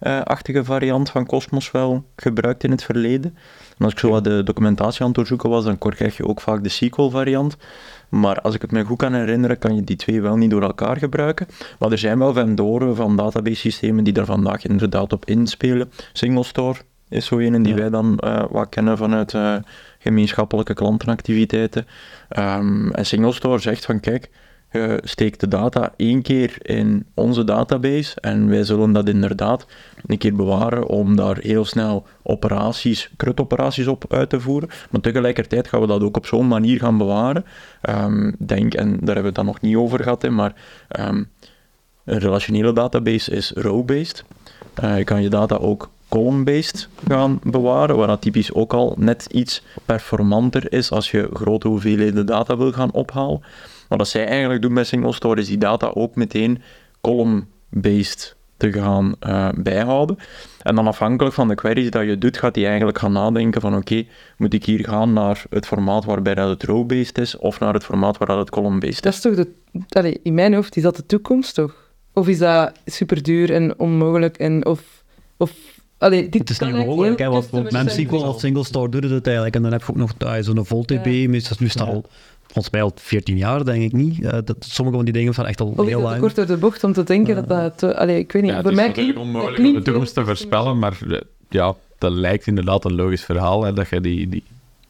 MongoDB-achtige 0.00 0.64
variant 0.64 1.10
van 1.10 1.26
Cosmos 1.26 1.70
wel 1.70 2.04
gebruikt 2.16 2.64
in 2.64 2.70
het 2.70 2.84
verleden. 2.84 3.36
En 3.78 3.84
als 3.84 3.92
ik 3.92 3.98
zo 3.98 4.10
wat 4.10 4.24
de 4.24 4.42
documentatie 4.42 5.00
aan 5.00 5.06
het 5.06 5.16
doorzoeken 5.16 5.50
was, 5.50 5.64
dan 5.64 5.78
krijg 5.78 6.16
je 6.16 6.26
ook 6.26 6.40
vaak 6.40 6.62
de 6.62 6.68
SQL-variant. 6.68 7.56
Maar 8.08 8.40
als 8.40 8.54
ik 8.54 8.62
het 8.62 8.70
me 8.70 8.84
goed 8.84 8.98
kan 8.98 9.14
herinneren, 9.14 9.58
kan 9.58 9.74
je 9.74 9.84
die 9.84 9.96
twee 9.96 10.20
wel 10.20 10.36
niet 10.36 10.50
door 10.50 10.62
elkaar 10.62 10.96
gebruiken. 10.96 11.46
Maar 11.78 11.92
er 11.92 11.98
zijn 11.98 12.18
wel 12.18 12.32
vendoren 12.32 12.96
van 12.96 13.16
database-systemen 13.16 14.04
die 14.04 14.12
daar 14.12 14.24
vandaag 14.24 14.66
inderdaad 14.66 15.12
op 15.12 15.24
inspelen. 15.24 15.90
SingleStore 16.12 16.78
is 17.08 17.26
zo 17.26 17.38
een 17.38 17.62
die 17.62 17.74
Ja. 17.74 17.80
wij 17.80 17.90
dan 17.90 18.18
eh, 18.18 18.44
wat 18.50 18.68
kennen 18.68 18.96
vanuit 18.96 19.34
eh, 19.34 19.56
gemeenschappelijke 19.98 20.74
klantenactiviteiten. 20.74 21.86
Ehm, 22.28 22.90
en 22.90 23.06
SingleStore 23.06 23.58
zegt 23.58 23.84
van 23.84 24.00
kijk, 24.00 24.30
je 24.70 25.00
steekt 25.04 25.40
de 25.40 25.48
data 25.48 25.92
één 25.96 26.22
keer 26.22 26.56
in 26.62 27.06
onze 27.14 27.44
database 27.44 28.20
en 28.20 28.48
wij 28.48 28.64
zullen 28.64 28.92
dat 28.92 29.08
inderdaad 29.08 29.66
een 30.06 30.18
keer 30.18 30.34
bewaren 30.34 30.86
om 30.86 31.16
daar 31.16 31.38
heel 31.38 31.64
snel 31.64 32.06
operaties, 32.22 33.10
CRUD-operaties 33.16 33.86
op 33.86 34.04
uit 34.08 34.30
te 34.30 34.40
voeren. 34.40 34.68
Maar 34.90 35.00
tegelijkertijd 35.00 35.68
gaan 35.68 35.80
we 35.80 35.86
dat 35.86 36.02
ook 36.02 36.16
op 36.16 36.26
zo'n 36.26 36.48
manier 36.48 36.78
gaan 36.78 36.98
bewaren. 36.98 37.44
Ehm, 37.80 38.32
denk, 38.38 38.74
en 38.74 38.88
daar 38.88 38.98
hebben 38.98 39.22
we 39.22 39.26
het 39.26 39.34
dan 39.34 39.46
nog 39.46 39.60
niet 39.60 39.76
over 39.76 40.02
gehad, 40.02 40.22
hè, 40.22 40.30
maar 40.30 40.54
ehm, 40.88 41.24
een 42.04 42.18
relationele 42.18 42.72
database 42.72 43.30
is 43.30 43.52
row-based. 43.54 44.24
Eh, 44.74 44.98
je 44.98 45.04
kan 45.04 45.22
je 45.22 45.28
data 45.28 45.56
ook 45.56 45.90
column-based 46.08 46.88
gaan 47.08 47.40
bewaren, 47.42 47.96
waar 47.96 48.06
dat 48.06 48.20
typisch 48.20 48.52
ook 48.52 48.72
al 48.72 48.94
net 48.98 49.26
iets 49.30 49.62
performanter 49.84 50.72
is 50.72 50.90
als 50.90 51.10
je 51.10 51.28
grote 51.32 51.68
hoeveelheden 51.68 52.26
data 52.26 52.56
wil 52.56 52.72
gaan 52.72 52.92
ophalen. 52.92 53.42
Maar 53.88 53.98
wat 53.98 54.08
zij 54.08 54.26
eigenlijk 54.26 54.62
doen 54.62 54.74
bij 54.74 54.84
SingleStore 54.84 55.40
is 55.40 55.46
die 55.46 55.58
data 55.58 55.90
ook 55.94 56.14
meteen 56.14 56.62
column-based 57.00 58.36
te 58.56 58.72
gaan 58.72 59.14
eh, 59.20 59.48
bijhouden. 59.56 60.16
En 60.62 60.74
dan 60.74 60.86
afhankelijk 60.86 61.34
van 61.34 61.48
de 61.48 61.54
queries 61.54 61.90
dat 61.90 62.04
je 62.04 62.18
doet, 62.18 62.38
gaat 62.38 62.54
hij 62.54 62.66
eigenlijk 62.66 62.98
gaan 62.98 63.12
nadenken 63.12 63.60
van 63.60 63.76
oké, 63.76 64.04
moet 64.36 64.54
ik 64.54 64.64
hier 64.64 64.84
gaan 64.84 65.12
naar 65.12 65.44
het 65.50 65.66
formaat 65.66 66.04
waarbij 66.04 66.34
dat 66.34 66.48
het 66.48 66.62
row-based 66.62 67.18
is, 67.18 67.36
of 67.36 67.60
naar 67.60 67.74
het 67.74 67.84
formaat 67.84 68.18
waar 68.18 68.28
dat 68.28 68.38
het 68.38 68.50
column-based 68.50 69.02
Dat 69.02 69.12
is. 69.12 69.18
is 69.18 69.24
toch 69.24 69.34
de... 69.34 69.48
Allee, 69.88 70.20
in 70.22 70.34
mijn 70.34 70.54
hoofd 70.54 70.76
is 70.76 70.82
dat 70.82 70.96
de 70.96 71.06
toekomst, 71.06 71.54
toch? 71.54 71.90
Of 72.12 72.28
is 72.28 72.38
dat 72.38 72.72
super 72.84 73.22
duur 73.22 73.52
en 73.52 73.78
onmogelijk 73.78 74.36
en 74.36 74.66
of... 74.66 75.04
of 75.36 75.52
allee, 75.98 76.28
dit 76.28 76.40
Het 76.40 76.50
is 76.50 76.58
kan 76.58 76.72
niet 76.72 76.86
mogelijk, 76.86 77.18
hè, 77.18 77.28
want, 77.28 77.70
MemSQL 77.70 78.14
of 78.16 78.40
SingleStore 78.40 78.88
doet 78.88 79.10
het 79.10 79.26
eigenlijk. 79.26 79.56
En 79.56 79.62
dan 79.62 79.72
heb 79.72 79.82
je 79.82 79.88
ook 79.88 79.96
nog 79.96 80.14
zo'n 80.40 80.66
VoltDB, 80.66 81.06
Ja. 81.06 81.28
meestal 81.28 81.56
nu 81.60 81.68
staat 81.68 81.88
al, 81.88 82.04
volgens 82.62 82.70
mij 82.70 82.82
al 82.82 82.92
14 82.94 83.36
jaar, 83.36 83.64
denk 83.64 83.82
ik 83.82 83.92
niet. 83.92 84.24
Eh, 84.24 84.38
dat, 84.44 84.56
sommige 84.60 84.96
van 84.96 85.04
die 85.04 85.14
dingen 85.14 85.32
staan 85.32 85.46
echt 85.46 85.60
al 85.60 85.66
Of 85.66 85.76
heel 85.76 85.84
dat 85.86 85.96
te 86.00 86.02
lang. 86.08 86.20
kort 86.20 86.34
door 86.34 86.46
de 86.46 86.56
bocht 86.56 86.84
om 86.84 86.92
te 86.92 87.02
denken 87.04 87.34
dat 87.34 87.48
dat... 87.48 87.78
te- 87.78 87.96
allee, 87.96 88.18
ik 88.18 88.32
weet 88.32 88.42
niet. 88.42 88.50
Ja, 88.50 88.56
het 88.56 88.64
voor 88.66 88.72
is 88.74 88.78
mij 88.80 88.88
natuurlijk 88.88 89.18
onmogelijk 89.18 89.56
dat 89.56 89.66
om 89.66 89.74
de 89.74 89.82
toekomst 89.82 90.14
te 90.14 90.24
voorspellen, 90.24 90.78
maar 90.78 90.98
eh, 91.10 91.20
ja, 91.48 91.74
dat 91.98 92.12
lijkt 92.12 92.46
inderdaad 92.46 92.84
een 92.84 92.94
logisch 92.94 93.24
verhaal, 93.24 93.62
hè, 93.64 93.72
dat 93.72 93.88
je 93.88 94.00
die, 94.00 94.28
die, 94.28 94.42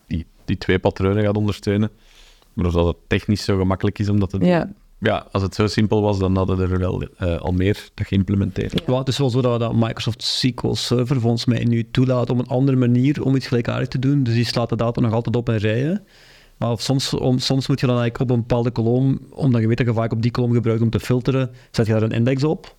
die, 0.07 0.27
die 0.45 0.59
twee 0.59 0.79
patronen 0.79 1.23
gaat 1.25 1.37
ondersteunen. 1.37 1.91
Maar 2.53 2.67
of 2.67 2.73
dat 2.73 2.87
het 2.87 2.97
technisch 3.07 3.45
zo 3.45 3.59
gemakkelijk 3.59 3.99
is 3.99 4.09
om 4.09 4.21
dat 4.21 4.31
te 4.31 4.39
doen, 4.39 4.49
Ja, 4.49 4.69
ja, 5.01 5.27
als 5.33 5.43
het 5.43 5.55
zo 5.55 5.67
simpel 5.67 6.03
was, 6.03 6.19
dan 6.19 6.37
hadden 6.37 6.59
er 6.61 6.79
wel 6.79 7.03
eh, 7.17 7.37
al 7.41 7.53
meer 7.53 7.89
dat 7.95 8.07
geïmplementeerd. 8.07 8.83
Ja, 8.87 8.99
het 8.99 9.09
is 9.09 9.19
wel 9.19 9.31
zo 9.31 9.41
dat, 9.41 9.61
dat 9.61 9.75
Microsoft 9.75 10.23
SQL 10.23 10.73
Server 10.75 11.21
volgens 11.21 11.45
mij 11.45 11.65
nu 11.65 11.89
toelaat 11.91 12.31
om 12.31 12.39
een 12.39 12.47
andere 12.47 12.77
manier 12.77 13.23
om 13.25 13.37
iets 13.37 13.47
gelijkaardigs 13.47 13.89
te 13.91 13.99
doen. 13.99 14.23
Dus 14.23 14.35
die 14.35 14.45
slaat 14.45 14.69
de 14.69 14.77
data 14.77 15.01
nog 15.01 15.13
altijd 15.13 15.37
op 15.37 15.49
in 15.49 15.57
rijen. 15.57 16.05
Maar 16.59 16.79
soms, 16.79 17.15
om, 17.15 17.39
soms 17.39 17.67
moet 17.67 17.81
je 17.81 17.87
dan 17.87 17.99
eigenlijk 17.99 18.31
op 18.31 18.37
een 18.37 18.47
bepaalde 18.47 18.71
kolom, 18.71 19.21
omdat 19.31 19.61
je 19.61 19.67
weet 19.67 19.77
dat 19.77 19.87
je 19.87 19.93
vaak 19.93 20.13
op 20.13 20.23
die 20.23 20.31
kolom 20.31 20.53
gebruikt 20.53 20.83
om 20.83 20.91
te 20.91 21.01
filteren, 21.01 21.51
zet 21.71 21.87
je 21.87 21.93
daar 21.93 22.03
een 22.03 22.11
index 22.11 22.45
op. 22.45 22.77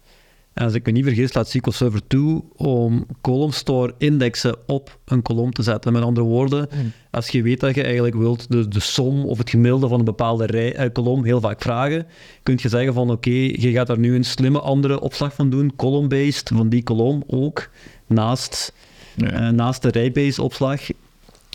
En 0.53 0.65
als 0.65 0.73
ik 0.73 0.85
me 0.85 0.91
niet 0.91 1.03
vergis, 1.03 1.33
laat 1.33 1.49
SQL 1.49 1.69
Server 1.69 2.07
toe 2.07 2.43
om 2.55 3.05
column 3.21 3.53
store 3.53 3.93
indexen 3.97 4.55
op 4.67 4.99
een 5.05 5.21
kolom 5.21 5.51
te 5.51 5.63
zetten. 5.63 5.93
Met 5.93 6.03
andere 6.03 6.25
woorden, 6.25 6.69
als 7.11 7.29
je 7.29 7.41
weet 7.41 7.59
dat 7.59 7.75
je 7.75 7.83
eigenlijk 7.83 8.15
wilt 8.15 8.51
de, 8.51 8.67
de 8.67 8.79
som 8.79 9.25
of 9.25 9.37
het 9.37 9.49
gemiddelde 9.49 9.87
van 9.87 9.99
een 9.99 10.05
bepaalde 10.05 10.45
rij, 10.45 10.75
eh, 10.75 10.91
kolom 10.93 11.23
heel 11.23 11.41
vaak 11.41 11.61
vragen, 11.61 12.07
kun 12.43 12.59
je 12.61 12.69
zeggen 12.69 12.93
van 12.93 13.11
oké, 13.11 13.29
je 13.29 13.71
gaat 13.71 13.87
daar 13.87 13.99
nu 13.99 14.15
een 14.15 14.25
slimme 14.25 14.59
andere 14.59 14.99
opslag 14.99 15.33
van 15.33 15.49
doen, 15.49 15.75
column-based, 15.75 16.51
van 16.53 16.69
die 16.69 16.83
kolom 16.83 17.23
ook, 17.27 17.69
naast, 18.07 18.73
eh, 19.17 19.49
naast 19.49 19.81
de 19.81 19.89
rij-based 19.89 20.39
opslag. 20.39 20.81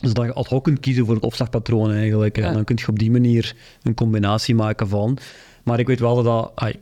Zodat 0.06 0.24
je 0.24 0.32
ad 0.32 0.46
hoc 0.46 0.64
kunt 0.64 0.80
kiezen 0.80 1.04
voor 1.04 1.14
het 1.14 1.24
opslagpatroon 1.24 1.92
eigenlijk. 1.92 2.38
En 2.38 2.52
dan 2.52 2.64
kun 2.64 2.76
je 2.78 2.88
op 2.88 2.98
die 2.98 3.10
manier 3.10 3.54
een 3.82 3.94
combinatie 3.94 4.54
maken 4.54 4.88
van. 4.88 5.18
Maar 5.64 5.78
ik 5.78 5.86
weet 5.86 6.00
wel 6.00 6.14
dat 6.14 6.24
dat... 6.24 6.52
ai, 6.54 6.78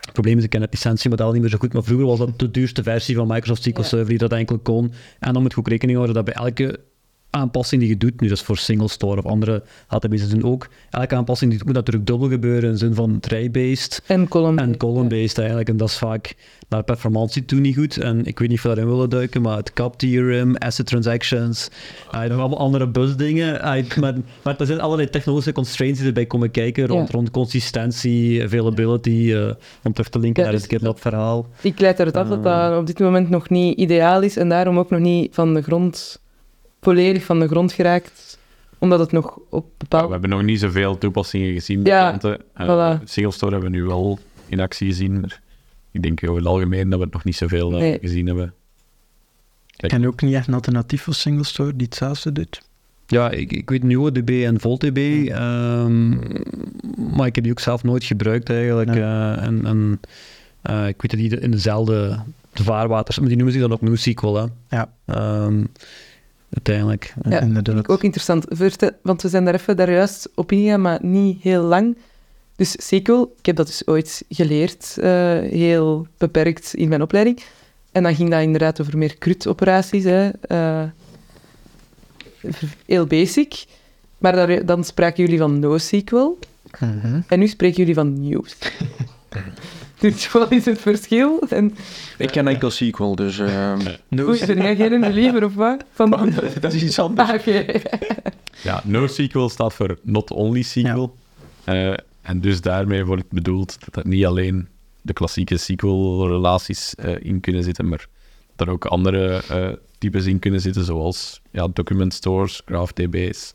het 0.00 0.12
probleem 0.12 0.38
is, 0.38 0.44
ik 0.44 0.50
ken 0.50 0.60
het 0.60 0.72
licentiemodel 0.72 1.32
niet 1.32 1.40
meer 1.40 1.50
zo 1.50 1.58
goed, 1.58 1.72
maar 1.72 1.84
vroeger 1.84 2.06
was 2.06 2.18
dat 2.18 2.38
de 2.38 2.50
duurste 2.50 2.82
versie 2.82 3.16
van 3.16 3.26
Microsoft 3.26 3.62
SQL. 3.62 3.82
Server 3.82 4.08
die 4.08 4.18
dat 4.18 4.32
enkel 4.32 4.58
kon. 4.58 4.92
En 5.18 5.32
dan 5.32 5.42
moet 5.42 5.52
je 5.52 5.58
ook 5.58 5.68
rekening 5.68 5.98
houden 5.98 6.24
dat 6.24 6.34
bij 6.34 6.44
elke 6.44 6.80
aanpassing 7.36 7.80
die 7.80 7.90
je 7.90 7.96
doet, 7.96 8.20
nu 8.20 8.28
dat 8.28 8.36
is 8.36 8.42
voor 8.44 8.56
single 8.58 8.88
store 8.88 9.18
of 9.22 9.26
andere 9.26 9.62
databases 9.88 10.28
doen 10.28 10.42
ook, 10.44 10.68
elke 10.90 11.14
aanpassing 11.14 11.50
die 11.50 11.60
moet 11.64 11.74
natuurlijk 11.74 12.06
dubbel 12.06 12.28
gebeuren 12.28 12.64
in 12.64 12.70
de 12.72 12.78
zin 12.78 12.94
van 12.94 13.20
tray-based 13.20 14.02
En 14.06 14.28
column. 14.28 14.58
en 14.58 14.76
column-based 14.76 15.38
eigenlijk. 15.38 15.68
En 15.68 15.76
dat 15.76 15.88
is 15.88 15.98
vaak 15.98 16.34
naar 16.68 16.82
performantie 16.84 17.44
toe 17.44 17.60
niet 17.60 17.76
goed. 17.76 17.96
En 17.98 18.24
ik 18.24 18.38
weet 18.38 18.48
niet 18.48 18.56
of 18.56 18.62
we 18.62 18.68
daarin 18.68 18.88
willen 18.92 19.10
duiken, 19.10 19.42
maar 19.42 19.56
het 19.56 19.72
CAP 19.72 19.98
theorem, 19.98 20.56
asset 20.56 20.86
transactions, 20.86 21.68
uh, 22.14 22.20
nog 22.20 22.38
allemaal 22.38 22.58
andere 22.58 22.88
busdingen. 22.88 23.54
Uh, 23.54 23.96
maar, 24.00 24.14
maar 24.42 24.60
er 24.60 24.66
zijn 24.66 24.80
allerlei 24.80 25.10
technologische 25.10 25.52
constraints 25.52 25.98
die 25.98 26.08
erbij 26.08 26.26
komen 26.26 26.50
kijken 26.50 26.86
rond, 26.86 27.08
Ja. 27.08 27.14
rond 27.14 27.30
consistentie, 27.30 28.42
availability, 28.42 29.32
eh, 29.32 29.50
om 29.82 29.92
terug 29.92 30.08
te 30.08 30.18
linken 30.18 30.42
Ja, 30.42 30.48
naar 30.50 30.58
dus- 30.60 30.70
het 30.70 30.80
dat 30.80 31.00
verhaal. 31.00 31.46
Ik 31.60 31.80
leid 31.80 31.98
eruit 31.98 32.16
af 32.16 32.28
dat 32.28 32.44
Ah. 32.46 32.70
dat 32.70 32.78
op 32.80 32.86
dit 32.86 32.98
moment 32.98 33.30
nog 33.30 33.48
niet 33.50 33.78
ideaal 33.78 34.22
is 34.22 34.36
en 34.36 34.48
daarom 34.48 34.78
ook 34.78 34.90
nog 34.90 35.00
niet 35.00 35.34
van 35.34 35.54
de 35.54 35.62
grond, 35.62 36.20
volledig 36.86 37.24
van 37.24 37.40
de 37.40 37.48
grond 37.48 37.72
geraakt. 37.72 38.38
Omdat 38.78 38.98
het 38.98 39.12
nog 39.12 39.38
op 39.50 39.64
Ja, 39.64 39.74
bepaalde... 39.78 40.06
we 40.06 40.12
hebben 40.12 40.30
nog 40.30 40.42
niet 40.42 40.60
zoveel 40.60 40.98
toepassingen 40.98 41.52
gezien 41.52 41.82
bij 41.82 41.92
Ja, 41.92 42.06
klanten. 42.08 42.40
Eh, 42.54 42.66
voilà. 42.66 43.02
Single 43.04 43.32
Store 43.32 43.52
hebben 43.52 43.70
we 43.70 43.76
nu 43.76 43.84
wel 43.84 44.18
in 44.46 44.60
actie 44.60 44.86
gezien, 44.86 45.20
maar 45.20 45.40
ik 45.90 46.02
denk 46.02 46.22
over 46.24 46.36
het 46.36 46.46
algemeen 46.46 46.88
dat 46.90 46.98
we 46.98 47.04
het 47.04 47.12
nog 47.14 47.24
niet 47.24 47.36
zoveel 47.36 47.72
eh, 47.72 47.78
Nee. 47.78 47.98
gezien 48.00 48.26
hebben. 48.26 48.54
Ik 49.76 49.88
ken 49.88 50.04
ook 50.06 50.22
niet 50.22 50.34
echt 50.34 50.46
een 50.48 50.54
alternatief 50.54 51.02
voor 51.02 51.14
single 51.14 51.44
store 51.44 51.76
die 51.76 51.86
hetzelfde 51.86 52.32
doet. 52.32 52.62
Ja, 53.06 53.30
ik, 53.30 53.52
ik 53.52 53.70
weet 53.70 53.82
NuoDB 53.82 54.30
en 54.44 54.60
VoltDB, 54.60 55.28
ehm, 55.28 56.08
maar 57.16 57.26
ik 57.26 57.34
heb 57.34 57.44
die 57.44 57.52
ook 57.52 57.60
zelf 57.60 57.82
nooit 57.82 58.04
gebruikt 58.04 58.50
eigenlijk. 58.50 58.88
Nee. 58.88 59.00
eh, 59.00 59.42
en 59.42 59.64
en 59.66 60.00
eh, 60.62 60.88
ik 60.88 61.02
weet 61.02 61.10
dat 61.10 61.20
die 61.20 61.40
in 61.40 61.50
dezelfde 61.50 62.18
vaarwaters, 62.52 63.18
maar 63.18 63.28
die 63.28 63.36
noemen 63.36 63.54
zich 63.54 63.62
dan 63.62 63.72
ook 63.72 63.80
NewSQL, 63.80 64.34
hè. 64.34 64.44
Ja. 64.76 64.92
Ehm, 65.06 65.64
uiteindelijk. 66.52 67.14
Ja, 67.28 67.40
inderdaad. 67.40 67.88
Ook 67.88 68.02
interessant, 68.02 68.44
want 69.02 69.22
we 69.22 69.28
zijn 69.28 69.44
daar 69.44 69.54
even 69.54 69.76
daar 69.76 69.90
juist 69.90 70.28
op 70.34 70.52
ingegaan, 70.52 70.80
maar 70.80 70.98
niet 71.02 71.42
heel 71.42 71.62
lang. 71.62 71.96
Dus 72.56 72.70
SQL, 72.78 73.22
ik 73.38 73.46
heb 73.46 73.56
dat 73.56 73.66
dus 73.66 73.86
ooit 73.86 74.24
geleerd, 74.28 74.96
eh, 75.00 75.10
heel 75.40 76.06
beperkt 76.18 76.74
in 76.74 76.88
mijn 76.88 77.02
opleiding. 77.02 77.42
En 77.92 78.02
dan 78.02 78.14
ging 78.14 78.30
dat 78.30 78.40
inderdaad 78.42 78.80
over 78.80 78.98
meer 78.98 79.18
CRUD-operaties, 79.18 80.04
hè. 80.04 80.28
eh, 80.40 80.82
heel 82.86 83.06
basic. 83.06 83.64
Maar 84.18 84.32
daar, 84.32 84.66
dan 84.66 84.84
spraken 84.84 85.24
jullie 85.24 85.38
van 85.38 85.58
NoSQL 85.58 86.38
Mhm. 86.80 87.20
en 87.28 87.38
nu 87.38 87.46
spreken 87.48 87.76
jullie 87.76 87.94
van 87.94 88.28
News. 88.28 88.56
dus 90.00 90.32
wat 90.32 90.52
is 90.52 90.64
het 90.64 90.80
verschil? 90.80 91.42
En, 91.48 91.74
Ik 92.18 92.30
ken 92.30 92.48
enkel 92.48 92.70
SQL, 92.70 93.14
dus... 93.14 93.38
ehm, 93.38 93.78
No, 94.08 94.28
oei, 94.28 94.46
ben 94.46 94.56
jij 94.56 94.76
geen 94.76 95.00
believer 95.00 95.44
of 95.44 95.54
wat? 95.54 95.84
Van, 95.92 96.32
dat 96.60 96.72
is 96.72 96.82
iets 96.82 96.98
anders. 96.98 97.30
ah. 97.30 97.66
Ja, 98.62 98.82
NoSQL 98.84 99.46
staat 99.48 99.74
voor 99.74 99.98
Not 100.02 100.30
Only 100.30 100.62
SQL. 100.62 101.08
Eh, 101.64 101.92
en 102.22 102.40
dus 102.40 102.60
daarmee 102.60 103.04
wordt 103.04 103.30
bedoeld 103.30 103.76
dat 103.84 103.96
er 104.04 104.10
niet 104.10 104.24
alleen 104.24 104.68
de 105.02 105.12
klassieke 105.12 105.56
SQL-relaties 105.56 106.94
eh, 106.94 107.14
in 107.20 107.40
kunnen 107.40 107.62
zitten, 107.62 107.88
maar 107.88 108.06
dat 108.56 108.66
er 108.66 108.72
ook 108.72 108.84
andere 108.84 109.42
eh, 109.48 109.72
types 109.98 110.26
in 110.26 110.38
kunnen 110.38 110.60
zitten, 110.60 110.84
zoals 110.84 111.40
ja, 111.50 111.68
document 111.68 112.14
stores, 112.14 112.62
GraphDB's, 112.64 113.54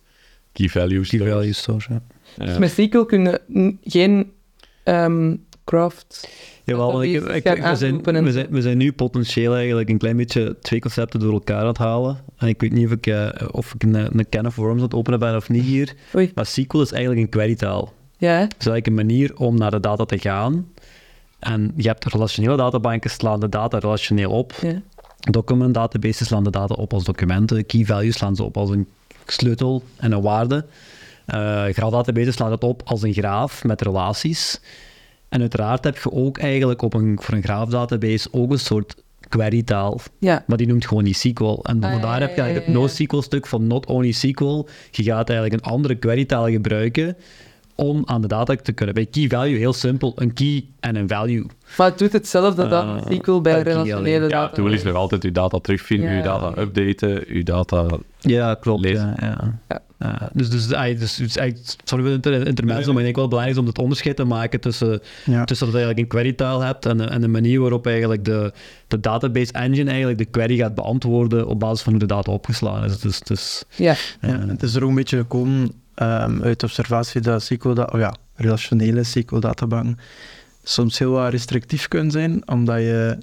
key 0.52 0.68
values. 0.70 1.10
Die 1.10 1.20
stores. 1.20 1.34
value 1.34 1.54
stores, 1.54 1.86
ja. 1.86 2.02
Dus 2.46 2.58
met 2.58 2.72
SQL 2.72 3.02
kunnen 3.02 3.40
geen 3.84 4.32
ehm 4.84 5.36
craft... 5.64 6.30
Jawel, 6.64 6.92
want 6.92 7.04
ik, 7.04 7.12
ik, 7.12 7.44
ik- 7.46 7.64
we, 7.64 7.76
zijn, 7.76 8.02
we, 8.04 8.32
zijn, 8.32 8.48
we 8.50 8.62
zijn 8.62 8.78
nu 8.78 8.92
potentieel 8.92 9.56
eigenlijk 9.56 9.90
een 9.90 9.98
klein 9.98 10.18
beetje 10.18 10.58
twee 10.62 10.80
concepten 10.80 11.20
door 11.20 11.34
elkaar 11.34 11.62
aan 11.62 11.68
het 11.68 11.78
halen. 11.78 12.18
En 12.38 12.48
ik 12.48 12.62
weet 12.62 12.72
niet 12.72 12.86
of 12.86 12.92
ik, 12.92 13.08
eh, 13.08 13.30
of 13.52 13.74
ik 13.74 13.84
een, 13.84 13.94
een 14.20 14.30
can 14.30 14.46
of 14.46 14.56
worms 14.56 14.78
aan 14.78 14.84
het 14.84 14.94
openen 14.94 15.20
ben 15.20 15.36
of 15.36 15.50
niet 15.50 15.64
hier. 15.64 15.94
Oei. 16.16 16.32
Maar 16.36 16.46
SQL 16.46 16.78
is 16.82 16.92
eigenlijk 16.92 17.22
een 17.22 17.30
querytaal. 17.30 17.94
Ja? 18.18 18.34
Het 18.40 18.56
is 18.60 18.66
eigenlijk 18.68 18.88
een 18.88 18.94
manier 19.08 19.38
om 19.38 19.58
naar 19.58 19.72
de 19.72 19.80
data 19.80 20.06
te 20.06 20.18
gaan. 20.20 20.68
En 21.40 21.72
je 21.76 21.88
hebt 21.88 22.06
relationele 22.06 22.58
databanken, 22.58 23.10
slaan 23.10 23.40
de 23.40 23.50
data 23.50 23.78
relationeel 23.78 24.32
op. 24.32 24.54
ja. 24.62 24.82
Document 25.20 25.74
databases 25.74 26.28
slaan 26.28 26.44
de 26.44 26.50
data 26.50 26.74
op 26.74 26.94
als 26.94 27.04
documenten. 27.04 27.66
Key 27.66 27.86
values 27.86 28.18
slaan 28.18 28.36
ze 28.36 28.44
op 28.44 28.58
als 28.58 28.70
een 28.70 28.88
sleutel 29.26 29.84
en 29.98 30.12
een 30.12 30.22
waarde. 30.22 30.66
Eh 31.26 31.64
graafdatabases 31.66 32.34
slaan 32.36 32.52
het 32.52 32.64
op 32.64 32.82
als 32.86 33.02
een 33.02 33.14
graaf 33.14 33.64
met 33.64 33.82
relaties. 33.82 34.62
En 35.32 35.40
uiteraard 35.42 35.84
heb 35.84 35.98
je 35.98 36.12
ook 36.12 36.38
eigenlijk 36.38 36.82
op 36.82 36.94
een, 36.94 37.18
voor 37.22 37.34
een 37.34 37.44
graafdatabase 37.44 38.28
ook 38.32 38.52
een 38.52 38.60
soort 38.60 38.96
querytaal. 39.30 40.00
Ja, 40.20 40.44
Maar 40.48 40.58
die 40.58 40.68
noemt 40.68 40.88
gewoon 40.88 41.04
niet 41.04 41.18
SQL. 41.18 41.60
En 41.64 41.84
Ah, 41.84 41.92
vandaar 41.92 42.20
ja, 42.20 42.26
heb 42.28 42.36
je 42.36 42.42
eigenlijk 42.42 42.66
het 42.66 42.76
NoSQL-stuk 42.76 43.48
van 43.48 43.68
not 43.68 43.86
only 43.86 44.12
SQL. 44.12 44.68
Je 44.92 45.04
gaat 45.04 45.30
eigenlijk 45.30 45.64
een 45.66 45.72
andere 45.72 45.96
querytaal 45.96 46.48
gebruiken 46.50 47.16
om 47.76 48.02
aan 48.06 48.22
de 48.22 48.28
data 48.28 48.56
te 48.56 48.72
kunnen. 48.72 48.96
Bij 48.96 49.06
key 49.06 49.28
value 49.28 49.58
heel 49.58 49.74
simpel, 49.74 50.12
een 50.16 50.34
key 50.34 50.66
en 50.80 50.96
een 50.96 51.08
value. 51.08 51.46
maar 51.78 51.90
het 51.90 51.98
doet 51.98 52.12
hetzelfde 52.14 52.68
dan 52.68 52.88
Ah, 52.88 53.12
SQL 53.12 53.42
bij 53.42 53.62
relationele 53.62 53.96
alleen. 53.98 54.12
ja, 54.12 54.20
data. 54.28 54.46
het 54.46 54.56
doel 54.56 54.72
is 54.72 54.84
nog 54.84 54.96
altijd 54.96 55.24
je 55.24 55.32
data 55.32 55.60
terugvinden, 55.60 56.10
Ja. 56.10 56.16
je 56.18 56.24
data 56.24 56.62
updaten, 56.62 57.36
je 57.36 57.44
data... 57.44 57.88
Ja, 58.20 58.54
klopt. 58.56 58.82
Lezen. 58.82 59.16
Ja, 59.20 59.60
ja. 59.70 59.80
Ja, 60.04 60.30
dus, 60.34 60.50
dus, 60.50 60.68
dus, 60.68 61.16
dus 61.16 61.36
eigenlijk, 61.36 61.76
sorry 61.84 62.04
voor 62.04 62.14
het 62.14 62.26
inter- 62.26 62.48
intermezzo, 62.48 62.88
maar 62.90 62.98
ik 62.98 63.04
denk 63.04 63.16
wel 63.16 63.28
belangrijk 63.28 63.58
is 63.58 63.64
om 63.64 63.70
het 63.70 63.80
onderscheid 63.80 64.16
te 64.16 64.24
maken 64.24 64.60
tussen, 64.60 65.02
ja. 65.26 65.46
tussen 65.46 65.66
dat 65.72 65.76
je 65.76 65.82
eigenlijk 65.82 66.00
een 66.00 66.20
querytaal 66.20 66.62
hebt 66.62 66.86
en, 66.86 66.98
de- 66.98 67.04
en 67.04 67.22
de 67.22 67.28
manier 67.28 67.60
waarop 67.60 67.86
eigenlijk 67.88 68.26
de, 68.26 68.54
de 68.88 69.00
database 69.00 69.52
engine 69.52 69.90
eigenlijk 69.90 70.18
de 70.18 70.26
query 70.26 70.58
gaat 70.58 70.76
beantwoorden 70.76 71.48
op 71.48 71.60
basis 71.60 71.82
van 71.82 71.92
hoe 71.92 72.02
de 72.02 72.08
data 72.08 72.32
opgeslagen 72.32 72.90
is. 72.90 73.00
Dus, 73.00 73.20
dus, 73.20 73.64
Ja, 73.76 73.96
Ja, 74.22 74.40
het 74.48 74.64
is 74.64 74.76
er 74.76 74.84
ook 74.84 74.90
een 74.90 74.96
beetje 74.96 75.18
gekomen 75.18 75.72
ehm, 75.96 76.42
uit 76.44 76.64
observatie 76.64 77.22
dat 77.22 77.44
SQL, 77.44 77.74
da- 77.74 77.90
oh 77.94 78.00
ja, 78.00 78.16
relationele 78.36 79.04
SQL-databanken 79.04 79.98
soms 80.64 81.00
heel 81.00 81.12
wat 81.12 81.32
restrictief 81.32 81.88
kunnen 81.88 82.12
zijn, 82.12 82.48
omdat 82.48 82.78
je, 82.78 83.18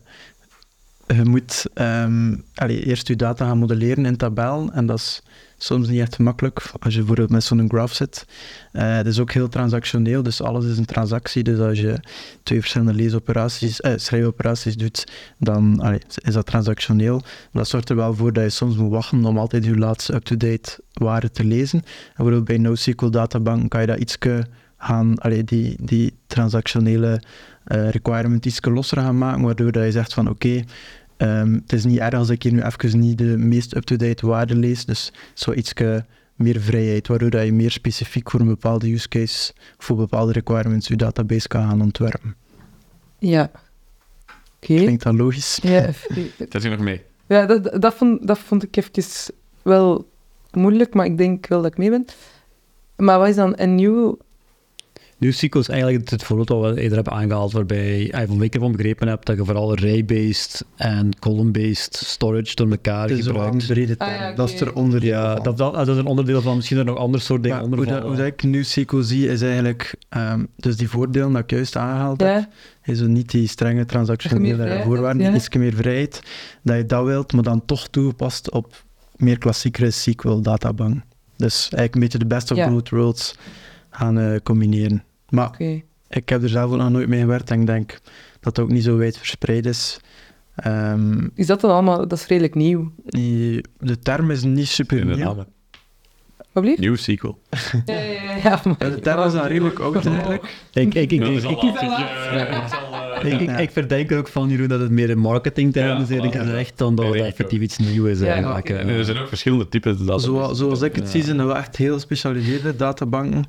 je 1.07 1.25
moet 1.25 1.67
ehm, 1.75 2.37
allee, 2.55 2.85
eerst 2.85 3.09
je 3.09 3.17
data 3.17 3.47
gaan 3.47 3.59
modelleren 3.59 4.07
in 4.07 4.17
tabellen 4.17 4.73
en 4.73 4.87
dat 4.87 4.99
is 4.99 5.23
soms 5.59 5.89
niet 5.89 6.01
echt 6.01 6.15
gemakkelijk 6.15 6.63
als 6.81 6.93
je 6.93 6.99
bijvoorbeeld 6.99 7.31
met 7.31 7.45
zo'n 7.45 7.69
graph 7.69 7.95
zit. 7.95 8.27
Eh, 8.73 8.97
het 8.97 9.07
is 9.07 9.21
ook 9.21 9.33
heel 9.33 9.49
transactioneel, 9.49 10.23
dus 10.23 10.43
alles 10.43 10.65
is 10.65 10.79
een 10.79 10.85
transactie. 10.85 11.43
Dus 11.43 11.59
als 11.59 11.81
je 11.81 12.01
twee 12.43 12.61
verschillende 12.61 12.95
leesoperaties, 12.95 13.81
eh, 13.81 13.93
schrijfoperaties 13.97 14.77
doet, 14.77 15.07
dan 15.39 15.83
is 16.15 16.35
dat 16.35 16.47
transactioneel. 16.47 17.23
Dat 17.53 17.69
zorgt 17.69 17.89
er 17.89 17.97
wel 17.97 18.15
voor 18.15 18.33
dat 18.33 18.45
je 18.45 18.51
soms 18.51 18.77
moet 18.77 18.91
wachten 18.91 19.25
om 19.25 19.39
altijd 19.39 19.65
je 19.65 19.79
laatste 19.79 20.15
up-to-date 20.15 20.81
waarde 20.93 21.31
te 21.31 21.45
lezen. 21.45 21.79
En 21.79 21.85
bijvoorbeeld 22.17 22.45
bij 22.45 22.59
NoSQL 22.59 23.11
databank 23.11 23.71
kan 23.71 23.81
je 23.81 23.87
dat 23.87 23.99
ietske 23.99 24.47
gaan, 24.79 25.15
die, 25.45 25.77
die 25.81 26.15
transactionele 26.27 27.21
eh, 27.65 27.91
requirement 27.91 28.47
iets 28.47 28.59
losser 28.63 28.99
gaan 28.99 29.19
maken, 29.19 29.43
waardoor 29.43 29.73
dat 29.73 29.85
je 29.85 29.91
zegt 29.91 30.15
van 30.15 30.29
oké, 30.29 30.63
ehm, 31.19 31.53
het 31.53 31.73
is 31.73 31.85
niet 31.85 31.99
erg 31.99 32.15
als 32.15 32.29
ik 32.29 32.43
hier 32.43 32.53
nu 32.53 32.63
even 32.63 32.99
niet 32.99 33.19
de 33.19 33.37
meest 33.39 33.77
up-to-date 33.77 34.27
waarde 34.27 34.55
lees, 34.57 34.85
dus 34.85 35.13
zo 35.35 35.53
ietske 35.53 36.05
meer 36.35 36.61
vrijheid, 36.61 37.09
waardoor 37.09 37.31
dat 37.31 37.45
je 37.45 37.53
meer 37.53 37.71
specifiek 37.71 38.31
voor 38.31 38.41
een 38.41 38.47
bepaalde 38.47 38.93
use 38.93 39.09
case, 39.09 39.53
voor 39.79 39.97
bepaalde 39.97 40.33
requirements, 40.33 40.89
je 40.89 40.97
database 40.97 41.49
kan 41.49 41.69
gaan 41.69 41.81
ontwerpen. 41.83 42.35
ja. 43.19 43.51
Oké. 44.63 44.75
Klinkt 44.75 45.03
dat 45.03 45.15
logisch? 45.15 45.59
Ja, 45.63 45.91
Zet 46.49 46.63
je 46.63 46.69
nog 46.69 46.79
mee? 46.79 47.03
ja 47.27 47.47
dat, 47.47 47.83
dat, 47.83 47.95
vond, 47.95 48.27
dat 48.27 48.39
vond 48.39 48.63
ik 48.63 48.77
even 48.77 49.35
wel 49.63 50.09
moeilijk, 50.51 50.95
maar 50.95 51.07
ik 51.07 51.19
denk 51.19 51.47
wel 51.47 51.63
dat 51.63 51.71
ik 51.73 51.79
mee 51.79 51.91
ben. 51.91 52.07
Maar 52.97 53.19
wat 53.19 53.29
is 53.29 53.35
dan 53.37 53.53
een 53.57 53.75
nieuw... 53.75 54.19
NewSQL 55.19 55.59
is 55.59 55.69
eigenlijk 55.69 56.11
het 56.11 56.23
voorbeeld 56.23 56.49
wat 56.49 56.75
we 56.75 56.81
eerder 56.81 56.95
hebben 56.97 57.13
aangehaald, 57.13 57.53
waarbij 57.53 57.99
je 57.99 58.25
van 58.27 58.43
ik 58.43 58.55
ervan 58.55 58.73
begrepen 58.73 59.09
heb 59.09 59.25
dat 59.25 59.37
je 59.37 59.45
vooral 59.45 59.71
array-based 59.71 60.65
en 60.77 61.19
column-based 61.19 61.97
storage 61.97 62.55
door 62.55 62.71
elkaar 62.71 63.11
is 63.11 63.27
gebruikt. 63.27 63.67
brede 63.67 63.99
Ah, 63.99 64.37
Dat 64.37 64.49
is 64.53 64.61
er 64.61 64.75
onderdeel 64.75 65.11
Ja, 65.11 65.35
van. 65.35 65.43
dat, 65.43 65.57
dat, 65.59 65.75
dat 65.75 65.89
is 65.89 65.97
een 65.97 66.07
onderdeel 66.07 66.41
van 66.41 66.57
misschien 66.57 66.79
er 66.79 66.85
nog 66.85 66.97
ander 66.97 67.21
soort 67.21 67.43
dingen 67.43 67.57
Maar 67.57 67.65
onder 67.67 67.79
hoe, 67.79 67.89
dat, 67.89 68.03
hoe 68.03 68.17
dat 68.17 68.27
ik 68.27 68.43
nu 68.43 68.65
SQL 68.65 68.99
zie, 69.01 69.29
is 69.29 69.43
eigenlijk... 69.43 69.95
ehm, 70.09 70.45
dus 70.57 70.77
die 70.77 70.89
voordelen 70.89 71.33
dat 71.33 71.43
ik 71.43 71.51
juist 71.51 71.77
aangehaald 71.77 72.21
heb, 72.21 72.29
Ja, 72.31 72.49
is 72.93 72.99
zo 72.99 73.07
niet 73.07 73.31
die 73.31 73.49
strenge 73.49 73.85
transactionele 73.85 74.81
voorwaarden, 74.85 75.23
ja. 75.23 75.35
iets 75.35 75.49
meer 75.55 75.75
vrijheid, 75.75 76.23
dat 76.63 76.77
je 76.77 76.87
dat 76.87 77.05
wilt, 77.05 77.33
maar 77.33 77.43
dan 77.43 77.65
toch 77.65 77.89
toegepast 77.89 78.51
op 78.51 78.85
meer 79.17 79.39
klassiekere 79.39 79.91
SQL-databank. 79.91 81.03
Dus 81.37 81.55
eigenlijk 81.61 81.95
een 81.95 82.01
beetje 82.01 82.19
de 82.19 82.27
best 82.27 82.51
of 82.51 82.57
Ja. 82.57 82.71
both 82.71 82.89
worlds 82.91 83.35
gaan 83.91 84.19
eh, 84.19 84.37
combineren. 84.43 85.03
Maar 85.29 85.57
ik 86.09 86.29
heb 86.29 86.43
er 86.43 86.49
zelf 86.49 86.71
ook 86.71 86.77
nog 86.79 86.91
nooit 86.91 87.09
mee 87.09 87.21
gewerkt 87.21 87.51
en 87.51 87.61
ik 87.61 87.67
denk 87.67 87.91
dat 88.41 88.57
het 88.57 88.59
ook 88.59 88.71
niet 88.71 88.85
zo 88.85 88.97
wijd 88.97 89.19
verspreid 89.19 89.67
is. 89.67 90.01
Ehm, 90.55 91.29
Is 91.35 91.47
dat 91.47 91.61
dan 91.61 91.71
allemaal, 91.71 92.09
dat 92.09 92.19
is 92.19 92.27
redelijk 92.27 92.55
nieuw. 92.55 92.93
die- 93.05 93.65
de 93.79 93.99
term 93.99 94.31
is 94.31 94.43
niet 94.43 94.69
super 94.69 95.05
nieuw. 95.05 95.17
naam. 95.17 95.45
Wat 96.53 96.63
blieft? 96.63 96.81
Nieuw 96.81 96.97
sequel. 96.97 97.39
Ja, 97.85 97.95
ja, 97.95 98.01
ja, 98.13 98.37
ja, 98.43 98.61
maar- 98.65 98.75
Ja, 98.79 98.89
de 98.89 99.01
term 99.01 99.27
is 99.27 99.33
dan 99.33 99.47
redelijk 99.47 99.79
oud 99.79 100.07
eigenlijk. 100.07 100.43
Ik, 100.73 100.95
ik, 100.95 101.13
ik, 101.13 101.21
lastig, 101.21 101.81
eh, 101.81 102.43
eh, 102.43 103.33
ik, 103.33 103.41
ik, 103.41 103.59
ik 103.59 103.71
verdenk 103.71 104.11
er 104.11 104.19
ook 104.19 104.29
van, 104.29 104.49
Jeroen, 104.49 104.69
dat 104.69 104.81
het 104.81 104.91
meer 104.91 105.11
een 105.11 105.19
marketingterm 105.19 105.87
Ja, 105.97 106.03
is, 106.03 106.09
eerlijk 106.09 106.35
gezegd, 106.35 106.79
dan 106.79 106.95
dat 106.95 107.07
Ja, 107.07 107.13
het 107.13 107.21
effectief 107.25 107.61
iets 107.61 107.79
nieuws 107.79 108.09
is 108.09 108.19
Ja, 108.21 108.27
eigenlijk. 108.27 108.69
er 108.69 109.05
zijn 109.05 109.19
ook 109.19 109.29
verschillende 109.29 109.69
types. 109.69 109.97
Dat 109.99 110.23
Zo, 110.23 110.51
zoals 110.53 110.83
ik 110.83 110.95
het 110.95 111.05
Ja. 111.05 111.11
zie, 111.11 111.23
zijn 111.23 111.39
er 111.39 111.47
wel 111.47 111.57
echt 111.57 111.77
heel 111.77 111.95
gespecialiseerde 111.95 112.77
databanken 112.77 113.45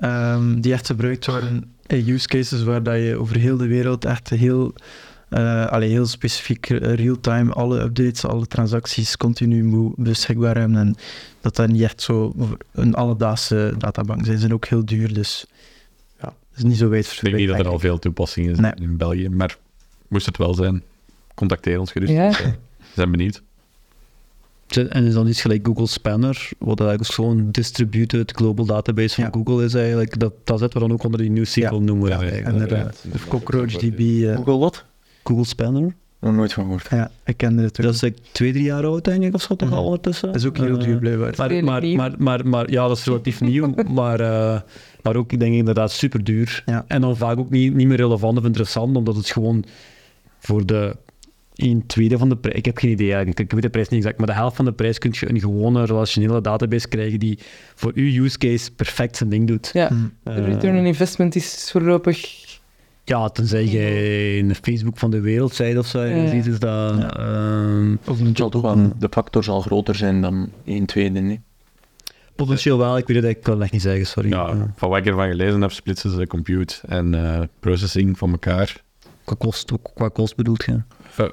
ehm, 0.00 0.60
die 0.60 0.72
echt 0.72 0.86
gebruikt 0.86 1.26
worden 1.26 1.72
in 1.86 2.08
use 2.08 2.26
cases 2.28 2.62
waar 2.62 2.82
dat 2.82 2.96
je 2.96 3.16
over 3.16 3.36
heel 3.36 3.56
de 3.56 3.66
wereld 3.66 4.04
echt 4.04 4.28
heel, 4.30 4.74
eh, 5.28 5.66
allee, 5.66 5.90
heel 5.90 6.06
specifiek 6.06 6.70
eh, 6.70 6.94
real-time 6.94 7.52
alle 7.52 7.80
updates, 7.80 8.24
alle 8.24 8.46
transacties 8.46 9.16
continu 9.16 9.64
moet 9.64 9.96
beschikbaar 9.96 10.56
hebben 10.56 10.76
en 10.76 10.94
dat 11.40 11.56
dat 11.56 11.68
niet 11.68 11.82
echt 11.82 12.02
zo 12.02 12.34
een 12.72 12.94
alledaagse 12.94 13.74
databank 13.78 14.20
zijn. 14.24 14.34
Ze 14.34 14.40
zijn 14.40 14.54
ook 14.54 14.66
heel 14.66 14.84
duur, 14.84 15.14
dus 15.14 15.46
ja, 16.20 16.34
is 16.56 16.62
niet 16.62 16.76
zo 16.76 16.88
wijd 16.88 17.06
Ik 17.06 17.20
denk 17.20 17.36
niet 17.36 17.48
dat 17.48 17.58
er 17.58 17.68
al 17.68 17.78
veel 17.78 17.98
toepassingen 17.98 18.50
Nee. 18.50 18.56
zijn 18.76 18.90
in 18.90 18.96
België, 18.96 19.28
maar 19.28 19.56
moest 20.08 20.26
het 20.26 20.36
wel 20.36 20.54
zijn, 20.54 20.82
contacteer 21.34 21.78
ons 21.80 21.92
gerust. 21.92 22.12
Ja. 22.12 22.30
We 22.30 22.96
zijn 22.96 23.10
benieuwd. 23.10 23.42
En 24.76 25.04
is 25.04 25.14
dan 25.14 25.26
iets 25.28 25.40
gelijk 25.40 25.66
Google 25.66 25.86
Spanner, 25.86 26.48
wat 26.58 26.80
eigenlijk 26.80 27.10
gewoon 27.12 27.48
distributed 27.50 28.32
global 28.32 28.64
database 28.64 29.14
van 29.14 29.24
Ja. 29.24 29.30
Google 29.32 29.64
is 29.64 29.74
eigenlijk. 29.74 30.18
Dat, 30.18 30.32
dat 30.44 30.58
zetten 30.58 30.80
we 30.80 30.86
dan 30.86 30.96
ook 30.96 31.04
onder 31.04 31.20
die 31.20 31.30
NewSQL 31.30 31.60
Ja. 31.60 31.70
noemen. 31.78 32.08
Ja, 32.08 32.22
ja. 32.22 32.30
Inderdaad. 32.48 33.04
Of 33.14 33.28
CockroachDB, 33.28 33.98
eh, 34.00 34.36
Google 34.36 34.58
wat? 34.58 34.84
Google 35.24 35.44
Spanner. 35.44 35.94
Nog 36.20 36.34
nooit 36.34 36.52
van 36.52 36.64
gehoord. 36.64 36.86
ja, 36.90 37.10
ik 37.24 37.36
kende 37.36 37.62
het 37.62 37.78
ook. 37.80 37.86
Dat 37.86 37.94
is 37.94 38.00
like 38.00 38.18
twee, 38.32 38.52
drie 38.52 38.64
jaar 38.64 38.84
oud 38.84 39.04
denk 39.04 39.22
ik, 39.22 39.34
of 39.34 39.42
zo 39.42 39.56
toch 39.56 39.72
al 39.72 39.84
ondertussen. 39.84 40.26
Dat 40.26 40.36
is 40.36 40.46
ook 40.46 40.56
heel 40.56 40.78
Eh, 40.78 40.84
duur 40.84 40.98
blijkbaar. 40.98 41.34
Maar, 41.36 41.64
maar, 41.64 41.86
maar, 41.96 42.12
maar, 42.18 42.46
maar 42.48 42.70
ja, 42.70 42.88
dat 42.88 42.96
is 42.96 43.04
relatief 43.04 43.40
nieuw, 43.50 43.74
maar, 43.88 44.20
eh, 44.20 44.60
maar 45.02 45.16
ook, 45.16 45.32
ik 45.32 45.38
denk 45.40 45.54
inderdaad, 45.54 45.92
super 45.92 46.24
duur. 46.24 46.62
Ja. 46.66 46.84
En 46.88 47.00
dan 47.00 47.16
vaak 47.16 47.38
ook 47.38 47.50
niet, 47.50 47.74
niet 47.74 47.86
meer 47.86 47.96
relevant 47.96 48.38
of 48.38 48.44
interessant, 48.44 48.96
omdat 48.96 49.16
het 49.16 49.30
gewoon 49.30 49.64
voor 50.38 50.66
de 50.66 50.96
1 51.62 51.86
tweede 51.86 52.18
van 52.18 52.28
de 52.28 52.36
prijs, 52.36 52.56
ik 52.56 52.64
heb 52.64 52.78
geen 52.78 52.90
idee 52.90 53.08
eigenlijk, 53.08 53.40
ik 53.40 53.52
weet 53.52 53.62
de 53.62 53.70
prijs 53.70 53.88
niet 53.88 53.98
exact, 54.00 54.18
maar 54.18 54.26
de 54.26 54.32
helft 54.32 54.56
van 54.56 54.64
de 54.64 54.72
prijs 54.72 54.98
kun 54.98 55.10
je 55.14 55.28
een 55.28 55.40
gewone 55.40 55.84
relationele 55.84 56.40
database 56.40 56.88
krijgen 56.88 57.18
die 57.18 57.38
voor 57.74 57.92
uw 57.94 58.24
use 58.24 58.38
case 58.38 58.72
perfect 58.72 59.16
zijn 59.16 59.28
ding 59.30 59.46
doet. 59.46 59.70
ja. 59.72 59.88
Hm. 59.88 59.94
De 60.22 60.30
Eh, 60.30 60.44
return 60.46 60.78
on 60.78 60.86
investment 60.86 61.34
is 61.36 61.68
voorlopig... 61.72 62.44
ja, 63.04 63.28
tenzij 63.28 63.64
jij 63.64 64.36
in 64.36 64.48
de 64.48 64.54
Facebook 64.54 64.98
van 64.98 65.10
de 65.10 65.20
wereld 65.20 65.54
zijt 65.54 65.78
of 65.78 65.86
zo, 65.86 66.02
Ja. 66.02 66.28
ziet 66.28 66.46
is 66.46 66.58
dat... 66.58 66.98
Ja. 66.98 67.16
ehm, 67.16 67.96
Of 68.06 68.20
een 68.20 68.32
toch 68.32 68.62
wel, 68.62 68.92
de 68.98 69.08
factor 69.10 69.44
zal 69.44 69.60
groter 69.60 69.94
zijn 69.94 70.20
dan 70.20 70.50
1 70.64 70.86
tweede. 70.86 71.20
Nee? 71.20 71.40
potentieel 72.36 72.78
wel, 72.78 72.96
ik 72.96 73.06
weet 73.06 73.16
het 73.16 73.24
eigenlijk, 73.24 73.38
ik 73.38 73.52
kan 73.52 73.62
echt 73.62 73.72
niet 73.72 73.82
zeggen, 73.82 74.06
sorry. 74.06 74.28
Ja, 74.28 74.48
Eh, 74.48 74.60
van 74.76 74.88
wat 74.88 74.98
ik 74.98 75.06
ervan 75.06 75.28
gelezen 75.28 75.60
heb, 75.60 75.72
splitsen 75.72 76.10
ze 76.10 76.26
compute 76.26 76.74
en 76.86 77.14
eh, 77.14 77.40
processing 77.60 78.18
van 78.18 78.30
elkaar. 78.30 78.82
Qua 79.36 79.46
kost, 79.46 79.72
ook 79.72 79.90
qua 79.94 80.08
kost 80.08 80.36
bedoelt 80.36 80.64
je? 80.64 80.82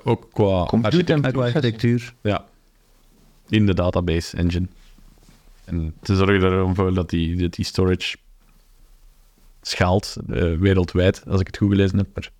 Ook 0.03 0.27
qua 0.31 0.65
qua 0.65 1.43
architectuur. 1.43 2.13
Ja, 2.21 2.45
in 3.49 3.65
de 3.65 3.73
database 3.73 4.37
engine. 4.37 4.67
En 5.65 5.93
te 6.01 6.15
zorgen 6.15 6.41
ervoor 6.41 6.93
dat 6.93 7.09
die, 7.09 7.35
dat 7.35 7.53
die 7.53 7.65
storage 7.65 8.17
schaalt 9.61 10.17
eh, 10.29 10.53
wereldwijd, 10.53 11.23
als 11.27 11.39
ik 11.39 11.47
het 11.47 11.57
goed 11.57 11.69
gelezen 11.69 11.97
heb. 11.97 12.07
Maar 12.13 12.31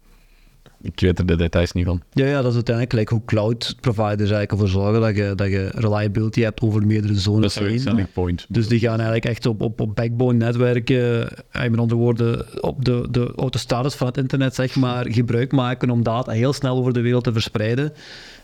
ik 0.87 0.99
weet 0.99 1.19
er 1.19 1.25
de 1.25 1.35
details 1.35 1.71
niet 1.71 1.85
van. 1.85 2.01
Ja, 2.11 2.25
ja, 2.25 2.35
dat 2.35 2.47
is 2.47 2.53
uiteindelijk 2.53 2.89
gelijk 2.89 3.09
hoe 3.09 3.25
cloud 3.25 3.75
providers 3.79 4.31
eigenlijk 4.31 4.51
ervoor 4.51 4.67
zorgen 4.67 5.01
dat 5.01 5.15
je, 5.15 5.33
dat 5.35 5.47
je 5.47 5.69
reliability 5.75 6.41
hebt 6.41 6.61
over 6.61 6.85
meerdere 6.85 7.13
Dat 7.13 7.21
zones 7.21 7.57
is 7.57 7.71
een 7.71 7.79
selling 7.79 8.11
point. 8.13 8.45
Dus 8.49 8.67
die 8.67 8.79
gaan 8.79 8.95
eigenlijk 8.95 9.25
echt 9.25 9.45
op, 9.45 9.61
op, 9.61 9.79
op 9.79 9.95
backbone 9.95 10.37
netwerken, 10.37 11.29
eh, 11.51 11.69
met 11.69 11.79
andere 11.79 11.99
woorden, 11.99 12.63
op 12.63 12.85
de, 12.85 13.07
de 13.11 13.33
autostatus 13.35 13.93
van 13.93 14.07
het 14.07 14.17
internet, 14.17 14.55
zeg 14.55 14.75
maar, 14.75 15.05
gebruik 15.09 15.51
maken 15.51 15.89
om 15.89 16.03
data 16.03 16.31
heel 16.31 16.53
snel 16.53 16.77
over 16.77 16.93
de 16.93 17.01
wereld 17.01 17.23
te 17.23 17.33
verspreiden. 17.33 17.93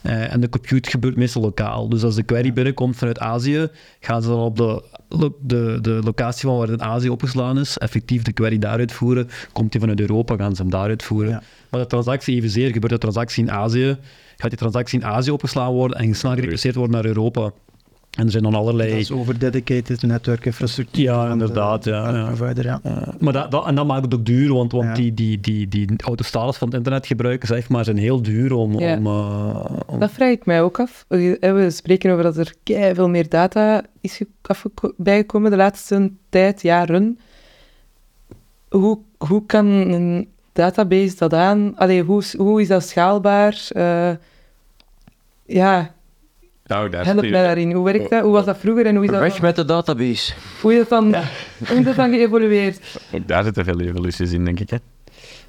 Eh, 0.04 0.34
en 0.34 0.39
de 0.39 0.49
compute 0.49 0.89
gebeurt 0.89 1.16
meestal 1.16 1.41
lokaal. 1.41 1.89
Dus 1.89 2.04
als 2.04 2.16
de 2.16 2.24
query 2.24 2.54
binnenkomt 2.54 2.95
vanuit 2.95 3.20
Azië, 3.20 3.68
gaan 3.99 4.22
ze 4.22 4.28
dan 4.28 4.39
op 4.39 4.58
de, 4.58 4.84
de, 5.41 5.78
de 5.82 5.99
locatie 6.04 6.47
van 6.47 6.58
waar 6.58 6.68
het 6.68 6.80
in 6.80 6.86
Azië 6.86 7.10
opgeslaan 7.10 7.60
is, 7.60 7.78
effectief 7.78 8.22
de 8.22 8.34
query 8.34 8.58
daaruit 8.58 8.91
voeren. 8.91 9.30
Komt 9.51 9.72
die 9.72 9.80
vanuit 9.80 9.99
Europa, 9.99 10.36
gaan 10.36 10.56
ze 10.56 10.62
hem 10.62 10.72
daaruit 10.72 11.04
voeren. 11.04 11.32
Ja. 11.32 11.41
Maar 11.70 11.82
de 11.82 11.88
transactie 11.88 12.36
evenzeer, 12.36 12.72
gebeurt 12.72 12.91
de 12.91 12.97
transactie 12.97 13.43
in 13.43 13.51
Azië, 13.51 13.97
gaat 14.38 14.49
die 14.49 14.60
transactie 14.60 14.99
in 14.99 15.06
Azië 15.06 15.32
opgeslaan 15.32 15.74
worden 15.74 15.97
en 15.97 16.16
snel 16.16 16.34
gerepliceerd 16.34 16.76
worden 16.76 16.95
naar 16.95 17.06
Europa. 17.06 17.51
En 18.14 18.26
er 18.26 18.32
zijn 18.32 18.43
dan 18.43 18.53
allerlei... 18.55 18.89
Dat 18.89 18.99
is 18.99 19.11
over 19.11 19.39
dedicated 19.39 20.01
netwerkinfrastructuur. 20.01 21.03
Ja, 21.03 21.26
de- 21.26 21.32
inderdaad, 21.32 21.84
ja, 21.86 22.11
de 22.11 22.18
ja. 22.18 22.26
provider, 22.26 22.64
ja. 22.66 22.80
Uh, 22.86 23.07
maar 23.20 23.34
dat, 23.34 23.51
dat, 23.51 23.66
en 23.66 23.76
dat 23.76 23.86
maakt 23.88 24.03
het 24.03 24.14
ook 24.14 24.26
duur, 24.26 24.53
want, 24.53 24.72
want 24.72 24.84
Ja. 24.86 24.93
die, 24.93 25.14
die, 25.14 25.39
die, 25.39 25.68
die 25.68 25.89
autostatus 26.03 26.57
van 26.57 26.68
het 26.68 26.78
internet 26.78 27.05
gebruiken, 27.07 27.47
zeg 27.47 27.70
maar, 27.70 27.84
zijn 27.84 27.97
heel 27.97 28.22
duur 28.22 28.53
om... 28.53 28.80
Ja. 28.80 28.97
om, 28.97 29.05
uh, 29.07 29.66
om- 29.86 29.99
Dat 29.99 30.11
vraag 30.11 30.30
ik 30.32 30.45
mij 30.45 30.61
ook 30.61 30.80
af. 30.80 31.05
We 31.07 31.38
we 31.39 31.70
spreken 31.70 32.11
over 32.11 32.24
dat 32.24 32.38
er 32.38 32.53
veel 32.95 33.09
meer 33.09 33.30
data 33.30 33.84
is 34.01 34.22
bijgekomen 34.97 35.51
de 35.51 35.57
laatste 35.57 36.11
tijd, 36.30 36.61
jaren. 36.61 37.20
Hoe, 38.70 38.99
hoe 39.18 39.45
kan 39.45 39.66
een 39.68 40.28
database 40.53 41.16
dat 41.18 41.34
aan? 41.34 41.74
Allee, 41.78 42.03
hoe, 42.03 42.20
is- 42.20 42.38
hoe 42.38 42.61
is 42.61 42.68
dat 42.68 42.84
schaalbaar? 42.84 43.68
Eh, 43.70 44.11
ja, 45.45 45.93
Nou, 46.66 46.89
daar 46.89 47.05
help 47.05 47.22
mij 47.22 47.32
daarin. 47.32 47.72
Hoe 47.72 47.86
werkt 47.86 48.09
dat? 48.09 48.24
Hoe 48.24 48.32
was 48.32 48.45
dat 48.45 48.57
vroeger 48.57 48.86
en 48.86 48.95
hoe 48.95 49.03
is 49.03 49.11
dat, 49.11 49.20
Weg 49.20 49.41
met 49.41 49.55
de 49.55 49.66
database. 49.66 50.34
hoe 50.61 50.74
is 50.74 50.80
dat, 50.80 50.89
dan, 50.89 51.16
hoe 51.68 51.78
is 51.78 51.86
dat 51.86 51.95
dan 51.95 52.11
geëvolueerd? 52.11 52.99
Ook 53.11 53.28
daar 53.28 53.43
zitten 53.43 53.66
veel 53.66 53.80
evoluties 53.80 54.32
in, 54.32 54.45
denk 54.45 54.59
ik. 54.59 54.70
Hè? 54.70 54.78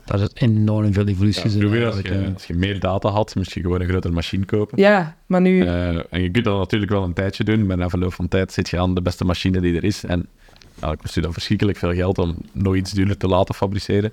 Daar 0.04 0.18
zit 0.18 0.30
enorm 0.34 0.92
veel 0.92 1.06
evoluties 1.06 1.54
in. 1.54 1.60
Vroeger, 1.60 1.86
als 1.86 2.00
je, 2.00 2.08
hè. 2.08 2.32
als 2.34 2.46
je 2.46 2.54
meer 2.54 2.80
data 2.80 3.08
had, 3.08 3.34
moest 3.34 3.54
je 3.54 3.60
gewoon 3.60 3.80
een 3.80 3.88
grotere 3.88 4.14
machine 4.14 4.44
kopen. 4.44 4.78
Ja, 4.78 5.16
maar 5.26 5.40
nu... 5.40 5.60
Eh, 5.66 5.88
en 5.88 6.22
je 6.22 6.30
kunt 6.30 6.44
dat 6.44 6.58
natuurlijk 6.58 6.92
wel 6.92 7.02
een 7.02 7.12
tijdje 7.12 7.44
doen, 7.44 7.66
maar 7.66 7.76
na 7.76 7.88
verloop 7.88 8.14
van 8.14 8.28
tijd 8.28 8.52
zit 8.52 8.68
je 8.68 8.78
aan 8.78 8.94
de 8.94 9.02
beste 9.02 9.24
machine 9.24 9.60
die 9.60 9.76
er 9.76 9.84
is. 9.84 10.04
En 10.04 10.26
nou, 10.80 10.96
kost 10.96 11.14
je 11.14 11.20
dan 11.20 11.32
verschrikkelijk 11.32 11.78
veel 11.78 11.94
geld 11.94 12.18
om 12.18 12.36
nog 12.52 12.76
iets 12.76 12.92
duurder 12.92 13.16
te 13.16 13.28
laten 13.28 13.54
fabriceren. 13.54 14.12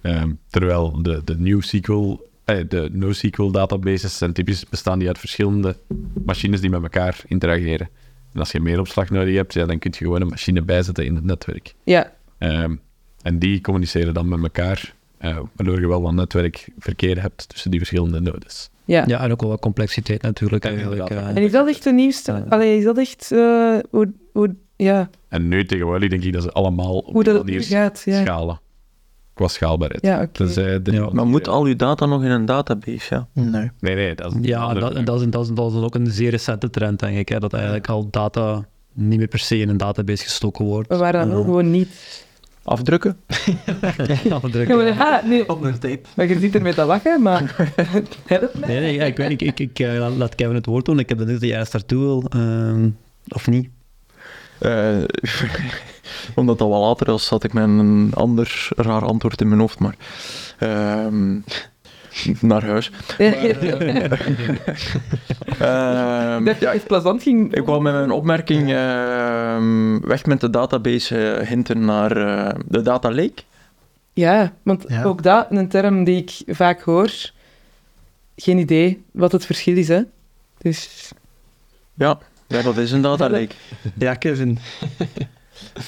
Ehm, 0.00 0.30
terwijl 0.50 1.02
de, 1.02 1.22
de 1.24 1.38
NewSQL, 1.38 1.92
eh, 1.92 2.16
de 2.44 2.88
NoSQL 2.92 3.50
databases 3.50 4.18
zijn 4.18 4.32
typisch 4.32 4.68
bestaan 4.68 4.98
die 4.98 5.08
uit 5.08 5.18
verschillende 5.18 5.76
machines 6.24 6.60
die 6.60 6.70
met 6.70 6.82
elkaar 6.82 7.20
interageren. 7.26 7.88
En 8.32 8.40
als 8.40 8.52
je 8.52 8.60
meer 8.60 8.80
opslag 8.80 9.10
nodig 9.10 9.34
hebt, 9.34 9.52
ja, 9.54 9.64
dan 9.66 9.78
kun 9.78 9.90
je 9.98 10.04
gewoon 10.04 10.20
een 10.20 10.28
machine 10.28 10.62
bijzetten 10.62 11.04
in 11.04 11.14
het 11.14 11.24
netwerk. 11.24 11.74
Ja, 11.84 12.12
Ehm, 12.38 12.74
en 13.22 13.38
die 13.38 13.60
communiceren 13.60 14.14
dan 14.14 14.28
met 14.28 14.42
elkaar, 14.42 14.94
eh, 15.18 15.38
waardoor 15.56 15.80
je 15.80 15.86
wel 15.88 16.02
wat 16.02 16.12
netwerkverkeer 16.12 17.20
hebt 17.22 17.48
tussen 17.48 17.70
die 17.70 17.78
verschillende 17.80 18.20
nodes. 18.20 18.70
ja. 18.84 19.04
Ja, 19.06 19.20
en 19.22 19.32
ook 19.32 19.40
wel 19.40 19.50
wat 19.50 19.60
complexiteit 19.60 20.22
natuurlijk. 20.22 20.64
Eigenlijk, 20.64 21.10
eh. 21.10 21.28
En 21.28 21.36
is 21.36 21.52
dat 21.52 21.68
echt 21.68 21.84
de 21.84 21.92
nieuwste? 21.92 22.44
Allee, 22.48 22.78
is 22.78 22.84
dat 22.84 22.98
echt... 22.98 23.32
eh, 23.32 23.76
hoe, 23.90 24.12
hoe, 24.32 24.54
ja, 24.76 25.10
En 25.28 25.48
nu 25.48 25.64
tegenwoordig 25.64 26.10
denk 26.10 26.24
ik 26.24 26.32
dat 26.32 26.42
ze 26.42 26.52
allemaal 26.52 26.98
op 26.98 27.12
hoe 27.12 27.24
die 27.24 27.32
dat 27.32 27.44
nu 27.44 27.50
manier 27.52 27.66
gaat? 27.66 28.02
Ja, 28.04 28.22
schalen. 28.22 28.60
Qua 29.34 29.48
schaalbaarheid. 29.48 30.02
ja 30.04 30.16
oké. 30.16 30.28
Tenzij 30.32 30.82
de- 30.82 30.92
Ja. 30.92 31.08
Maar 31.12 31.26
moet 31.26 31.48
al 31.48 31.64
uw 31.64 31.76
data 31.76 32.06
nog 32.06 32.24
in 32.24 32.30
een 32.30 32.44
database, 32.44 33.06
ja? 33.14 33.26
Nee. 33.32 33.70
Nee, 33.80 33.94
nee, 33.94 34.14
dat 34.14 34.32
is... 34.34 34.38
Ja, 34.42 34.74
dat, 34.74 34.94
en 34.94 35.04
dat, 35.04 35.20
is, 35.20 35.26
dat, 35.30 35.44
is, 35.44 35.50
dat 35.54 35.72
is 35.72 35.78
ook 35.78 35.94
een 35.94 36.06
zeer 36.10 36.30
recente 36.30 36.70
trend, 36.70 36.98
denk 37.00 37.16
ik. 37.16 37.28
Hè, 37.28 37.38
dat 37.38 37.52
eigenlijk 37.52 37.88
al 37.88 38.08
data 38.10 38.64
niet 38.92 39.18
meer 39.18 39.28
per 39.28 39.38
se 39.38 39.58
in 39.58 39.68
een 39.68 39.76
database 39.76 40.22
gestoken 40.22 40.64
wordt. 40.64 40.88
We 40.88 40.96
waren 40.96 41.28
dan 41.28 41.38
Eh, 41.38 41.44
gewoon 41.44 41.70
niet... 41.70 42.22
Afdrukken? 42.64 43.16
afdrukken. 44.30 44.78
Ja, 44.86 44.94
maar, 44.94 45.20
ah, 45.22 45.24
nee, 45.28 45.48
Op 45.48 45.62
een 45.62 45.78
tape. 45.78 46.00
maar 46.16 46.26
je 46.28 46.38
zit 46.38 46.54
ermee 46.54 46.74
te 46.74 46.84
lachen, 46.84 47.22
maar... 47.22 47.72
Help. 48.26 48.66
Nee, 48.66 48.80
nee, 48.80 48.94
ja, 48.94 49.04
ik 49.04 49.16
weet 49.16 49.28
niet. 49.28 49.40
Ik, 49.42 49.60
ik, 49.60 49.78
ik, 49.78 49.86
eh, 49.86 50.16
laat- 50.16 50.34
Kevin 50.34 50.54
het 50.54 50.66
woord 50.66 50.84
doen. 50.84 50.98
Ik 50.98 51.08
heb 51.08 51.18
de 51.18 51.24
dat 51.24 51.40
jij 51.40 51.58
eerst 51.58 51.72
daartoe 51.72 51.98
wil. 52.00 52.24
ehm, 52.28 52.88
of 53.28 53.46
niet? 53.46 53.68
Eh, 54.58 54.96
omdat 56.34 56.58
dat 56.58 56.68
wel 56.68 56.80
later 56.80 57.06
was, 57.06 57.24
zat 57.26 57.44
ik 57.44 57.52
met 57.52 57.64
een 57.64 58.10
ander 58.14 58.68
raar 58.76 59.04
antwoord 59.04 59.40
in 59.40 59.48
mijn 59.48 59.60
hoofd, 59.60 59.78
maar... 59.78 59.96
ehm, 60.58 61.38
naar 62.40 62.64
huis. 62.64 62.90
Ehm, 65.58 66.44
Dat 66.44 66.58
ja, 66.60 66.72
is 66.72 66.82
plezant 66.82 67.22
ging. 67.22 67.54
ik 67.54 67.64
wou 67.64 67.82
met 67.82 67.92
mijn 67.92 68.10
opmerking 68.10 68.72
ehm, 68.72 70.00
weg 70.00 70.24
met 70.26 70.40
de 70.40 70.50
database 70.50 71.32
eh, 71.32 71.48
hinten 71.48 71.84
naar 71.84 72.16
eh, 72.16 72.54
de 72.66 72.82
data 72.82 73.10
lake. 73.10 73.42
Ja, 74.12 74.52
want 74.62 74.84
Ja. 74.88 75.02
ook 75.04 75.22
dat, 75.22 75.46
een 75.50 75.68
term 75.68 76.04
die 76.04 76.16
ik 76.16 76.54
vaak 76.56 76.80
hoor. 76.80 77.10
Geen 78.36 78.58
idee 78.58 79.02
wat 79.10 79.32
het 79.32 79.46
verschil 79.46 79.76
is, 79.76 79.88
hè. 79.88 80.00
Dus... 80.58 81.10
Ja, 81.94 82.18
ja 82.46 82.62
dat 82.62 82.76
is 82.76 82.92
een 82.92 83.02
data 83.02 83.30
lake. 83.30 83.54
Ja, 83.98 84.14
Kevin. 84.14 84.58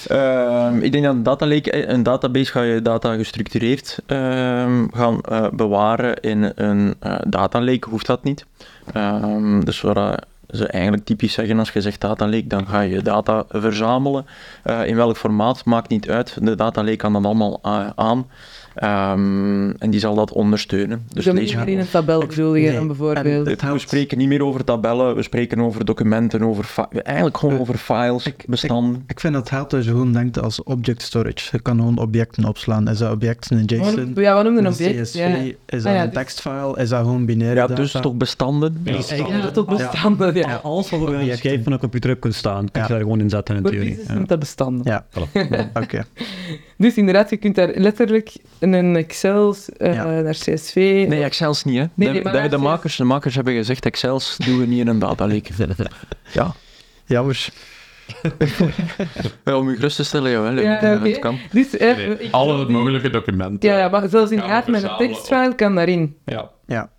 Ehm, 0.07 0.79
ik 0.79 0.93
denk 0.93 1.05
dat 1.05 1.15
een 1.15 1.23
data 1.23 1.47
lake, 1.47 1.71
eh, 1.71 1.89
een 1.89 2.03
database 2.03 2.51
ga 2.51 2.63
je 2.63 2.83
data 2.83 3.15
gestructureerd 3.15 3.99
ehm, 4.07 4.87
gaan 4.91 5.21
eh, 5.21 5.49
bewaren 5.53 6.21
in 6.21 6.53
een 6.55 6.95
eh 7.01 7.17
data 7.27 7.61
lake, 7.61 7.89
hoeft 7.91 8.07
dat 8.07 8.25
niet. 8.25 8.47
Ehm, 8.93 9.61
dus 9.61 9.81
wat 9.81 10.27
ze 10.51 10.67
eigenlijk 10.67 11.05
typisch 11.05 11.33
zeggen 11.33 11.59
als 11.59 11.71
je 11.71 11.81
zegt 11.81 12.01
data 12.01 12.29
lake, 12.29 12.47
dan 12.47 12.67
ga 12.67 12.81
je 12.81 13.03
data 13.03 13.45
verzamelen. 13.49 14.27
In 14.85 14.97
welk 14.97 15.17
formaat, 15.17 15.65
maakt 15.65 15.89
niet 15.89 16.09
uit. 16.09 16.39
De 16.41 16.55
data 16.55 16.83
lake 16.85 16.97
kan 16.97 17.13
dat 17.13 17.25
allemaal 17.25 17.61
aan. 17.95 18.27
Ehm, 18.77 19.71
en 19.79 19.91
die 19.91 20.01
zal 20.01 20.15
dat 20.15 20.33
ondersteunen. 20.33 21.07
Dus 21.13 21.25
lees 21.25 21.57
niet 21.57 21.67
in 21.67 21.79
een 21.79 21.91
tabel 21.91 22.27
bedoel 22.27 22.55
je 22.55 22.73
dan 22.73 22.87
bijvoorbeeld. 22.87 23.47
Het- 23.47 23.63
we 23.63 23.79
spreken 23.79 24.19
niet 24.19 24.29
meer 24.29 24.45
over 24.45 24.65
tabellen, 24.65 25.15
we 25.17 25.23
spreken 25.23 25.61
over 25.61 25.85
documenten, 25.85 26.43
over 26.43 26.75
eigenlijk 27.03 27.37
gewoon 27.39 27.55
Eh, 27.55 27.61
over 27.61 27.77
files, 27.79 28.33
bestanden. 28.47 29.05
Ik 29.07 29.21
vind 29.21 29.35
het 29.35 29.51
helpt 29.51 29.75
als 29.75 29.85
je 29.85 29.91
gewoon 29.91 30.13
denkt 30.13 30.41
als 30.43 30.63
object 30.63 31.03
storage. 31.03 31.49
Je 31.53 31.61
kan 31.61 31.77
gewoon 31.77 31.99
objecten 31.99 32.45
opslaan. 32.45 32.89
Is 32.89 32.99
dat 32.99 33.13
objecten 33.13 33.59
in 33.59 33.65
JSON? 33.65 34.13
Ja, 34.15 34.35
wat 34.35 34.45
noemde 34.45 34.59
een 34.61 34.67
Een 34.67 34.73
object? 34.73 35.01
CSV? 35.01 35.15
Ja. 35.15 35.37
Is 35.67 35.83
dat 35.83 35.85
Ah 35.87 35.93
ja, 35.93 35.99
een 36.03 36.05
dus- 36.07 36.15
tekstfile? 36.19 36.75
Is 36.79 36.89
dat 36.89 37.01
gewoon 37.01 37.25
binaire 37.27 37.61
Ja, 37.61 37.67
data? 37.67 37.81
dus 37.83 37.93
toch 37.93 38.15
bestanden. 38.15 38.81
Ja. 38.85 38.93
Ja, 39.17 39.41
dat 39.43 39.59
ook 39.59 39.69
bestanden, 39.69 40.35
ja. 40.35 40.49
Ja, 40.49 40.61
alles 40.63 40.91
wat 40.91 41.09
er 41.09 41.21
in 41.21 41.25
je 41.25 41.61
van 41.63 41.73
een 41.73 41.79
computer 41.79 42.11
op 42.13 42.21
kunt 42.21 42.35
staan, 42.35 42.71
kun 42.71 42.71
je 42.73 42.79
Ja. 42.81 42.87
daar 42.87 42.99
gewoon 42.99 43.21
in 43.21 43.31
zetten 43.31 43.55
in 43.57 43.61
Voor 43.61 43.71
theorie. 43.71 43.89
business 43.89 44.11
Ja. 44.11 44.17
noemt 44.17 44.29
dat 44.29 44.39
bestanden. 44.39 44.83
Ja, 44.85 45.07
oké. 45.75 46.05
Dus 46.79 46.95
inderdaad, 46.97 47.31
je 47.31 47.37
kunt 47.37 47.55
daar 47.55 47.71
letterlijk 47.75 48.33
in 48.59 48.73
een 48.73 48.97
Excel 48.97 49.55
eh, 49.77 49.95
Ja. 49.95 50.05
naar 50.21 50.33
CSV... 50.35 51.05
Nee, 51.09 51.23
Excels 51.23 51.65
niet, 51.65 51.79
hè. 51.79 51.85
nee, 51.95 52.13
de, 52.13 52.23
maar 52.23 52.33
de, 52.33 52.39
daar 52.39 52.51
de 52.51 52.57
is- 52.57 52.63
makers, 52.63 52.97
de 52.97 53.05
makers 53.05 53.35
hebben 53.35 53.55
gezegd, 53.55 53.85
Excels 53.87 54.37
doen 54.45 54.59
we 54.59 54.67
niet 54.67 54.81
in 54.81 54.87
een 54.89 54.99
data 54.99 55.27
lake. 55.27 55.51
Ja, 56.33 56.55
Jammer. 57.05 57.49
Ja, 59.45 59.57
om 59.59 59.71
je 59.71 59.77
gerust 59.77 59.97
te 59.97 60.05
stellen. 60.05 60.31
Ja. 60.63 60.81
Het 60.99 61.19
kan. 61.19 61.39
Dus, 61.53 61.77
eh, 61.77 61.97
Nee, 61.97 62.29
alle 62.31 62.67
die- 62.67 62.77
mogelijke 62.77 63.11
documenten. 63.11 63.69
Ja, 63.71 63.79
ja, 63.79 63.89
maar 63.89 64.09
zelfs 64.09 64.31
inderdaad 64.31 64.65
we 64.65 64.71
met 64.71 64.83
een 64.83 64.97
tekstfile 64.97 65.55
kan 65.55 65.75
daarin. 65.75 66.17
Ja, 66.25 66.51
Ja. 66.67 66.91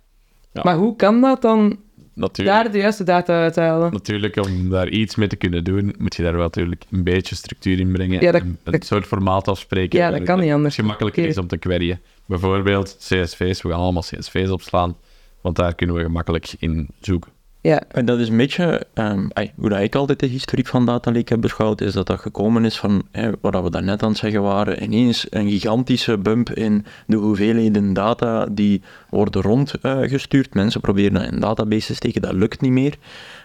Ja. 0.52 0.62
Maar 0.62 0.76
hoe 0.76 0.96
kan 0.96 1.20
dat 1.20 1.42
dan 1.42 1.78
natuurlijk. 2.18 2.62
daar 2.62 2.72
de 2.72 2.78
juiste 2.78 3.04
data 3.04 3.40
uithalen? 3.42 3.92
Natuurlijk, 3.92 4.36
om 4.36 4.68
daar 4.70 4.88
iets 4.88 5.14
mee 5.16 5.28
te 5.28 5.36
kunnen 5.36 5.64
doen, 5.64 5.94
moet 5.98 6.16
je 6.16 6.22
daar 6.22 6.32
wel 6.32 6.42
natuurlijk 6.42 6.84
een 6.90 7.04
beetje 7.04 7.34
structuur 7.34 7.78
in 7.80 7.92
brengen. 7.92 8.20
Ja, 8.20 8.32
dat- 8.32 8.40
en 8.40 8.58
een 8.64 8.72
dat- 8.72 8.84
soort 8.86 9.06
formaat 9.06 9.48
afspreken. 9.48 9.98
Ja, 9.98 10.10
dat 10.10 10.22
kan 10.22 10.36
het 10.36 10.44
niet 10.44 10.54
anders. 10.54 10.74
gemakkelijker 10.74 11.24
is 11.26 11.38
om 11.38 11.46
te 11.46 11.56
queryen. 11.56 12.00
Bijvoorbeeld 12.26 12.96
CSV's, 12.98 13.62
we 13.62 13.68
gaan 13.70 13.78
allemaal 13.80 14.02
CSV's 14.02 14.50
opslaan, 14.50 14.96
want 15.40 15.56
daar 15.56 15.74
kunnen 15.74 15.96
we 15.96 16.02
gemakkelijk 16.02 16.52
in 16.58 16.88
zoeken. 17.00 17.30
Ja, 17.60 17.82
En 17.88 18.04
dat 18.04 18.18
is 18.18 18.28
een 18.28 18.36
beetje, 18.36 18.86
ehm, 18.94 19.26
ai, 19.32 19.52
hoe 19.56 19.68
dat 19.68 19.80
ik 19.80 19.94
altijd 19.94 20.20
de 20.20 20.26
historiek 20.26 20.66
van 20.66 20.86
Data 20.86 21.12
Lake 21.12 21.32
heb 21.32 21.40
beschouwd, 21.40 21.80
is 21.80 21.92
dat 21.92 22.06
dat 22.06 22.20
gekomen 22.20 22.64
is 22.64 22.78
van, 22.78 23.02
hè, 23.10 23.30
wat 23.40 23.62
we 23.62 23.70
daarnet 23.70 24.02
aan 24.02 24.08
het 24.08 24.18
zeggen 24.18 24.42
waren, 24.42 24.82
ineens 24.82 25.26
een 25.30 25.50
gigantische 25.50 26.18
bump 26.18 26.50
in 26.50 26.84
de 27.06 27.16
hoeveelheden 27.16 27.92
data 27.92 28.46
die 28.50 28.82
worden 29.10 29.42
rondgestuurd. 29.42 30.54
Mensen 30.54 30.80
proberen 30.80 31.12
dat 31.12 31.22
in 31.22 31.32
een 31.32 31.40
database 31.40 31.86
te 31.86 31.94
steken, 31.94 32.22
dat 32.22 32.32
lukt 32.32 32.60
niet 32.60 32.72
meer. 32.72 32.94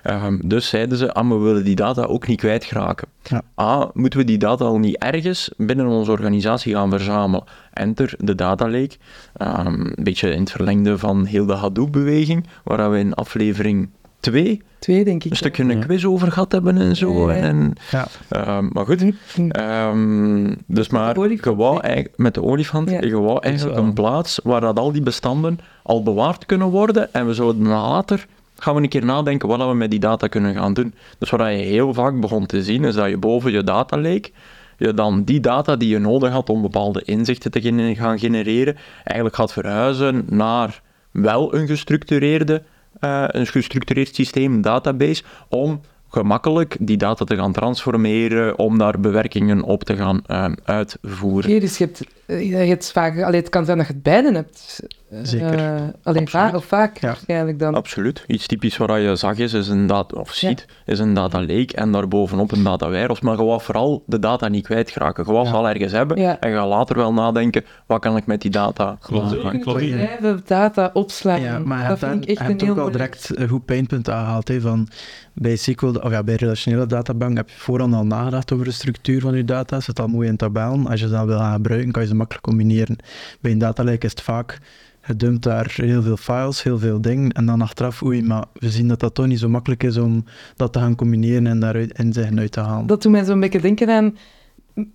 Ehm, 0.03 0.37
dus 0.45 0.67
zeiden 0.67 0.97
ze, 0.97 1.13
ah, 1.13 1.29
we 1.29 1.35
willen 1.37 1.63
die 1.63 1.75
data 1.75 2.03
ook 2.03 2.27
niet 2.27 2.39
kwijtraken. 2.39 3.07
Ja. 3.23 3.41
A, 3.61 3.89
moeten 3.93 4.19
we 4.19 4.25
die 4.25 4.37
data 4.37 4.65
al 4.65 4.79
niet 4.79 4.97
ergens 4.97 5.51
binnen 5.57 5.85
onze 5.85 6.11
organisatie 6.11 6.73
gaan 6.73 6.89
verzamelen? 6.89 7.43
Enter 7.73 8.13
de 8.17 8.35
data 8.35 8.69
lake. 8.69 8.95
Ehm, 9.33 9.67
een 9.67 10.03
beetje 10.03 10.31
in 10.31 10.39
het 10.39 10.51
verlengde 10.51 10.97
van 10.97 11.25
heel 11.25 11.45
de 11.45 11.53
Hadoop-beweging, 11.53 12.47
waar 12.63 12.91
we 12.91 12.97
in 12.99 13.13
aflevering 13.13 13.89
2 14.23 14.61
twee 14.79 15.03
denk 15.03 15.23
ik. 15.23 15.31
een 15.31 15.37
stukje 15.37 15.63
een 15.63 15.79
quiz 15.79 16.05
over 16.05 16.31
gehad 16.31 16.51
hebben 16.51 16.77
en 16.77 16.95
zo. 16.95 17.29
Ja. 17.31 17.35
En, 17.35 17.73
Ja. 17.91 18.07
ehm, 18.29 18.67
maar 18.71 18.85
goed, 18.85 19.03
Hm. 19.35 19.49
ehm, 19.49 20.53
dus 20.67 20.89
maar, 20.89 21.19
je 21.19 21.55
wou 21.55 21.79
eigenlijk- 21.79 22.17
met 22.17 22.33
de 22.33 22.43
olifant, 22.43 22.89
Ja. 22.89 23.01
je 23.01 23.19
wou 23.19 23.39
eigenlijk 23.41 23.77
een 23.77 23.93
plaats 23.93 24.39
waar 24.43 24.61
dat 24.61 24.79
al 24.79 24.91
die 24.91 25.01
bestanden 25.01 25.59
al 25.83 26.03
bewaard 26.03 26.45
kunnen 26.45 26.67
worden 26.67 27.13
en 27.13 27.27
we 27.27 27.33
zouden 27.33 27.67
later 27.67 28.25
gaan 28.57 28.75
we 28.75 28.81
een 28.81 28.89
keer 28.89 29.05
nadenken 29.05 29.47
wat 29.47 29.67
we 29.67 29.73
met 29.73 29.91
die 29.91 29.99
data 29.99 30.27
kunnen 30.27 30.55
gaan 30.55 30.73
doen. 30.73 30.93
Dus 31.17 31.29
wat 31.29 31.39
je 31.39 31.45
heel 31.45 31.93
vaak 31.93 32.19
begon 32.19 32.45
te 32.45 32.63
zien, 32.63 32.83
is 32.83 32.95
dat 32.95 33.09
je 33.09 33.17
boven 33.17 33.51
je 33.51 33.63
data 33.63 33.97
lake 33.97 34.31
je 34.77 34.93
dan 34.93 35.23
die 35.23 35.39
data 35.39 35.75
die 35.75 35.89
je 35.89 35.99
nodig 35.99 36.31
had 36.31 36.49
om 36.49 36.61
bepaalde 36.61 37.01
inzichten 37.05 37.51
te 37.51 37.95
gaan 37.95 38.19
genereren, 38.19 38.75
eigenlijk 39.03 39.35
gaat 39.35 39.53
verhuizen 39.53 40.25
naar 40.29 40.81
wel 41.11 41.55
een 41.55 41.67
gestructureerde, 41.67 42.63
eh, 42.99 43.23
een 43.27 43.47
gestructureerd 43.47 44.15
systeem, 44.15 44.61
database, 44.61 45.23
om 45.49 45.81
gemakkelijk 46.09 46.77
die 46.79 46.97
data 46.97 47.25
te 47.25 47.35
gaan 47.35 47.51
transformeren, 47.51 48.57
om 48.57 48.77
daar 48.77 48.99
bewerkingen 48.99 49.63
op 49.63 49.83
te 49.83 49.95
gaan 49.95 50.21
eh, 50.25 50.51
uitvoeren. 50.63 51.49
Oké, 51.49 51.59
dus 51.59 51.77
je 51.77 51.85
hebt, 51.85 52.03
eh, 52.25 52.49
je 52.49 52.55
hebt 52.55 52.91
vaak... 52.91 53.21
Allee, 53.21 53.39
het 53.39 53.49
kan 53.49 53.65
zijn 53.65 53.77
dat 53.77 53.87
je 53.87 53.93
het 53.93 54.03
beide 54.03 54.31
hebt. 54.31 54.79
Eh, 55.13 55.19
Zeker. 55.23 55.49
alleen 55.59 55.93
Absoluut. 56.03 56.29
vaak 56.29 56.55
of 56.55 56.65
vaak 56.65 56.97
Ja. 56.97 57.07
waarschijnlijk 57.07 57.59
dan. 57.59 57.75
Absoluut. 57.75 58.23
Iets 58.27 58.47
typisch 58.47 58.77
wat 58.77 59.01
je 59.01 59.15
zag 59.15 59.37
is, 59.37 59.53
is 59.53 59.67
een 59.67 59.87
data, 59.87 60.19
of 60.19 60.31
ziet, 60.33 60.65
is 60.85 60.99
een 60.99 61.13
data 61.13 61.39
lake 61.39 61.69
en 61.75 61.91
daarbovenop 61.91 62.51
een 62.51 62.63
data 62.63 62.89
warehouse. 62.89 63.25
Maar 63.25 63.37
je 63.37 63.43
wou 63.43 63.61
vooral 63.61 64.03
de 64.05 64.19
data 64.19 64.47
niet 64.47 64.63
kwijtraken. 64.65 65.23
Je 65.25 65.31
wou 65.31 65.45
ze 65.45 65.51
Ja. 65.51 65.57
al 65.57 65.69
ergens 65.69 65.91
hebben 65.91 66.17
Ja. 66.21 66.39
en 66.39 66.49
je 66.49 66.55
gaat 66.55 66.67
later 66.67 66.95
wel 66.95 67.13
nadenken, 67.13 67.63
wat 67.85 67.99
kan 68.01 68.17
ik 68.17 68.25
met 68.25 68.41
die 68.41 68.51
data 68.51 68.97
Klopt. 68.99 69.39
klopt. 69.39 69.63
bedrijven 69.63 70.41
data 70.45 70.89
opslaan. 70.93 71.41
Ja, 71.41 71.59
maar 71.59 71.81
je 71.81 71.87
dat 71.87 71.99
vind 71.99 72.23
ik 72.29 72.29
echt 72.29 72.49
een 72.49 72.59
heel 72.59 72.69
ook 72.69 72.77
al 72.77 72.83
moeilijk- 72.89 72.93
direct 72.93 73.31
een 73.39 73.47
goed 73.49 73.65
pijnpunt 73.65 74.09
aangehaald. 74.09 74.47
Hè, 74.47 74.61
van 74.61 74.87
bij 75.33 75.55
SQL, 75.55 75.85
of 76.01 76.11
ja, 76.11 76.23
bij 76.23 76.35
relationele 76.35 76.85
databank 76.85 77.37
heb 77.37 77.49
je 77.49 77.55
voorhand 77.57 77.93
al 77.93 78.05
nagedacht 78.05 78.51
over 78.53 78.65
de 78.65 78.71
structuur 78.71 79.21
van 79.21 79.35
je 79.35 79.45
data. 79.45 79.79
Zit 79.79 79.99
al 79.99 80.07
mooi 80.07 80.27
in 80.27 80.37
tabellen. 80.37 80.87
Als 80.87 80.99
je 80.99 81.05
ze 81.07 81.11
dan 81.13 81.25
wil 81.27 81.37
gaan 81.37 81.53
gebruiken, 81.53 81.91
kan 81.91 82.01
je 82.01 82.07
ze 82.07 82.15
makkelijk 82.15 82.43
combineren. 82.45 82.95
Bij 83.41 83.51
een 83.51 83.57
data 83.57 83.83
lake 83.83 84.05
is 84.05 84.11
het 84.11 84.21
vaak, 84.21 84.59
je 85.05 85.15
dumpt 85.15 85.43
daar 85.43 85.73
heel 85.75 86.01
veel 86.01 86.17
files, 86.17 86.63
heel 86.63 86.79
veel 86.79 87.01
dingen. 87.01 87.31
En 87.31 87.45
dan 87.45 87.61
achteraf, 87.61 88.03
oei, 88.03 88.23
maar 88.23 88.43
we 88.53 88.69
zien 88.69 88.87
dat 88.87 88.99
dat 88.99 89.13
toch 89.15 89.27
niet 89.27 89.39
zo 89.39 89.49
makkelijk 89.49 89.83
is 89.83 89.97
om 89.97 90.23
dat 90.55 90.73
te 90.73 90.79
gaan 90.79 90.95
combineren 90.95 91.47
en 91.47 91.59
daaruit 91.59 91.97
inzichten 91.97 92.39
uit 92.39 92.51
te 92.51 92.59
halen. 92.59 92.87
Dat 92.87 93.01
doet 93.01 93.11
mij 93.11 93.23
zo'n 93.23 93.39
beetje 93.39 93.61
denken 93.61 93.89
aan 93.89 94.17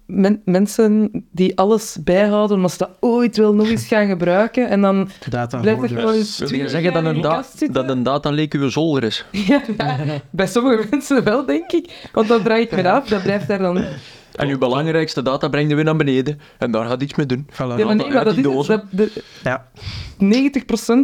men- 0.07 0.43
mensen 0.45 1.11
die 1.31 1.59
alles 1.59 1.99
bijhouden, 2.05 2.57
omdat 2.57 2.71
ze 2.73 2.79
dat 2.79 2.91
ooit 3.01 3.37
wel 3.37 3.55
nog 3.55 3.69
eens 3.69 3.87
gaan 3.87 4.07
gebruiken. 4.07 4.69
En 4.69 4.81
dan 4.81 5.09
data 5.29 5.59
blijft 5.61 5.83
er 5.83 5.89
gewoon 5.89 6.25
Wil 6.39 6.55
je 6.59 6.69
zeggen 6.69 6.93
dat 6.93 7.05
een, 7.05 7.15
de 7.15 7.21
da- 7.21 7.45
dat 7.73 7.89
een 7.91 8.03
data 8.03 8.33
lake 8.33 8.59
uw 8.59 8.69
zolder 8.69 9.03
is? 9.05 9.25
Ja, 9.31 9.63
ja, 9.79 9.97
bij 10.31 10.47
sommige 10.47 10.87
mensen 10.91 11.25
wel, 11.25 11.45
denk 11.47 11.73
ik. 11.73 12.09
Want 12.13 12.29
dan 12.29 12.43
draait 12.43 12.71
het 12.71 12.83
me 12.83 12.91
af, 12.91 13.09
dat 13.09 13.23
blijft 13.23 13.49
daar 13.49 13.59
dan... 13.59 13.85
En 14.39 14.49
uw 14.49 14.59
belangrijkste 14.59 15.23
data 15.23 15.49
brengt 15.49 15.69
je 15.71 15.75
weer 15.75 15.85
naar 15.85 15.97
beneden 15.97 16.41
en 16.59 16.71
daar 16.71 16.87
gaat 16.87 17.03
iets 17.03 17.15
mee 17.15 17.27
doen. 17.27 17.47
Voilà. 17.53 17.57
Ja, 17.57 17.67
maar 17.85 17.97
nee, 17.97 18.11
maar 18.11 18.25
dat 18.25 18.37
is 18.37 18.45
het. 18.45 18.45
dozen. 18.45 18.83
Dat, 18.91 19.09
de, 19.15 19.23
Ja. 19.45 19.67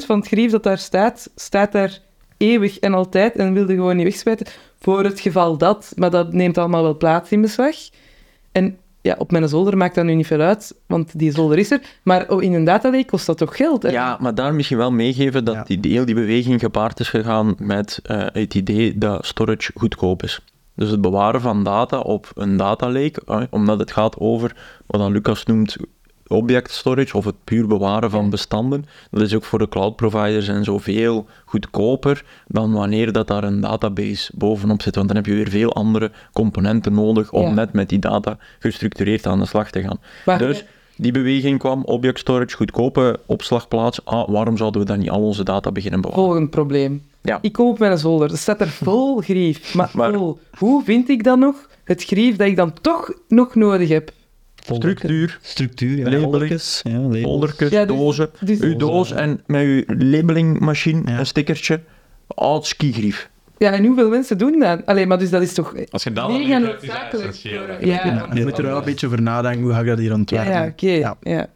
90% 0.03 0.07
van 0.07 0.19
het 0.19 0.27
grief 0.27 0.51
dat 0.51 0.63
daar 0.63 0.79
staat, 0.79 1.31
staat 1.35 1.73
daar 1.73 1.99
eeuwig 2.37 2.79
en 2.79 2.95
altijd 2.95 3.37
en 3.37 3.53
wilde 3.55 3.75
gewoon 3.75 3.97
niet 3.97 4.05
wegspuiten 4.07 4.47
voor 4.81 5.05
het 5.05 5.21
geval 5.21 5.57
dat. 5.57 5.93
Maar 5.97 6.11
dat 6.11 6.33
neemt 6.33 6.59
allemaal 6.59 6.83
wel 6.83 6.97
plaats 6.97 7.31
in 7.31 7.41
beslag. 7.41 7.75
En 8.53 8.77
ja, 9.01 9.15
op 9.19 9.31
mijn 9.31 9.49
zolder 9.49 9.77
maakt 9.77 9.95
dat 9.95 10.05
nu 10.05 10.15
niet 10.15 10.27
veel 10.27 10.41
uit, 10.41 10.75
want 10.87 11.19
die 11.19 11.33
zolder 11.33 11.59
is 11.59 11.71
er. 11.71 11.81
Maar 12.03 12.29
oh, 12.29 12.43
in 12.43 12.53
een 12.53 12.65
datalake 12.65 13.05
kost 13.05 13.27
dat 13.27 13.39
toch 13.39 13.57
geld? 13.57 13.83
hè? 13.83 13.89
Ja, 13.89 14.17
maar 14.21 14.35
daar 14.35 14.55
misschien 14.55 14.79
wel 14.79 14.91
meegeven 14.93 15.45
dat 15.45 15.55
Ja. 15.55 15.63
die, 15.65 15.81
die, 15.81 15.93
heel 15.93 16.05
die 16.05 16.15
beweging 16.15 16.61
gepaard 16.61 17.01
is 17.01 17.09
gegaan 17.09 17.55
met 17.59 18.01
eh, 18.03 18.27
het 18.33 18.55
idee 18.55 18.99
dat 18.99 19.27
storage 19.27 19.71
goedkoop 19.75 20.23
is. 20.23 20.41
Dus 20.77 20.91
het 20.91 21.01
bewaren 21.01 21.41
van 21.41 21.65
data 21.65 21.99
op 22.01 22.31
een 22.35 22.57
data 22.57 22.91
lake, 22.91 23.47
omdat 23.51 23.79
het 23.79 23.93
gaat 23.93 24.19
over 24.19 24.57
wat 24.87 25.01
dan 25.01 25.13
Lucas 25.13 25.45
noemt 25.45 25.77
object 26.27 26.71
storage 26.71 27.17
of 27.17 27.25
het 27.25 27.35
puur 27.45 27.67
bewaren 27.67 28.11
van 28.11 28.31
bestanden. 28.31 28.85
Dat 29.11 29.21
is 29.23 29.35
ook 29.35 29.45
voor 29.45 29.59
de 29.59 29.69
cloud 29.69 29.97
providers 29.97 30.49
en 30.49 30.65
zo 30.65 30.79
veel 30.79 31.27
goedkoper 31.45 32.25
dan 32.47 32.73
wanneer 32.73 33.13
dat 33.13 33.27
daar 33.27 33.45
een 33.45 33.61
database 33.61 34.33
bovenop 34.35 34.83
zit. 34.83 34.95
Want 34.95 35.07
dan 35.07 35.17
heb 35.17 35.27
je 35.27 35.35
weer 35.35 35.49
veel 35.49 35.73
andere 35.73 36.11
componenten 36.33 36.93
nodig 36.95 37.33
om 37.33 37.43
Ja. 37.43 37.51
net 37.51 37.73
met 37.73 37.89
die 37.89 37.99
data 37.99 38.37
gestructureerd 38.59 39.27
aan 39.27 39.39
de 39.39 39.47
slag 39.47 39.71
te 39.71 39.83
gaan. 39.83 39.99
Maar- 40.25 40.39
Dus 40.39 40.65
die 40.97 41.13
beweging 41.13 41.59
kwam, 41.59 41.83
object 41.85 42.19
storage, 42.19 42.57
goedkope 42.57 43.21
opslagplaats. 43.27 44.05
Ah, 44.05 44.29
waarom 44.29 44.57
zouden 44.57 44.81
we 44.81 44.87
dan 44.87 44.99
niet 44.99 45.11
al 45.11 45.23
onze 45.23 45.45
data 45.45 45.73
beginnen 45.73 46.01
bewaren? 46.01 46.25
Volgend 46.25 46.51
probleem. 46.51 47.03
Ja. 47.27 47.39
Ik 47.43 47.53
kom 47.53 47.67
op 47.69 47.79
mijn 47.79 47.99
zolder, 47.99 48.31
er 48.31 48.39
staat 48.39 48.61
er 48.61 48.69
vol 48.69 49.21
grief, 49.21 49.75
maar, 49.75 49.91
Maar- 49.93 50.13
vol. 50.13 50.39
Hoe 50.59 50.85
vind 50.85 51.09
ik 51.09 51.25
dan 51.25 51.39
nog 51.39 51.69
het 51.85 52.05
grief 52.05 52.37
dat 52.37 52.47
ik 52.47 52.57
dan 52.57 52.73
toch 52.81 53.13
nog 53.29 53.55
nodig 53.55 53.89
heb? 53.89 54.11
Structuur, 54.55 55.39
Structuur, 55.43 55.99
ja. 56.11 56.19
Labeling. 56.21 56.61
Ja, 56.83 56.99
labels. 56.99 57.21
foldertjes, 57.23 57.71
Ja, 57.71 57.85
dus- 57.85 57.97
dozen. 57.97 58.31
Dus, 58.41 58.61
Uw 58.61 58.77
doos 58.77 59.13
en 59.13 59.41
met 59.47 59.63
uw 59.63 59.83
labelingmachine, 59.87 61.03
Ja. 61.11 61.19
een 61.19 61.27
stickertje. 61.27 61.81
Oud 62.27 62.67
skigrief. 62.67 63.31
ja, 63.59 63.71
en 63.73 63.85
hoeveel 63.85 64.09
mensen 64.09 64.39
doen 64.39 64.59
dat? 64.59 64.87
Allee, 64.87 65.07
maar 65.07 65.19
dus 65.19 65.31
dat 65.31 65.43
is 65.43 65.55
toch 65.55 65.75
Als 65.91 66.03
je 66.03 66.13
dat 66.13 66.29
dan 66.29 66.41
is 66.41 66.49
dat 66.51 67.21
essentieel. 67.21 67.63
Ja, 67.63 67.77
Ja, 67.81 68.29
je 68.35 68.43
moet 68.45 68.59
er 68.59 68.65
wel 68.65 68.79
een 68.79 68.85
beetje 68.85 69.07
over 69.07 69.23
nadenken, 69.23 69.63
hoe 69.63 69.73
ga 69.73 69.81
ik 69.81 69.87
dat 69.87 69.99
hier 69.99 70.09
ja, 70.09 70.15
ontwerpen? 70.15 70.53
ja 70.53 70.67
oké. 70.67 70.91
Ja. 70.91 71.17
Ja. 71.23 71.47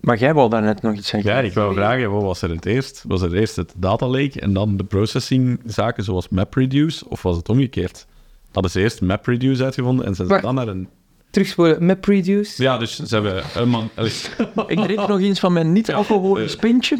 Maar 0.00 0.18
jij 0.18 0.34
wou 0.34 0.50
daarnet 0.50 0.82
nog 0.82 0.94
iets 0.94 1.08
zeggen. 1.08 1.30
Ja, 1.30 1.38
ik 1.38 1.52
wou 1.52 1.74
vragen, 1.74 2.10
wat 2.10 2.22
was 2.22 2.42
er 2.42 2.50
het 2.50 2.66
eerst? 2.66 3.04
Was 3.06 3.22
er 3.22 3.34
eerst 3.34 3.56
het 3.56 3.72
data 3.76 4.06
lake 4.06 4.40
en 4.40 4.52
dan 4.52 4.76
de 4.76 4.84
processingzaken 4.84 6.04
zoals 6.04 6.28
MapReduce? 6.28 7.08
Of 7.08 7.22
was 7.22 7.36
het 7.36 7.48
omgekeerd? 7.48 8.06
Hadden 8.52 8.70
ze 8.70 8.80
eerst 8.80 9.00
MapReduce 9.00 9.64
uitgevonden 9.64 10.06
en 10.06 10.14
zijn 10.14 10.28
ze 10.28 10.40
dan 10.40 10.54
naar 10.54 10.68
een... 10.68 10.88
Terugspoelen, 11.30 11.86
MapReduce. 11.86 12.62
Ja, 12.62 12.78
dus 12.78 12.96
ze 13.02 13.14
hebben 13.14 13.42
een 13.54 13.68
man... 13.68 13.90
Ik 14.66 14.80
drink 14.82 15.08
nog 15.08 15.20
eens 15.20 15.40
van 15.40 15.52
mijn 15.52 15.72
niet-alcoholisch 15.72 16.56
pintje. 16.56 16.96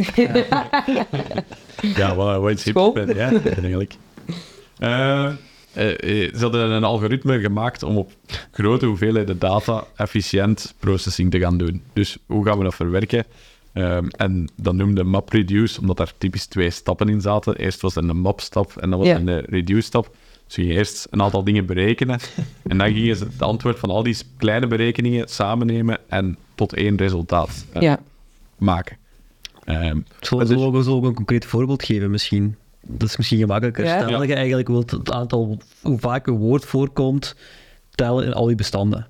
Ja, 1.80 2.16
wel, 2.16 2.40
wat 2.40 2.62
je 2.62 2.70
School. 2.70 2.92
bent, 2.92 3.14
ja, 3.14 3.30
eigenlijk. 3.44 3.94
Eh, 4.78 5.28
ze 5.76 6.38
hadden 6.40 6.70
een 6.70 6.84
algoritme 6.84 7.40
gemaakt 7.40 7.82
om 7.82 7.96
op 7.96 8.12
grote 8.52 8.86
hoeveelheden 8.86 9.38
data 9.38 9.84
efficiënt 9.96 10.74
processing 10.78 11.30
te 11.30 11.38
gaan 11.38 11.58
doen. 11.58 11.82
Dus 11.92 12.16
hoe 12.26 12.44
gaan 12.46 12.58
we 12.58 12.64
dat 12.64 12.74
verwerken? 12.74 13.24
Ehm, 13.72 14.06
en 14.08 14.48
dat 14.56 14.74
noemde 14.74 15.04
MapReduce, 15.04 15.80
omdat 15.80 15.96
daar 15.96 16.12
typisch 16.18 16.46
twee 16.46 16.70
stappen 16.70 17.08
in 17.08 17.20
zaten. 17.20 17.56
Eerst 17.56 17.80
was 17.80 17.96
er 17.96 18.08
een 18.08 18.18
map-stap 18.20 18.76
en 18.76 18.90
dan 18.90 18.98
was 18.98 19.08
Ja. 19.08 19.14
er 19.14 19.28
een 19.28 19.44
reduce-stap. 19.44 20.14
Dus 20.46 20.54
ging 20.54 20.68
je 20.68 20.74
eerst 20.74 21.06
een 21.10 21.22
aantal 21.22 21.44
dingen 21.44 21.66
berekenen 21.66 22.18
en 22.68 22.78
dan 22.78 22.92
gingen 22.92 23.16
ze 23.16 23.24
het 23.24 23.42
antwoord 23.42 23.78
van 23.78 23.90
al 23.90 24.02
die 24.02 24.16
kleine 24.36 24.66
berekeningen 24.66 25.28
samennemen 25.28 25.98
en 26.08 26.36
tot 26.54 26.72
één 26.74 26.96
resultaat 26.96 27.66
eh, 27.72 27.82
Ja. 27.82 28.00
maken. 28.58 28.96
Ehm, 29.64 29.98
Zullen 30.20 30.46
Dus- 30.46 30.56
we 30.56 30.82
zullen 30.82 30.84
we 30.84 30.90
ook 30.90 31.04
een 31.04 31.14
concreet 31.14 31.44
voorbeeld 31.46 31.84
geven 31.84 32.10
misschien? 32.10 32.56
Dat 32.87 33.09
is 33.09 33.16
misschien 33.16 33.39
gemakkelijker. 33.39 33.84
Ja. 33.84 34.03
Stel 34.03 34.18
dat 34.18 34.28
je 34.28 34.34
eigenlijk 34.34 34.68
wilt 34.68 34.91
het 34.91 35.12
aantal, 35.12 35.59
hoe 35.82 35.99
vaak 35.99 36.26
een 36.26 36.37
woord 36.37 36.64
voorkomt, 36.64 37.34
tellen 37.95 38.24
in 38.24 38.32
al 38.32 38.47
die 38.47 38.57
bestanden. 38.57 38.99
Want 38.99 39.09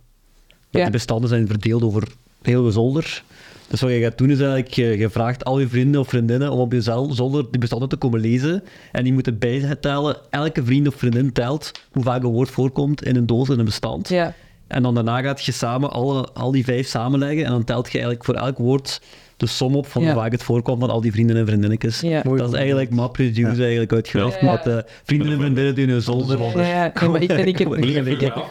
Ja. 0.71 0.83
Die 0.83 0.91
bestanden 0.91 1.29
zijn 1.29 1.47
verdeeld 1.47 1.83
over 1.83 2.03
heel 2.43 2.65
je 2.65 2.71
zolder. 2.71 3.23
Dus 3.69 3.81
wat 3.81 3.91
je 3.91 4.01
gaat 4.01 4.19
doen 4.19 4.31
is 4.31 4.39
eigenlijk, 4.39 4.75
je, 4.75 4.99
je 4.99 5.11
vraagt 5.11 5.45
al 5.45 5.59
je 5.61 5.69
vrienden 5.69 6.01
of 6.01 6.09
vriendinnen 6.09 6.51
om 6.53 6.59
op 6.59 6.73
je 6.73 6.81
zel- 6.81 7.13
zolder 7.13 7.45
die 7.51 7.61
bestanden 7.61 7.89
te 7.89 7.97
komen 7.97 8.21
lezen. 8.21 8.63
En 8.93 9.05
die 9.05 9.13
moeten 9.13 9.39
bijtellen, 9.39 10.17
elke 10.31 10.65
vriend 10.65 10.87
of 10.89 10.95
vriendin 10.95 11.33
telt 11.33 11.73
hoe 11.93 12.03
vaak 12.03 12.23
een 12.23 12.31
woord 12.31 12.51
voorkomt 12.51 13.05
in 13.05 13.17
een 13.17 13.27
doos 13.27 13.49
in 13.49 13.59
een 13.59 13.65
bestand. 13.65 14.09
Ja. 14.09 14.35
En 14.67 14.83
dan 14.83 14.95
daarna 14.95 15.21
gaat 15.23 15.45
je 15.45 15.53
samen 15.53 15.91
alle, 15.91 16.29
al 16.33 16.51
die 16.51 16.65
vijf 16.65 16.87
samenleggen 16.87 17.45
en 17.45 17.51
dan 17.51 17.65
telt 17.65 17.87
je 17.87 17.93
eigenlijk 17.93 18.25
voor 18.25 18.35
elk 18.35 18.59
woord 18.59 19.01
de 19.37 19.47
som 19.47 19.77
op 19.77 19.87
van 19.87 20.03
Ja. 20.03 20.13
hoe 20.13 20.21
vaak 20.21 20.33
het 20.33 20.43
voorkomt 20.43 20.81
van 20.81 20.91
al 20.91 21.01
die 21.01 21.13
vrienden 21.13 21.37
en 21.37 21.47
vriendinnetjes. 21.47 22.01
Dat 22.01 22.49
is 22.49 22.53
eigenlijk 22.53 22.91
MapReduce 22.91 23.61
eigenlijk 23.63 23.93
uitgelegd, 23.93 24.41
Ja. 24.41 24.53
met 24.53 24.63
de 24.63 24.85
vrienden 25.05 25.33
en 25.33 25.39
vriendinnen 25.39 25.75
die 25.75 25.87
hun 25.87 26.03
zolder 26.03 26.39
Ja, 26.39 26.93
maar 27.09 27.23
ik, 27.23 27.59
heb, 27.59 28.47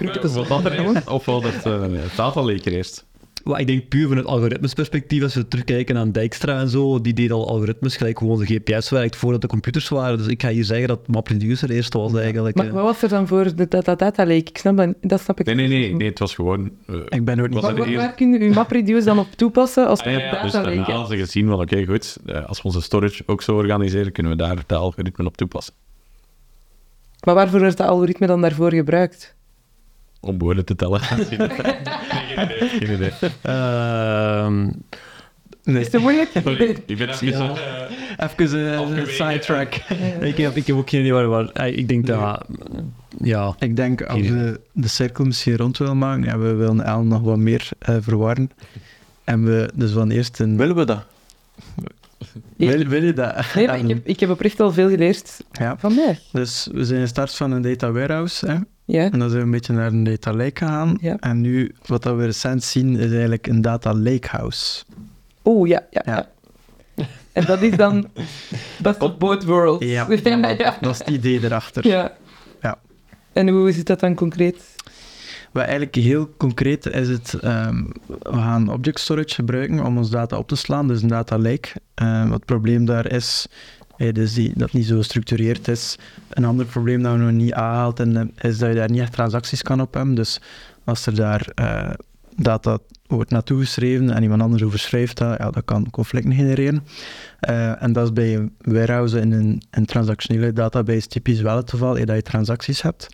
eerst? 0.74 1.08
Of 1.18 1.26
wel 1.26 1.42
dat 1.42 1.66
uh, 1.68 2.44
lake 2.46 2.62
er 2.64 2.72
eerst? 2.74 3.06
Maar 3.46 3.60
ik 3.60 3.68
denk 3.68 3.88
puur 3.88 4.08
van 4.08 4.18
het 4.18 4.26
algoritmesperspectief, 4.26 5.24
als 5.24 5.34
we 5.34 5.48
terugkijken 5.48 5.98
aan 5.98 6.12
Dijkstra 6.12 6.60
en 6.60 6.70
zo, 6.70 7.02
die 7.02 7.14
deed 7.14 7.32
al 7.32 7.48
algoritmes, 7.48 7.98
gelijk 7.98 8.18
gewoon 8.18 8.40
de 8.40 8.46
GPS 8.46 8.90
werkt 8.90 9.16
voordat 9.16 9.42
de 9.42 9.48
computers 9.48 9.90
waren. 9.90 10.18
Dus 10.18 10.28
ik 10.28 10.42
ga 10.42 10.50
hier 10.50 10.64
zeggen 10.64 10.88
dat 10.88 11.08
MapReduce 11.08 11.68
er 11.68 11.74
eerst 11.74 11.94
was 11.94 12.14
eigenlijk. 12.14 12.56
Maar 12.56 12.66
eh. 12.68 12.74
wat 12.74 12.84
was 12.84 13.02
er 13.04 13.10
dan 13.10 13.28
voor 13.28 13.56
de 13.56 13.68
data 13.68 13.96
data 13.96 14.24
lake? 14.26 14.36
Ik 14.50 14.58
snap 14.58 14.78
dat, 14.78 14.94
dat 15.02 15.22
snap 15.22 15.40
ik. 15.40 15.46
Nee, 15.46 15.56
nee, 15.56 15.68
nee, 15.68 15.94
nee, 15.94 16.10
het 16.10 16.20
was 16.20 16.36
gewoon... 16.36 16.72
eh, 16.88 16.96
Ik 17.10 17.26
ben 17.26 17.38
er 17.38 17.44
ook 17.44 17.50
niet 17.50 17.62
Was 17.62 17.62
Maar 17.62 17.72
er 17.72 17.78
waar, 17.80 17.88
eerst- 17.88 18.06
waar 18.06 18.16
kun 18.16 18.32
je 18.34 18.40
uw 18.40 18.54
MapReduce 18.54 19.06
dan 19.06 19.20
op 19.20 19.28
toepassen 19.36 19.88
als 19.88 20.00
ah, 20.02 20.12
ja, 20.12 20.18
data 20.20 20.44
dus 20.44 20.54
lake? 20.54 20.66
daarna 20.66 20.84
hè? 20.86 20.92
hadden 20.94 21.18
ze 21.18 21.24
gezien 21.24 21.48
van, 21.48 21.60
oké, 21.62 21.86
goed, 21.86 22.18
eh, 22.26 22.46
als 22.46 22.58
we 22.58 22.64
onze 22.64 22.82
storage 22.82 23.24
ook 23.26 23.42
zo 23.42 23.56
organiseren, 23.56 24.12
kunnen 24.12 24.32
we 24.32 24.38
daar 24.38 24.64
de 24.68 24.76
algoritmen 24.76 25.26
op 25.28 25.38
toepassen. 25.38 25.74
Maar 27.26 27.36
waarvoor 27.36 27.60
wordt 27.60 27.78
dat 27.78 27.88
algoritme 27.88 28.28
dan 28.28 28.42
daarvoor 28.42 28.74
gebruikt? 28.74 29.36
Om 30.26 30.38
woorden 30.38 30.66
te 30.66 30.76
tellen. 30.76 31.00
Geen 32.80 32.92
idee. 32.94 33.12
Ehm, 33.42 34.70
Nee, 35.64 35.80
Is 35.82 35.92
het 35.92 36.02
moeilijk? 36.02 36.30
Sorry, 36.44 36.78
ik 36.86 36.98
ben 36.98 37.10
even... 37.10 37.28
Ja. 37.28 37.54
eh, 38.18 38.28
even 38.28 38.60
een 38.60 38.78
Afgeweken. 38.80 39.14
sidetrack. 39.14 39.74
ik, 40.32 40.38
heb, 40.38 40.56
ik 40.56 40.68
heb 40.68 40.76
ook 40.76 40.90
geen 40.90 41.00
idee 41.00 41.12
waar... 41.14 41.28
waar 41.28 41.50
eh, 41.50 41.78
ik 41.78 41.88
denk 41.88 42.06
dat... 42.08 42.46
Ja, 43.24 43.56
Ik 43.60 43.76
denk, 43.76 44.02
als 44.04 44.22
we 44.22 44.60
de 44.72 44.88
cirkel 44.88 45.26
misschien 45.26 45.58
rond 45.58 45.78
willen 45.78 45.98
maken, 45.98 46.24
ja, 46.24 46.38
we 46.38 46.54
willen 46.54 46.82
El 46.86 47.04
nog 47.04 47.22
wat 47.22 47.38
meer 47.38 47.70
eh, 47.80 47.96
verwarren. 48.00 48.52
En 49.24 49.44
we 49.46 49.70
dus 49.74 49.92
van 49.92 50.10
eerst 50.10 50.40
een... 50.40 50.58
Willen 50.58 50.76
we 50.76 50.86
dat? 50.86 51.04
Wil, 52.58 52.86
wil 52.86 53.04
je 53.04 53.14
dat? 53.14 53.54
Nee, 53.56 53.68
maar 53.68 53.80
ik 53.80 53.88
heb, 53.88 54.08
ik 54.08 54.20
heb 54.20 54.30
oprecht 54.30 54.60
al 54.60 54.72
veel 54.74 54.90
geleerd 54.90 55.40
Ja, 55.52 55.76
vandaag. 55.78 56.18
dus 56.32 56.70
we 56.72 56.86
zijn 56.86 57.02
gestart 57.02 57.34
van 57.36 57.52
een 57.52 57.62
data 57.62 57.92
warehouse. 57.92 58.46
Hè? 58.48 58.56
Ja. 58.86 59.12
En 59.12 59.20
dan 59.20 59.30
zijn 59.30 59.40
we 59.40 59.46
een 59.46 59.52
beetje 59.52 59.74
naar 59.74 59.88
een 59.92 60.04
data 60.04 60.34
lake 60.34 60.52
gegaan. 60.54 60.98
Ja. 61.02 61.18
En 61.20 61.42
nu, 61.42 61.76
wat 61.86 62.04
dat 62.04 62.16
we 62.16 62.26
recent 62.26 62.64
zien, 62.64 62.98
is 62.98 63.12
eigenlijk 63.12 63.48
een 63.48 63.62
data 63.62 63.94
lakehouse. 63.94 64.84
Oeh, 65.46 65.70
ja, 65.70 65.84
ja, 65.90 66.02
Ja. 66.06 66.16
ja. 66.96 67.06
En 67.32 67.46
dat 67.46 67.62
is 67.62 67.76
dan 67.78 68.08
best 68.84 69.02
of 69.02 69.18
both 69.18 69.44
worlds. 69.44 69.86
Ja. 69.86 70.08
ja, 70.24 70.50
ja. 70.50 70.78
Dat 70.82 70.92
is 70.92 70.98
het 70.98 71.08
idee 71.08 71.44
erachter. 71.44 71.88
Ja. 71.88 72.12
Ja. 72.62 72.78
En 73.34 73.48
hoe 73.48 73.72
zit 73.72 73.88
dat 73.88 74.00
dan 74.00 74.16
concreet? 74.16 74.76
Wat 75.52 75.64
eigenlijk 75.64 75.96
heel 75.96 76.30
concreet 76.38 76.86
is 76.86 77.08
het, 77.08 77.34
ehm, 77.34 77.84
we 78.08 78.38
gaan 78.38 78.70
object 78.72 79.00
storage 79.00 79.34
gebruiken 79.34 79.86
om 79.86 79.98
ons 79.98 80.10
data 80.10 80.38
op 80.38 80.48
te 80.48 80.56
slaan, 80.56 80.88
dus 80.88 81.02
een 81.02 81.08
data 81.08 81.38
lake. 81.38 81.70
Ehm, 81.94 82.24
wat 82.24 82.34
het 82.38 82.46
probleem 82.46 82.86
daar 82.86 83.12
is, 83.12 83.48
eh, 83.98 84.14
dus 84.14 84.34
die, 84.34 84.52
dat 84.56 84.74
niet 84.74 84.86
zo 84.86 84.98
gestructureerd 84.98 85.68
is. 85.68 85.98
Een 86.30 86.46
ander 86.46 86.66
probleem 86.66 87.04
dat 87.04 87.12
we 87.12 87.18
nog 87.18 87.32
niet 87.32 87.54
aangehaald 87.54 87.98
hebben, 87.98 88.32
is 88.42 88.58
dat 88.58 88.70
je 88.70 88.76
daar 88.76 88.92
niet 88.92 89.02
echt 89.02 89.14
transacties 89.14 89.62
kan 89.62 89.82
op 89.82 89.94
hebben. 89.94 90.16
Dus 90.16 90.42
als 90.84 91.06
er 91.06 91.16
daar 91.16 91.48
eh, 91.56 91.94
data 92.36 92.78
wordt 93.08 93.32
naartoe 93.32 93.60
geschreven 93.60 94.10
en 94.10 94.24
iemand 94.24 94.42
anders 94.42 94.64
overschrijft 94.64 95.18
dat, 95.18 95.38
ja, 95.38 95.52
dat 95.52 95.66
kan 95.66 95.90
conflicten 95.90 96.34
genereren. 96.34 96.84
Eh, 97.40 97.84
en 97.84 97.94
dat 97.94 98.04
is 98.06 98.14
bij 98.14 98.36
een 98.36 98.56
warehouse 98.58 99.20
in 99.20 99.32
een, 99.72 99.86
transactionele 99.86 100.54
database 100.54 101.08
typisch 101.08 101.42
wel 101.42 101.56
het 101.58 101.70
geval, 101.70 101.98
eh, 101.98 102.06
dat 102.06 102.16
je 102.16 102.22
transacties 102.22 102.82
hebt. 102.82 103.08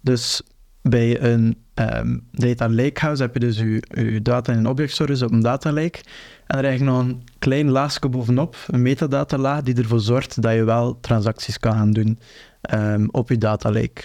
Dus 0.00 0.42
bij 0.82 1.22
een 1.22 1.56
ehm, 1.88 2.18
data 2.32 2.68
lakehouse 2.68 3.22
heb 3.22 3.34
je 3.34 3.40
dus 3.40 3.58
je, 3.58 3.82
je 3.90 4.22
data 4.22 4.52
in 4.52 4.58
een 4.58 4.68
object 4.68 4.92
storage 4.92 5.24
op 5.24 5.32
een 5.32 5.40
data 5.40 5.72
lake. 5.72 5.98
En 6.46 6.58
er 6.58 6.64
eigenlijk 6.64 6.96
nog 6.96 7.06
een 7.06 7.22
klein 7.38 7.70
laagje 7.70 8.08
bovenop, 8.08 8.56
een 8.66 8.82
metadata 8.82 9.38
laag, 9.38 9.62
die 9.62 9.74
ervoor 9.74 10.00
zorgt 10.00 10.42
dat 10.42 10.54
je 10.54 10.64
wel 10.64 10.98
transacties 11.00 11.58
kan 11.58 11.72
gaan 11.72 11.90
doen 11.90 12.18
ehm, 12.60 13.06
op 13.10 13.28
je 13.28 13.38
data 13.38 13.72
lake. 13.72 14.02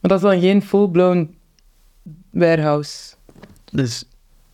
Maar 0.00 0.10
dat 0.10 0.22
is 0.22 0.30
dan 0.30 0.40
geen 0.40 0.62
full-blown 0.62 1.34
warehouse. 2.30 3.14
Dus, 3.72 4.04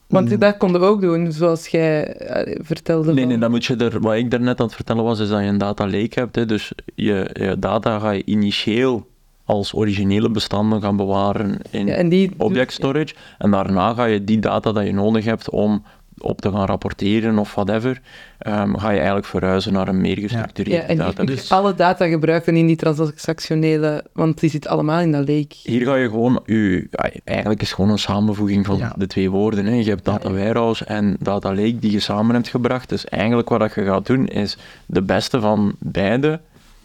Want 0.09 0.31
mm, 0.31 0.39
dat 0.39 0.57
konden 0.57 0.81
we 0.81 0.87
ook 0.87 1.01
doen, 1.01 1.33
zoals 1.33 1.66
jij 1.66 2.16
eh, 2.16 2.59
vertelde. 2.62 3.12
Nee, 3.12 3.26
nee, 3.26 3.39
dan 3.39 3.51
moet 3.51 3.64
je 3.64 3.76
er, 3.76 4.01
wat 4.01 4.14
ik 4.14 4.31
daarnet 4.31 4.61
aan 4.61 4.66
het 4.66 4.74
vertellen 4.74 5.05
was, 5.05 5.18
is 5.18 5.28
dat 5.28 5.41
je 5.41 5.47
een 5.47 5.59
data 5.59 5.85
lake 5.85 6.20
hebt. 6.20 6.37
Hè, 6.37 6.47
dus 6.47 6.72
je, 6.95 7.31
je 7.33 7.59
data 7.59 7.99
ga 7.99 8.11
je 8.11 8.24
initieel 8.24 9.10
als 9.51 9.73
originele 9.75 10.31
bestanden 10.31 10.81
gaan 10.83 10.97
bewaren 10.97 11.59
in 11.71 11.87
Ja, 11.87 12.03
die 12.03 12.31
object 12.37 12.73
storage. 12.73 13.15
En 13.39 13.51
daarna 13.51 13.93
ga 13.95 14.05
je 14.05 14.25
die 14.25 14.39
data 14.39 14.73
dat 14.73 14.85
je 14.87 14.93
nodig 14.93 15.25
hebt 15.25 15.51
om 15.51 15.83
op 16.19 16.41
te 16.41 16.51
gaan 16.53 16.67
rapporteren 16.67 17.39
of 17.39 17.55
whatever, 17.55 18.01
ehm, 18.39 18.75
ga 18.77 18.91
je 18.91 18.97
eigenlijk 18.97 19.27
verhuizen 19.27 19.73
naar 19.73 19.89
een 19.89 20.01
meer 20.01 20.17
Ja, 20.21 20.23
gestructureerde 20.29 20.83
en 20.87 20.97
die 20.97 21.05
data. 21.05 21.25
Dus- 21.25 21.51
alle 21.53 21.75
data 21.75 22.07
gebruiken 22.07 22.57
in 22.57 22.67
die 22.67 22.77
transactionele, 22.77 24.05
want 24.13 24.41
die 24.41 24.51
zit 24.51 24.67
allemaal 24.69 25.01
in 25.01 25.13
dat 25.13 25.29
lake. 25.29 25.55
Hier 25.63 25.85
ga 25.85 25.95
je 25.95 26.09
gewoon, 26.09 26.43
ja, 26.47 27.11
eigenlijk 27.25 27.61
is 27.61 27.67
het 27.67 27.77
gewoon 27.77 27.91
een 27.91 27.99
samenvoeging 27.99 28.67
van 28.67 28.77
Ja. 28.77 28.95
de 28.97 29.07
twee 29.07 29.31
woorden. 29.31 29.67
Hè. 29.67 29.75
Je 29.75 29.89
hebt 29.89 30.05
data 30.05 30.31
warehouse 30.33 30.85
en 30.85 31.17
data 31.21 31.49
lake 31.49 31.79
die 31.79 31.93
je 31.93 32.01
samen 32.01 32.35
hebt 32.35 32.49
gebracht. 32.49 32.89
Dus 32.89 33.05
eigenlijk 33.05 33.49
wat 33.49 33.61
dat 33.61 33.75
je 33.75 33.85
gaat 33.85 34.07
doen 34.07 34.27
is 34.27 34.57
de 34.87 35.03
beste 35.03 35.41
van 35.41 35.75
beide 35.79 36.41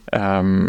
ehm 0.05 0.67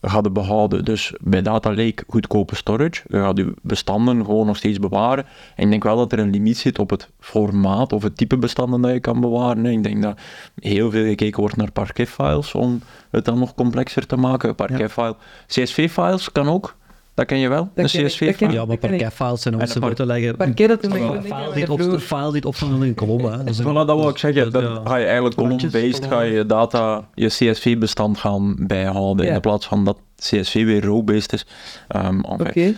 gaat 0.00 0.32
behouden. 0.32 0.84
Dus 0.84 1.14
bij 1.20 1.42
data 1.42 1.68
lake 1.68 2.04
goedkope 2.06 2.54
storage. 2.54 3.02
Je 3.08 3.16
gaat 3.16 3.36
je 3.36 3.54
bestanden 3.62 4.24
gewoon 4.24 4.46
nog 4.46 4.56
steeds 4.56 4.78
bewaren. 4.78 5.26
En 5.56 5.64
ik 5.64 5.70
denk 5.70 5.82
wel 5.82 5.96
dat 5.96 6.12
er 6.12 6.18
een 6.18 6.30
limiet 6.30 6.58
zit 6.58 6.78
op 6.78 6.90
het 6.90 7.08
formaat 7.20 7.92
of 7.92 8.02
het 8.02 8.16
type 8.16 8.36
bestanden 8.36 8.80
dat 8.80 8.92
je 8.92 9.00
kan 9.00 9.20
bewaren. 9.20 9.66
Ik 9.66 9.82
denk 9.82 10.02
dat 10.02 10.18
heel 10.58 10.90
veel 10.90 11.04
gekeken 11.04 11.40
wordt 11.40 11.56
naar 11.56 11.72
Parquet-files 11.72 12.54
om 12.54 12.82
het 13.10 13.24
dan 13.24 13.38
nog 13.38 13.54
complexer 13.54 14.06
te 14.06 14.16
maken. 14.16 14.54
Parquet-file. 14.54 15.16
CSV-files 15.46 16.32
kan 16.32 16.48
ook. 16.48 16.78
Dat 17.20 17.28
ken 17.28 17.38
je 17.38 17.48
wel, 17.48 17.68
Dat 17.74 17.84
CSV? 17.86 18.20
ik. 18.20 18.52
Ja, 18.52 18.64
maar 18.64 18.76
parquetfiles 18.76 19.42
zijn 19.42 19.54
En 19.54 19.60
ons 19.60 19.74
een 19.74 19.84
uit 19.84 19.96
te 19.96 20.06
leggen. 20.06 20.36
Parkeer 20.36 20.68
dat 20.68 20.82
toen 20.82 20.94
ik 20.96 21.02
file 21.02 21.20
die 21.20 21.54
mijn 21.54 21.70
op, 21.70 21.78
broer. 21.78 21.92
een 21.92 22.00
file 22.00 22.32
die 22.32 22.44
opstaat 22.44 22.70
in 22.70 22.82
een 22.82 22.94
kolom. 22.94 23.24
Hè. 23.24 23.44
Dus 23.44 23.60
Voilà, 23.60 23.64
dat 23.86 23.86
wil 23.86 24.08
ik 24.08 24.18
zeggen. 24.18 24.52
dat- 24.52 24.62
Dan 24.62 24.72
ja. 24.72 24.80
ga 24.84 24.96
je 24.96 25.04
eigenlijk 25.04 25.34
column-based 25.36 26.06
ga 26.06 26.20
je 26.20 26.46
data, 26.46 27.08
je 27.14 27.26
CSV-bestand 27.26 28.18
gaan 28.18 28.54
bijhouden 28.58 29.26
Ja. 29.26 29.34
in 29.34 29.40
plaats 29.40 29.66
van 29.66 29.84
dat 29.84 29.98
CSV 30.16 30.64
weer 30.64 30.84
row-based 30.84 31.32
is. 31.32 31.46
Ehm. 31.88 32.20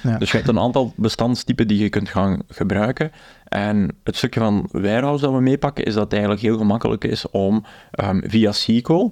Ja. 0.03 0.18
Dus 0.18 0.30
je 0.30 0.36
hebt 0.36 0.49
een 0.49 0.59
aantal 0.59 0.93
bestandstypen 0.97 1.68
die 1.68 1.78
je 1.78 1.88
kunt 1.88 2.09
gaan 2.09 2.43
gebruiken. 2.49 3.12
En 3.45 3.97
het 4.05 4.16
stukje 4.16 4.40
van 4.40 4.68
Warehouse 4.72 5.24
dat 5.24 5.32
we 5.34 5.40
meepakken, 5.40 5.84
is 5.84 5.95
dat 5.95 6.03
het 6.03 6.12
eigenlijk 6.12 6.43
heel 6.43 6.57
gemakkelijk 6.59 7.05
is 7.05 7.30
om 7.30 7.64
ehm, 7.90 8.20
via 8.24 8.53
SQL 8.53 9.07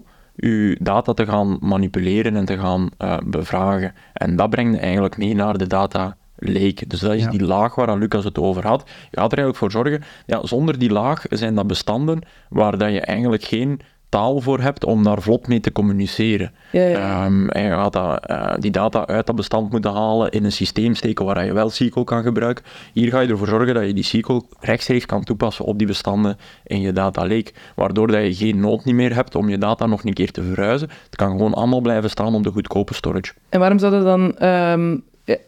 je 0.49 0.77
data 0.81 1.13
te 1.13 1.27
gaan 1.27 1.57
manipuleren 1.61 2.37
en 2.37 2.45
te 2.45 2.59
gaan 2.59 2.89
eh, 2.99 3.17
bevragen. 3.25 3.95
En 4.13 4.37
dat 4.37 4.51
brengt 4.51 4.79
eigenlijk 4.81 5.17
mee 5.17 5.35
naar 5.35 5.59
de 5.59 5.67
data 5.67 6.17
lake. 6.37 6.87
Dus 6.87 7.01
dat 7.01 7.13
is 7.15 7.23
Ja. 7.23 7.31
die 7.31 7.43
laag 7.45 7.75
waar 7.75 7.99
Lucas 7.99 8.25
het 8.25 8.39
over 8.39 8.67
had. 8.67 8.83
Je 8.87 9.21
gaat 9.21 9.33
er 9.33 9.39
eigenlijk 9.39 9.57
voor 9.57 9.71
zorgen, 9.71 10.03
ja, 10.27 10.47
zonder 10.47 10.79
die 10.79 10.91
laag 10.91 11.25
zijn 11.29 11.55
dat 11.55 11.67
bestanden 11.67 12.23
waar 12.49 12.79
dat 12.79 12.93
je 12.93 13.01
eigenlijk 13.01 13.43
geen 13.45 13.81
taal 14.11 14.41
voor 14.41 14.61
hebt 14.61 14.85
om 14.85 15.03
daar 15.03 15.23
vlot 15.23 15.49
mee 15.49 15.61
te 15.61 15.73
communiceren. 15.73 16.53
Ja, 16.73 16.83
ja. 16.83 17.25
Ehm, 17.25 17.49
en 17.49 17.63
je 17.63 17.71
gaat 17.71 17.93
dat, 17.93 18.27
eh, 18.27 18.55
die 18.59 18.71
data 18.71 19.07
uit 19.07 19.27
dat 19.27 19.37
bestand 19.37 19.71
moeten 19.71 19.93
halen, 19.93 20.31
in 20.31 20.45
een 20.45 20.53
systeem 20.53 20.95
steken 20.95 21.25
waar 21.25 21.45
je 21.45 21.53
wel 21.53 21.71
SQL 21.71 22.03
kan 22.03 22.23
gebruiken. 22.23 22.65
Hier 22.93 23.11
ga 23.11 23.21
je 23.21 23.29
ervoor 23.29 23.47
zorgen 23.47 23.75
dat 23.75 23.87
je 23.87 23.95
die 23.95 24.05
SQL 24.05 24.41
rechtstreeks 24.61 25.07
kan 25.07 25.25
toepassen 25.25 25.65
op 25.65 25.79
die 25.79 25.87
bestanden 25.87 26.37
in 26.65 26.81
je 26.81 26.93
data 26.93 27.23
lake, 27.23 27.53
waardoor 27.75 28.07
dat 28.07 28.23
je 28.23 28.35
geen 28.35 28.61
nood 28.61 28.85
niet 28.85 28.95
meer 28.95 29.15
hebt 29.15 29.35
om 29.35 29.49
je 29.49 29.59
data 29.59 29.87
nog 29.87 30.05
een 30.05 30.15
keer 30.15 30.31
te 30.31 30.43
verhuizen. 30.43 30.89
Het 31.05 31.17
kan 31.17 31.31
gewoon 31.31 31.55
allemaal 31.55 31.81
blijven 31.81 32.11
staan 32.11 32.35
op 32.35 32.43
de 32.43 32.51
goedkope 32.51 32.95
storage. 32.95 33.33
En 33.49 33.61
waarom 33.61 33.79
zou 33.79 33.93
dat 33.93 34.05
dan... 34.05 34.37
ehm, 34.37 34.97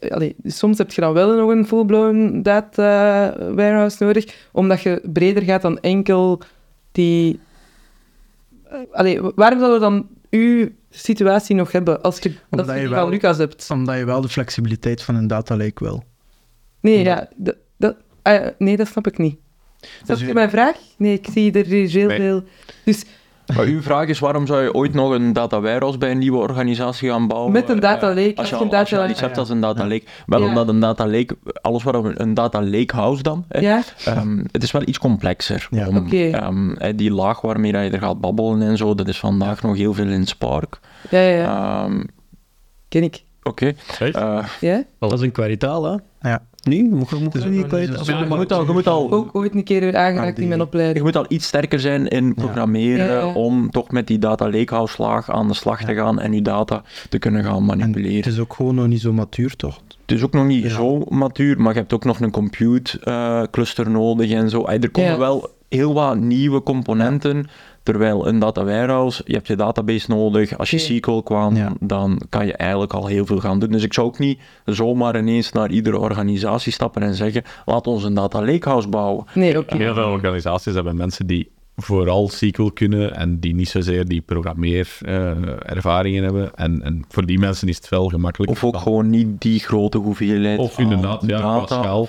allee, 0.09 0.37
soms 0.45 0.79
heb 0.79 0.93
je 0.93 1.01
dan 1.01 1.13
wel 1.13 1.37
nog 1.37 1.51
een 1.51 1.67
full-blown 1.67 2.43
data 2.43 3.35
warehouse 3.55 4.05
nodig, 4.05 4.49
omdat 4.53 4.81
je 4.81 5.03
breder 5.13 5.43
gaat 5.43 5.63
dan 5.63 5.81
enkel 5.81 6.41
die... 6.93 7.41
eh, 8.73 8.81
allee, 8.93 9.21
waarom 9.35 9.59
zouden 9.59 9.81
we 9.81 9.85
dan 9.87 10.09
uw 10.31 10.69
situatie 10.91 11.55
nog 11.57 11.73
hebben 11.73 12.03
als 12.03 12.19
je 12.19 12.29
dat 12.29 12.39
Omdat 12.51 12.67
je 12.67 12.73
je 12.73 12.79
die 12.81 12.89
wel- 12.89 13.01
van 13.01 13.11
Lucas 13.11 13.39
hebt? 13.39 13.71
Omdat 13.71 13.99
je 13.99 14.05
wel 14.05 14.21
de 14.21 14.29
flexibiliteit 14.29 15.03
van 15.03 15.15
een 15.15 15.27
data 15.27 15.57
lake 15.57 15.85
wil. 15.85 16.05
Nee, 16.81 17.03
ja, 17.03 17.29
dat, 17.37 17.57
dat, 17.77 17.97
ah, 18.23 18.47
nee, 18.59 18.77
dat 18.77 18.87
snap 18.89 19.07
ik 19.07 19.19
niet. 19.19 19.37
Snap 20.05 20.17
je- 20.19 20.27
je 20.27 20.33
mijn 20.35 20.51
vraag? 20.51 20.77
Nee, 20.97 21.13
ik 21.13 21.27
zie 21.33 21.53
er 21.53 21.67
heel 21.67 22.07
Nee. 22.09 22.17
veel... 22.21 22.45
Dus 22.85 23.05
Maar 23.57 23.65
uw 23.67 23.83
vraag 23.83 24.07
is, 24.09 24.19
waarom 24.19 24.47
zou 24.47 24.63
je 24.63 24.75
ooit 24.75 24.95
nog 24.95 25.11
een 25.11 25.33
data 25.33 25.61
warehouse 25.61 25.99
bij 25.99 26.11
een 26.11 26.19
nieuwe 26.19 26.39
organisatie 26.39 27.11
gaan 27.11 27.27
bouwen? 27.29 27.53
Met 27.53 27.69
een 27.69 27.81
data 27.81 28.09
Eh, 28.11 28.15
lake, 28.17 28.37
Als 28.37 28.49
je, 28.49 28.57
als 28.57 28.69
je 28.71 28.77
als 28.77 28.89
je 28.89 28.95
data 28.95 29.03
al 29.05 29.11
iets 29.11 29.21
lake- 29.21 29.25
hebt 29.27 29.39
als 29.39 29.49
een 29.49 29.61
data 29.61 29.87
lake. 29.87 30.03
Wel 30.27 30.41
Ja. 30.41 30.47
omdat 30.47 30.69
een 30.69 30.81
data 30.81 31.07
lake, 31.07 31.37
alles 31.61 31.83
wat 31.83 32.03
we 32.03 32.13
een 32.21 32.35
data 32.35 32.63
lake 32.63 32.97
house 32.97 33.23
dan, 33.23 33.45
hè, 33.49 33.61
ja, 33.61 33.83
Ehm, 34.05 34.39
het 34.51 34.63
is 34.63 34.71
wel 34.71 34.83
iets 34.85 34.99
complexer. 34.99 35.67
Ja. 35.71 35.89
om, 35.89 35.97
Oké. 35.97 36.29
ehm, 36.31 36.75
hè, 36.79 36.95
die 36.95 37.11
laag 37.13 37.41
waarmee 37.41 37.73
je 37.73 37.79
er 37.91 37.99
gaat 37.99 38.21
babbelen 38.21 38.63
en 38.63 38.77
zo, 38.77 38.95
dat 38.95 39.09
is 39.09 39.19
vandaag 39.19 39.63
nog 39.63 39.77
heel 39.77 39.95
veel 39.95 40.09
in 40.09 40.27
Spark. 40.27 40.81
ja, 41.11 41.19
ja, 41.21 41.37
ja. 41.37 41.85
Ehm, 41.85 42.03
ken 42.89 43.03
ik. 43.03 43.23
Oké. 43.43 43.73
Echt? 43.99 44.17
Eh, 44.17 44.45
Ja? 44.61 44.83
Dat 44.99 45.13
is 45.13 45.21
een 45.21 45.33
kwalitaal, 45.33 45.85
hè? 45.85 45.97
Ja. 46.31 46.43
Nee, 46.69 46.83
moet 46.85 47.09
je 47.11 47.17
moet 47.17 47.35
niet 47.35 47.65
ook- 47.65 47.71
je, 47.81 48.25
moet 48.29 48.53
al, 48.53 48.67
je, 48.67 48.73
moet 48.73 48.87
al, 48.87 49.11
Ook 49.13 49.35
ooit 49.35 49.55
een 49.55 49.65
keer 49.65 49.97
aangeraakt 49.97 50.39
in 50.39 50.49
mijn 50.49 50.69
je 50.95 51.01
moet 51.03 51.17
al 51.17 51.25
iets 51.29 51.47
sterker 51.47 51.81
zijn 51.81 52.09
in 52.09 52.35
programmeren 52.35 53.07
Ja, 53.07 53.13
ja. 53.19 53.33
om 53.33 53.71
toch 53.71 53.91
met 53.91 54.07
die 54.07 54.19
data 54.19 54.51
lakehouse 54.51 55.03
laag 55.03 55.31
aan 55.31 55.49
de 55.49 55.55
slag 55.55 55.85
te 55.85 55.95
gaan 55.95 56.21
en 56.21 56.33
je 56.33 56.43
data 56.43 56.83
te 57.09 57.19
kunnen 57.19 57.45
gaan 57.45 57.57
En 57.57 57.65
manipuleren. 57.65 58.17
het 58.17 58.27
is 58.27 58.39
ook 58.39 58.53
gewoon 58.55 58.75
nog 58.75 58.87
niet 58.87 59.01
zo 59.01 59.13
matuur, 59.13 59.57
toch? 59.57 59.81
Het 60.07 60.17
is 60.17 60.23
ook 60.23 60.33
nog 60.33 60.47
niet 60.47 60.63
Ja. 60.63 60.69
zo 60.71 61.05
matuur, 61.09 61.61
maar 61.61 61.73
je 61.73 61.79
hebt 61.79 61.93
ook 61.93 62.05
nog 62.05 62.21
een 62.21 62.31
compute 62.31 63.01
eh, 63.01 63.43
cluster 63.51 63.91
nodig 63.91 64.31
en 64.31 64.51
zo. 64.51 64.65
Er 64.67 64.91
komen 64.91 65.11
Ja. 65.11 65.19
wel 65.19 65.51
heel 65.69 65.95
wat 65.95 66.17
nieuwe 66.19 66.63
componenten, 66.63 67.47
terwijl 67.83 68.27
een 68.29 68.39
data 68.39 68.65
warehouse, 68.65 69.23
je 69.27 69.35
hebt 69.35 69.47
je 69.47 69.57
database 69.57 70.11
nodig. 70.11 70.59
Als 70.59 70.71
je. 70.71 70.79
SQL 70.79 71.19
kwam, 71.23 71.57
Ja. 71.57 71.73
dan 71.81 72.21
kan 72.29 72.47
je 72.47 72.53
eigenlijk 72.53 72.93
al 72.93 73.07
heel 73.07 73.27
veel 73.27 73.39
gaan 73.41 73.59
doen. 73.59 73.71
Dus 73.71 73.83
ik 73.83 73.93
zou 73.93 74.07
ook 74.07 74.19
niet 74.19 74.39
zomaar 74.65 75.19
ineens 75.19 75.53
naar 75.53 75.71
iedere 75.71 75.99
organisatie 75.99 76.73
stappen 76.73 77.03
en 77.03 77.15
zeggen, 77.15 77.43
laat 77.67 77.87
ons 77.87 78.05
een 78.05 78.15
data 78.15 78.45
lakehouse 78.45 78.89
bouwen. 78.89 79.25
Nee. 79.35 79.57
Heel 79.67 79.95
veel 79.95 80.09
organisaties 80.11 80.75
hebben 80.75 80.97
mensen 80.97 81.27
die 81.27 81.51
vooral 81.77 82.29
SQL 82.29 82.71
kunnen 82.75 83.17
en 83.17 83.41
die 83.41 83.55
niet 83.55 83.69
zozeer 83.69 84.05
die 84.09 84.21
programmeerervaringen 84.21 86.23
hebben. 86.25 86.55
En, 86.55 86.83
en 86.83 87.05
voor 87.09 87.27
die 87.27 87.39
mensen 87.39 87.69
is 87.69 87.77
het 87.77 87.89
wel 87.89 88.09
gemakkelijk. 88.09 88.51
Of 88.51 88.65
ook 88.65 88.77
gewoon 88.77 89.11
niet 89.11 89.41
die 89.41 89.61
grote 89.61 89.99
hoeveelheid 89.99 90.59
Of 90.59 90.79
inderdaad, 90.79 91.23
ja, 91.27 91.39
qua 91.39 91.59
data. 91.59 91.83
schaal. 91.83 92.09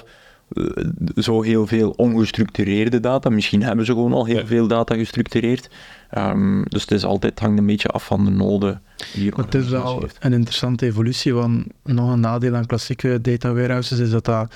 Eh, 0.54 0.84
zo 1.16 1.41
heel 1.41 1.68
veel 1.68 1.89
ongestructureerde 1.89 2.99
data. 2.99 3.30
Misschien 3.30 3.64
hebben 3.64 3.86
ze 3.86 3.91
gewoon 3.91 4.14
al 4.14 4.26
heel 4.26 4.38
Ja. 4.39 4.45
veel 4.45 4.68
data 4.68 4.95
gestructureerd. 4.95 5.70
Ehm, 6.10 6.64
dus 6.64 6.82
het 6.82 6.91
is 6.91 7.04
altijd, 7.06 7.39
hangt 7.39 7.60
een 7.60 7.66
beetje 7.66 7.88
af 7.88 8.06
van 8.06 8.26
de 8.26 8.32
noden 8.32 8.82
die 9.14 9.32
het 9.36 9.56
is 9.56 9.68
wel 9.68 10.08
een 10.20 10.34
interessante 10.34 10.86
evolutie, 10.86 11.34
want 11.34 11.66
nog 11.84 12.12
een 12.12 12.20
nadeel 12.20 12.56
aan 12.56 12.66
klassieke 12.66 13.22
data 13.22 13.54
warehouses 13.54 13.99
is 13.99 14.10
dat 14.10 14.26
dat 14.26 14.54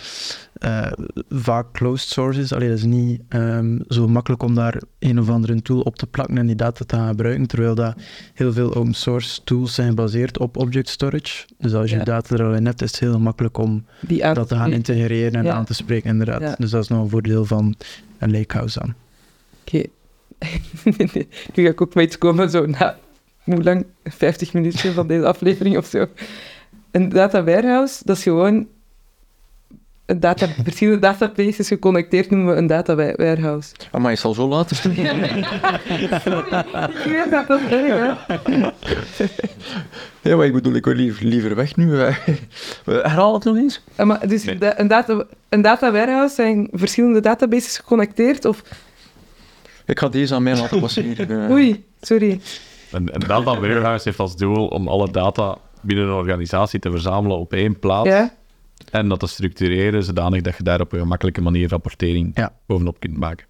eh, 0.59 0.91
vaak 1.29 1.71
closed 1.71 2.09
source 2.09 2.39
is. 2.39 2.53
Allee, 2.53 2.69
dat 2.69 2.77
is 2.77 2.83
niet 2.83 3.21
ehm, 3.29 3.79
zo 3.87 4.07
makkelijk 4.07 4.43
om 4.43 4.55
daar 4.55 4.81
een 4.99 5.19
of 5.19 5.29
andere 5.29 5.61
tool 5.61 5.81
op 5.81 5.95
te 5.95 6.07
plakken 6.07 6.37
en 6.37 6.45
die 6.45 6.55
data 6.55 6.85
te 6.85 6.95
gaan 6.95 7.07
gebruiken, 7.07 7.47
terwijl 7.47 7.75
dat 7.75 7.95
heel 8.33 8.53
veel 8.53 8.75
open 8.75 8.93
source 8.93 9.43
tools 9.43 9.73
zijn 9.73 9.87
gebaseerd 9.89 10.37
op 10.37 10.57
object 10.57 10.89
storage. 10.89 11.45
Dus 11.57 11.73
als 11.73 11.89
je 11.89 11.97
Ja. 11.97 12.03
data 12.03 12.35
er 12.35 12.43
al 12.43 12.53
in 12.53 12.65
hebt, 12.65 12.81
is 12.81 12.91
het 12.91 12.99
heel 12.99 13.19
makkelijk 13.19 13.57
om 13.57 13.85
aan 14.19 14.33
dat 14.33 14.47
te 14.47 14.55
gaan 14.55 14.71
integreren 14.71 15.39
en 15.39 15.43
Ja. 15.45 15.53
aan 15.53 15.65
te 15.65 15.73
spreken, 15.73 16.09
inderdaad. 16.09 16.41
Ja. 16.41 16.55
Dus 16.57 16.69
dat 16.71 16.81
is 16.83 16.87
nog 16.89 17.03
een 17.03 17.09
voordeel 17.09 17.45
van 17.45 17.75
een 18.17 18.31
lakehouse 18.31 18.81
aan. 18.81 18.95
Oké. 19.65 19.83
nu 21.55 21.63
ga 21.63 21.69
ik 21.69 21.81
ook 21.81 21.93
met 21.93 22.05
iets 22.05 22.17
komen, 22.17 22.49
zo 22.49 22.65
na, 22.65 22.97
hoe 23.43 23.63
lang? 23.63 23.85
50 24.03 24.53
minuten 24.53 24.93
van 24.93 25.07
deze 25.07 25.25
aflevering 25.25 25.77
of 25.77 25.85
zo. 25.85 26.05
Een 26.91 27.09
data 27.09 27.43
warehouse, 27.43 28.01
dat 28.05 28.17
is 28.17 28.23
gewoon 28.23 28.67
een 30.07 30.19
data, 30.19 30.47
verschillende 30.63 30.99
databases 30.99 31.67
geconnecteerd 31.67 32.29
noemen 32.29 32.53
we 32.53 32.59
een 32.59 32.67
data 32.67 32.95
wa- 32.95 33.13
warehouse. 33.15 33.69
Ah, 33.91 34.01
maar 34.01 34.11
je 34.11 34.17
zal 34.17 34.33
zo 34.33 34.47
laten. 34.47 34.91
Ik 34.91 35.11
weet 37.05 37.31
dat 37.31 37.47
dat 37.47 37.59
erg, 37.69 38.25
ja, 40.21 40.35
maar 40.35 40.45
ik 40.45 40.53
bedoel, 40.53 40.73
ik 40.73 40.85
wil 40.85 40.93
liever, 40.93 41.25
liever 41.25 41.55
weg 41.55 41.75
nu. 41.75 41.95
Herhaal 42.85 43.33
het 43.33 43.43
nog 43.43 43.55
eens. 43.55 43.81
Ah, 43.95 44.05
Maar 44.07 44.27
dus 44.27 44.43
Nee. 44.43 44.57
da- 44.57 44.79
een, 44.79 44.87
data, 44.87 45.23
een 45.49 45.61
data 45.61 45.91
warehouse 45.91 46.35
zijn 46.35 46.67
verschillende 46.71 47.19
databases 47.19 47.77
geconnecteerd 47.77 48.45
of... 48.45 48.61
Ik 49.85 49.99
ga 49.99 50.09
deze 50.09 50.33
aan 50.35 50.43
mij 50.43 50.55
laten 50.57 50.79
passeren. 50.79 51.43
eh. 51.45 51.51
Oei, 51.51 51.85
sorry. 52.01 52.39
Een, 52.91 53.09
een 53.13 53.19
data 53.27 53.59
warehouse 53.59 54.03
heeft 54.07 54.19
als 54.19 54.35
doel 54.35 54.67
om 54.67 54.87
alle 54.87 55.11
data 55.11 55.57
binnen 55.81 56.05
een 56.05 56.11
organisatie 56.13 56.79
te 56.79 56.91
verzamelen 56.91 57.37
op 57.37 57.53
één 57.53 57.79
plaats. 57.79 58.09
Ja? 58.09 58.33
En 58.91 59.07
dat 59.09 59.19
te 59.19 59.27
structureren 59.27 60.03
zodanig 60.03 60.41
dat 60.41 60.57
je 60.57 60.63
daar 60.63 60.81
op 60.81 60.93
een 60.93 60.99
gemakkelijke 60.99 61.41
manier 61.41 61.69
rapportering 61.69 62.31
Ja. 62.33 62.53
bovenop 62.65 62.99
kunt 62.99 63.17
maken. 63.17 63.45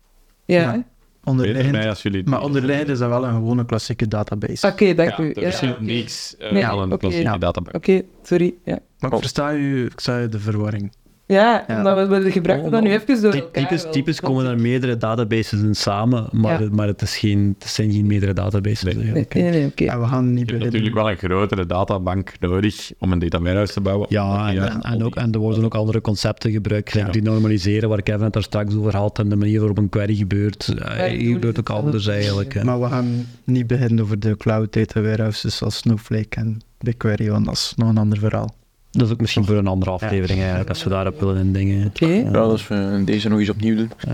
Ja. 0.45 0.61
Ja. 0.61 0.69
Oké, 0.69 0.83
Onderliggend, 1.23 1.71
mij 1.71 1.89
als 1.89 2.01
jullie... 2.01 2.23
maar 2.25 2.41
onderliggend 2.41 2.89
is 2.89 2.99
dat 2.99 3.09
wel 3.09 3.25
een 3.25 3.33
gewone 3.33 3.65
klassieke 3.65 4.07
database. 4.07 4.67
dank 4.95 5.09
ja, 5.09 5.19
u. 5.19 5.31
er 5.31 5.53
oké. 5.73 5.83
niks 5.83 6.37
eh, 6.37 6.51
Nee, 6.51 6.61
een 6.81 6.87
oké. 6.87 6.97
klassieke 6.97 7.29
Ja. 7.29 7.37
databank. 7.37 7.75
Oké, 7.75 8.01
sorry. 8.23 8.53
Ja, 8.63 8.79
Maar 8.99 9.13
ik 9.13 9.17
versta 9.19 9.53
u, 9.53 9.85
ik 9.85 9.99
sta 9.99 10.21
u 10.21 10.29
de 10.29 10.39
verwarring. 10.39 10.91
Ja, 11.27 11.63
Ja. 11.67 11.77
omdat 11.77 12.07
we, 12.07 12.19
we 12.23 12.31
gebruiken 12.31 12.71
dat 12.71 12.81
nu 12.81 12.91
even 12.91 13.21
door 13.21 13.33
elkaar 13.33 13.89
typisch 13.89 14.19
komen 14.19 14.45
er 14.45 14.59
meerdere 14.59 14.97
databases 14.97 15.61
in 15.61 15.75
samen, 15.75 16.27
maar, 16.31 16.63
Ja. 16.63 16.69
maar 16.71 16.87
het, 16.87 17.01
is 17.01 17.17
geen, 17.17 17.55
het 17.59 17.69
zijn 17.69 17.91
geen 17.91 18.07
meerdere 18.07 18.33
databases. 18.33 18.83
Nee. 18.83 18.93
Nee, 18.93 19.03
eigenlijk. 19.03 19.33
nee, 19.33 19.49
nee, 19.49 19.65
oké. 19.65 19.85
En 19.85 19.99
we 20.01 20.07
gaan 20.07 20.33
niet 20.33 20.45
Je 20.49 20.51
hebt 20.51 20.65
natuurlijk 20.65 20.95
wel 20.95 21.09
een 21.09 21.17
grotere 21.17 21.65
databank 21.65 22.31
nodig 22.39 22.91
om 22.99 23.11
een 23.11 23.19
data 23.19 23.39
warehouse 23.41 23.73
te 23.73 23.81
bouwen. 23.81 24.07
Ja, 24.09 24.47
en, 24.47 24.53
Ja, 24.53 24.69
en, 24.71 24.81
en 24.81 25.03
ook, 25.03 25.15
en 25.15 25.31
er 25.31 25.39
worden 25.39 25.63
ook 25.63 25.75
andere 25.75 26.01
concepten 26.01 26.51
gebruikt, 26.51 26.91
Ja. 26.93 27.09
die 27.09 27.21
normaliseren, 27.21 27.89
waar 27.89 28.01
Kevin 28.01 28.23
het 28.23 28.33
daar 28.33 28.43
straks 28.43 28.75
over 28.75 28.95
had, 28.95 29.19
en 29.19 29.29
de 29.29 29.35
manier 29.35 29.57
waarop 29.59 29.77
een 29.77 29.89
query 29.89 30.15
gebeurt. 30.15 30.67
Eh, 30.67 31.21
je 31.21 31.31
gebeurt 31.33 31.59
ook 31.59 31.69
anders 31.69 32.07
eigenlijk. 32.07 32.53
hè. 32.53 32.63
Maar 32.63 32.81
we 32.81 32.87
gaan 32.87 33.25
niet 33.43 33.67
beginnen 33.67 34.03
over 34.03 34.19
de 34.19 34.37
cloud 34.37 34.73
data 34.73 35.01
warehouses 35.01 35.57
zoals 35.57 35.77
Snowflake 35.77 36.37
en 36.37 36.57
BigQuery, 36.79 37.29
want 37.29 37.45
dat 37.45 37.53
is 37.53 37.73
nog 37.75 37.89
een 37.89 37.97
ander 37.97 38.17
verhaal. 38.19 38.55
Dat 38.97 39.07
is 39.07 39.13
ook 39.13 39.21
misschien 39.21 39.45
voor 39.45 39.55
een 39.55 39.67
andere 39.67 39.91
aflevering 39.91 40.39
eigenlijk, 40.39 40.69
als 40.69 40.83
we 40.83 40.89
daarop 40.89 41.19
willen 41.19 41.37
in 41.37 41.53
dingen. 41.53 41.87
Oké. 41.87 42.05
Ja, 42.05 42.47
dus 42.47 42.67
we 42.67 43.01
deze 43.05 43.29
nog 43.29 43.39
eens 43.39 43.49
opnieuw 43.49 43.75
doen. 43.75 43.91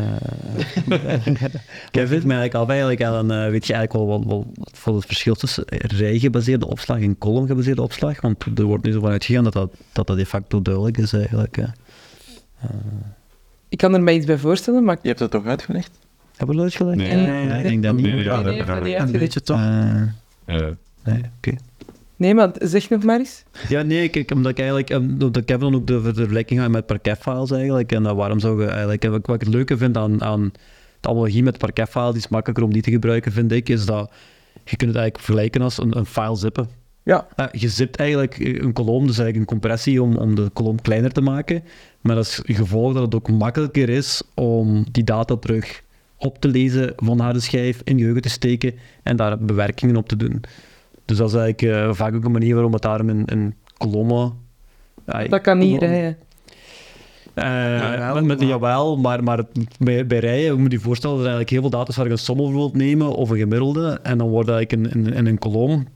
Kevin, 1.91 2.27
mij 2.27 2.37
eigenlijk 2.37 2.53
af 2.53 2.67
eigenlijk, 2.69 2.99
Ellen, 2.99 3.31
eh, 3.31 3.49
weet 3.49 3.67
je 3.67 3.73
eigenlijk 3.73 4.09
wel 4.09 4.25
wat, 4.25 4.45
voor 4.71 4.95
het 4.95 5.05
verschil 5.05 5.35
tussen 5.35 5.63
rij-gebaseerde 5.67 6.67
opslag 6.67 6.99
en 6.99 7.17
column-gebaseerde 7.17 7.81
opslag? 7.81 8.21
Want 8.21 8.45
er 8.55 8.63
wordt 8.63 8.83
nu 8.83 8.91
zo 8.91 8.99
van 8.99 9.09
uitgegaan 9.09 9.43
dat 9.43 9.53
dat, 9.53 9.73
dat, 9.91 10.07
dat 10.07 10.17
de 10.17 10.25
facto 10.25 10.61
duidelijk 10.61 10.97
is 10.97 11.13
eigenlijk. 11.13 11.55
hè. 11.55 11.65
Ik 13.69 13.77
kan 13.77 13.93
er 13.93 14.01
mij 14.03 14.15
iets 14.15 14.25
bij 14.25 14.37
voorstellen, 14.37 14.83
maar... 14.83 14.97
Je 15.01 15.07
hebt 15.07 15.19
het 15.19 15.31
toch 15.31 15.45
uitgelegd? 15.45 15.91
Hebben 16.37 16.55
we 16.55 16.61
dat 16.61 16.63
uitgelegd? 16.63 16.97
Nee. 16.97 17.07
En- 17.07 17.47
nee, 17.47 17.57
ik 17.57 17.63
denk 17.63 17.83
dat 17.83 17.95
niet. 17.95 18.05
Nee, 18.05 18.13
nee, 18.13 18.23
ja, 18.23 18.35
Nee, 18.35 18.43
dat- 18.43 18.53
nee, 18.53 18.65
dat- 18.65 19.11
nee, 19.11 19.23
Een 19.23 19.43
toch? 19.43 19.59
Eh, 19.59 20.01
Eh, 20.45 20.67
nee, 21.03 21.21
oké. 21.37 21.55
Nee, 22.23 22.33
maar 22.33 22.51
zeg 22.59 22.89
nog 22.89 23.03
maar 23.03 23.19
eens. 23.19 23.43
Ja, 23.69 23.81
nee, 23.81 24.09
kijk, 24.09 24.31
omdat 24.31 24.51
ik 24.51 24.57
eigenlijk, 24.57 24.89
um, 24.89 25.11
omdat 25.11 25.45
Kevin 25.45 25.59
dan 25.59 25.75
ook 25.75 25.87
de, 25.87 26.01
vergelijking 26.01 26.59
had 26.59 26.69
met 26.69 26.85
parquet-files 26.85 27.51
eigenlijk, 27.51 27.91
en 27.91 28.03
uh, 28.03 28.11
waarom 28.11 28.39
zou 28.39 28.61
je 28.61 28.67
eigenlijk, 28.67 29.03
en 29.03 29.11
wat, 29.11 29.29
ik 29.29 29.39
het 29.39 29.47
leuke 29.47 29.77
vind 29.77 29.97
aan, 29.97 30.23
aan 30.23 30.51
de 30.99 31.07
analogie 31.07 31.43
met 31.43 31.57
parquet-file, 31.57 32.11
die 32.11 32.21
is 32.21 32.27
makkelijker 32.27 32.63
om 32.63 32.73
die 32.73 32.81
te 32.81 32.91
gebruiken, 32.91 33.31
vind 33.31 33.51
ik, 33.51 33.69
is 33.69 33.85
dat 33.85 34.11
je 34.53 34.75
kunt 34.75 34.89
het 34.91 34.99
eigenlijk 34.99 35.19
vergelijken 35.19 35.61
als 35.61 35.77
een, 35.77 35.97
een 35.97 36.05
file 36.05 36.35
zippen. 36.35 36.69
Ja. 37.03 37.27
Uh, 37.35 37.45
je 37.51 37.69
zipt 37.69 37.95
eigenlijk 37.95 38.37
een 38.37 38.73
kolom, 38.73 39.07
dus 39.07 39.17
eigenlijk 39.17 39.37
een 39.37 39.59
compressie 39.59 40.01
om, 40.01 40.15
om 40.15 40.35
de 40.35 40.49
kolom 40.53 40.81
kleiner 40.81 41.11
te 41.11 41.21
maken, 41.21 41.63
maar 42.01 42.15
dat 42.15 42.25
is 42.25 42.41
gevolg 42.43 42.93
dat 42.93 43.03
het 43.03 43.15
ook 43.15 43.29
makkelijker 43.29 43.89
is 43.89 44.23
om 44.33 44.85
die 44.91 45.03
data 45.03 45.35
terug 45.35 45.81
op 46.17 46.39
te 46.39 46.47
lezen 46.47 46.93
van 46.95 47.19
harde 47.19 47.39
schijf, 47.39 47.81
in 47.83 47.97
geheugen 47.97 48.21
te 48.21 48.29
steken 48.29 48.73
en 49.03 49.15
daar 49.15 49.37
bewerkingen 49.39 49.95
op 49.95 50.07
te 50.07 50.15
doen. 50.15 50.43
Dus 51.05 51.17
dat 51.17 51.29
is 51.29 51.35
eigenlijk 51.35 51.61
uh, 51.61 51.93
vaak 51.93 52.15
ook 52.15 52.23
een 52.23 52.31
manier 52.31 52.53
waarom 52.53 52.73
het 52.73 52.81
daarom 52.81 53.09
in, 53.09 53.25
in 53.25 53.55
kolommen... 53.77 54.33
Uh, 55.05 55.29
dat 55.29 55.41
kan 55.41 55.57
niet 55.57 55.79
rijden. 55.79 56.17
Uh, 57.35 57.43
ja, 57.97 58.13
met, 58.13 58.23
met, 58.23 58.41
jawel, 58.41 58.97
maar, 58.97 59.23
maar 59.23 59.43
bij, 59.79 60.07
bij 60.07 60.19
rijen 60.19 60.59
moet 60.59 60.71
je 60.71 60.77
je 60.77 60.83
voorstellen 60.83 61.17
dat 61.17 61.25
er 61.25 61.31
eigenlijk 61.31 61.61
heel 61.61 61.69
veel 61.69 61.79
data 61.79 61.93
waar 61.95 62.05
je 62.05 62.11
een 62.11 62.17
som 62.17 62.37
bijvoorbeeld 62.37 62.75
nemen 62.75 63.15
of 63.15 63.29
een 63.29 63.37
gemiddelde 63.37 63.99
en 64.03 64.17
dan 64.17 64.29
wordt 64.29 64.49
eigenlijk 64.49 64.95
in, 64.95 65.05
in, 65.05 65.13
in 65.13 65.25
een 65.25 65.37
kolom 65.37 65.87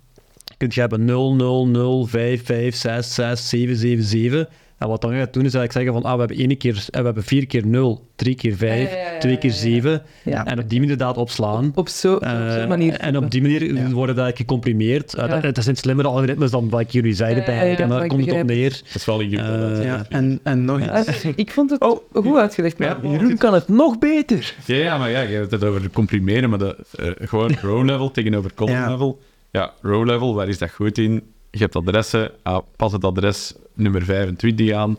kun 0.57 0.67
je 0.71 0.79
hebben 0.79 1.05
0, 1.05 1.35
0, 1.35 1.67
0, 1.67 2.05
5, 2.05 2.45
5, 2.45 2.75
6, 2.75 3.13
6, 3.13 3.49
7, 3.49 3.75
7, 3.75 4.03
7 4.03 4.47
en 4.77 4.87
wat 4.87 5.01
dan 5.01 5.11
gaat 5.11 5.33
doen 5.33 5.45
is 5.45 5.53
eigenlijk 5.53 5.71
zeggen 5.71 5.93
van, 5.93 6.03
ah, 6.03 6.13
we 6.13 6.19
hebben, 6.19 6.37
één 6.37 6.57
keer, 6.57 6.85
we 6.91 7.01
hebben 7.01 7.23
vier 7.23 7.47
keer 7.47 7.65
0, 7.65 8.07
drie 8.15 8.35
keer 8.35 8.55
5, 8.55 8.91
ja, 8.91 8.97
ja, 8.97 9.11
ja, 9.11 9.19
twee 9.19 9.37
keer 9.37 9.51
7. 9.51 10.01
En 10.23 10.59
op 10.59 10.69
die 10.69 10.79
manier 10.79 10.97
dat 10.97 11.17
opslaan. 11.17 11.71
Op 11.75 11.89
zo'n 11.89 12.19
uh, 12.23 12.53
zo 12.53 12.67
manier. 12.67 12.93
En 12.93 13.17
op 13.17 13.31
die 13.31 13.41
manier 13.41 13.91
worden 13.91 14.15
dat 14.15 14.37
gecomprimeerd. 14.37 15.15
Uh, 15.17 15.41
dat, 15.41 15.63
zijn 15.63 15.75
slimmere 15.75 16.07
algoritmes 16.07 16.51
dan 16.51 16.69
wat 16.69 16.79
ik 16.79 16.91
jullie 16.91 17.13
zeiden 17.13 17.45
bij 17.45 17.77
En 17.77 17.89
daar 17.89 18.07
komt 18.07 18.25
het 18.25 18.35
op 18.35 18.43
neer. 18.43 18.69
Dat 18.69 18.95
is 18.95 19.05
wel. 19.05 19.21
Uh, 19.21 19.83
ja. 19.83 20.05
en, 20.09 20.39
en 20.43 20.65
nog 20.65 20.79
iets. 20.79 21.23
ik 21.35 21.51
vond 21.51 21.69
het 21.69 21.81
oh. 21.81 21.99
goed 22.13 22.37
uitgelegd. 22.37 22.77
Maar 22.77 23.07
Jeroen 23.07 23.37
kan 23.37 23.53
het 23.53 23.67
nog 23.67 23.99
beter. 23.99 24.55
Ja, 24.65 24.75
ja 24.75 24.97
maar 24.97 25.09
ja, 25.09 25.21
je 25.21 25.35
hebt 25.35 25.51
het 25.51 25.63
over 25.63 25.89
comprimeren, 25.89 26.49
maar 26.49 26.59
de, 26.59 26.75
gewoon 27.19 27.55
row 27.61 27.85
level 27.85 28.11
tegenover 28.11 28.53
column 28.53 28.89
level. 28.89 29.19
Ja, 29.51 29.73
row 29.81 30.05
level, 30.05 30.35
waar 30.35 30.47
is 30.47 30.57
dat 30.57 30.71
goed 30.71 30.97
in? 30.97 31.23
Je 31.51 31.59
hebt 31.59 31.75
adressen, 31.75 32.31
ah, 32.43 32.59
pas 32.75 32.91
het 32.91 33.03
adres 33.03 33.55
nummer 33.77 34.03
25 34.03 34.71
aan. 34.71 34.97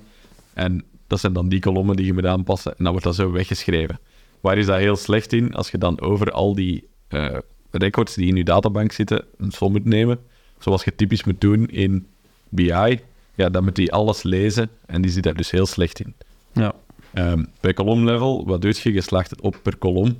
En 0.54 0.84
dat 1.06 1.20
zijn 1.20 1.32
dan 1.32 1.48
die 1.48 1.60
kolommen 1.60 1.96
die 1.96 2.06
je 2.06 2.12
moet 2.12 2.26
aanpassen. 2.26 2.70
En 2.70 2.84
dan 2.84 2.90
wordt 2.90 3.06
dat 3.06 3.14
zo 3.14 3.30
weggeschreven. 3.30 4.00
Waar 4.40 4.58
is 4.58 4.66
dat 4.66 4.78
heel 4.78 4.96
slecht 4.96 5.32
in? 5.32 5.54
Als 5.54 5.70
je 5.70 5.78
dan 5.78 6.00
over 6.00 6.30
al 6.30 6.54
die 6.54 6.88
uh, 7.08 7.38
records 7.70 8.14
die 8.14 8.28
in 8.28 8.36
je 8.36 8.44
databank 8.44 8.92
zitten, 8.92 9.24
een 9.36 9.50
som 9.50 9.72
moet 9.72 9.84
nemen. 9.84 10.18
Zoals 10.58 10.84
je 10.84 10.94
typisch 10.94 11.24
moet 11.24 11.40
doen 11.40 11.66
in 11.66 12.06
BI. 12.48 13.00
Ja, 13.34 13.48
dan 13.48 13.64
moet 13.64 13.76
die 13.76 13.92
alles 13.92 14.22
lezen. 14.22 14.70
En 14.86 15.02
die 15.02 15.10
zit 15.10 15.22
daar 15.22 15.34
dus 15.34 15.50
heel 15.50 15.66
slecht 15.66 16.00
in. 16.00 16.14
Ja. 16.52 16.74
Um, 17.14 17.48
bij 17.60 17.72
kolomlevel, 17.72 18.46
wat 18.46 18.62
doe 18.62 18.74
je? 18.82 18.92
Je 18.92 19.00
slaagt 19.00 19.30
het 19.30 19.40
op 19.40 19.60
per 19.62 19.76
kolom. 19.76 20.16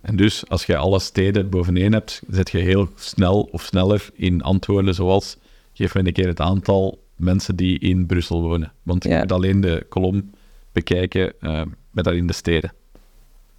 En 0.00 0.16
dus 0.16 0.48
als 0.48 0.66
je 0.66 0.76
alle 0.76 1.00
steden 1.00 1.50
boveneen 1.50 1.92
hebt, 1.92 2.22
zet 2.28 2.50
je 2.50 2.58
heel 2.58 2.88
snel 2.94 3.48
of 3.52 3.62
sneller 3.62 4.10
in 4.14 4.42
antwoorden 4.42 4.94
zoals 4.94 5.36
geef 5.72 5.94
me 5.94 6.06
een 6.06 6.12
keer 6.12 6.26
het 6.26 6.40
aantal 6.40 7.01
mensen 7.16 7.56
die 7.56 7.78
in 7.78 8.06
Brussel 8.06 8.42
wonen. 8.42 8.72
Want 8.82 9.04
ja. 9.04 9.10
je 9.10 9.18
moet 9.18 9.32
alleen 9.32 9.60
de 9.60 9.86
kolom 9.88 10.30
bekijken 10.72 11.32
uh, 11.40 11.62
met 11.90 12.04
dat 12.04 12.14
in 12.14 12.26
de 12.26 12.32
steden. 12.32 12.72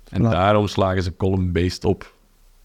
En 0.10 0.20
voilà. 0.20 0.30
daarom 0.30 0.68
slagen 0.68 1.04
ze 1.04 1.16
column-based 1.16 1.86
op. 1.86 2.14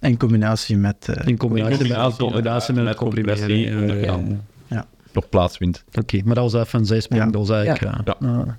In 0.00 0.16
combinatie 0.16 0.76
met... 0.76 1.06
Uh, 1.10 1.26
in 1.26 1.36
combinatie, 1.36 1.72
in 1.72 1.78
combinatie, 1.78 2.24
met, 2.24 2.32
combinatie 2.32 2.74
met, 2.74 2.84
met 2.84 2.96
compressie. 2.96 3.66
Uh, 3.66 4.02
ja. 4.02 4.20
ja. 4.66 4.86
Nog 5.12 5.28
plaatsvindt. 5.28 5.84
Oké, 5.88 5.98
okay, 5.98 6.22
maar 6.24 6.34
dat 6.34 6.52
was 6.52 6.62
even 6.62 6.78
een 6.78 6.86
zijsprong. 6.86 7.22
Ja. 7.22 7.30
Dat 7.30 7.48
was 7.48 7.56
eigenlijk... 7.56 7.96
Ja. 8.06 8.16
ja. 8.20 8.40
Oké. 8.40 8.56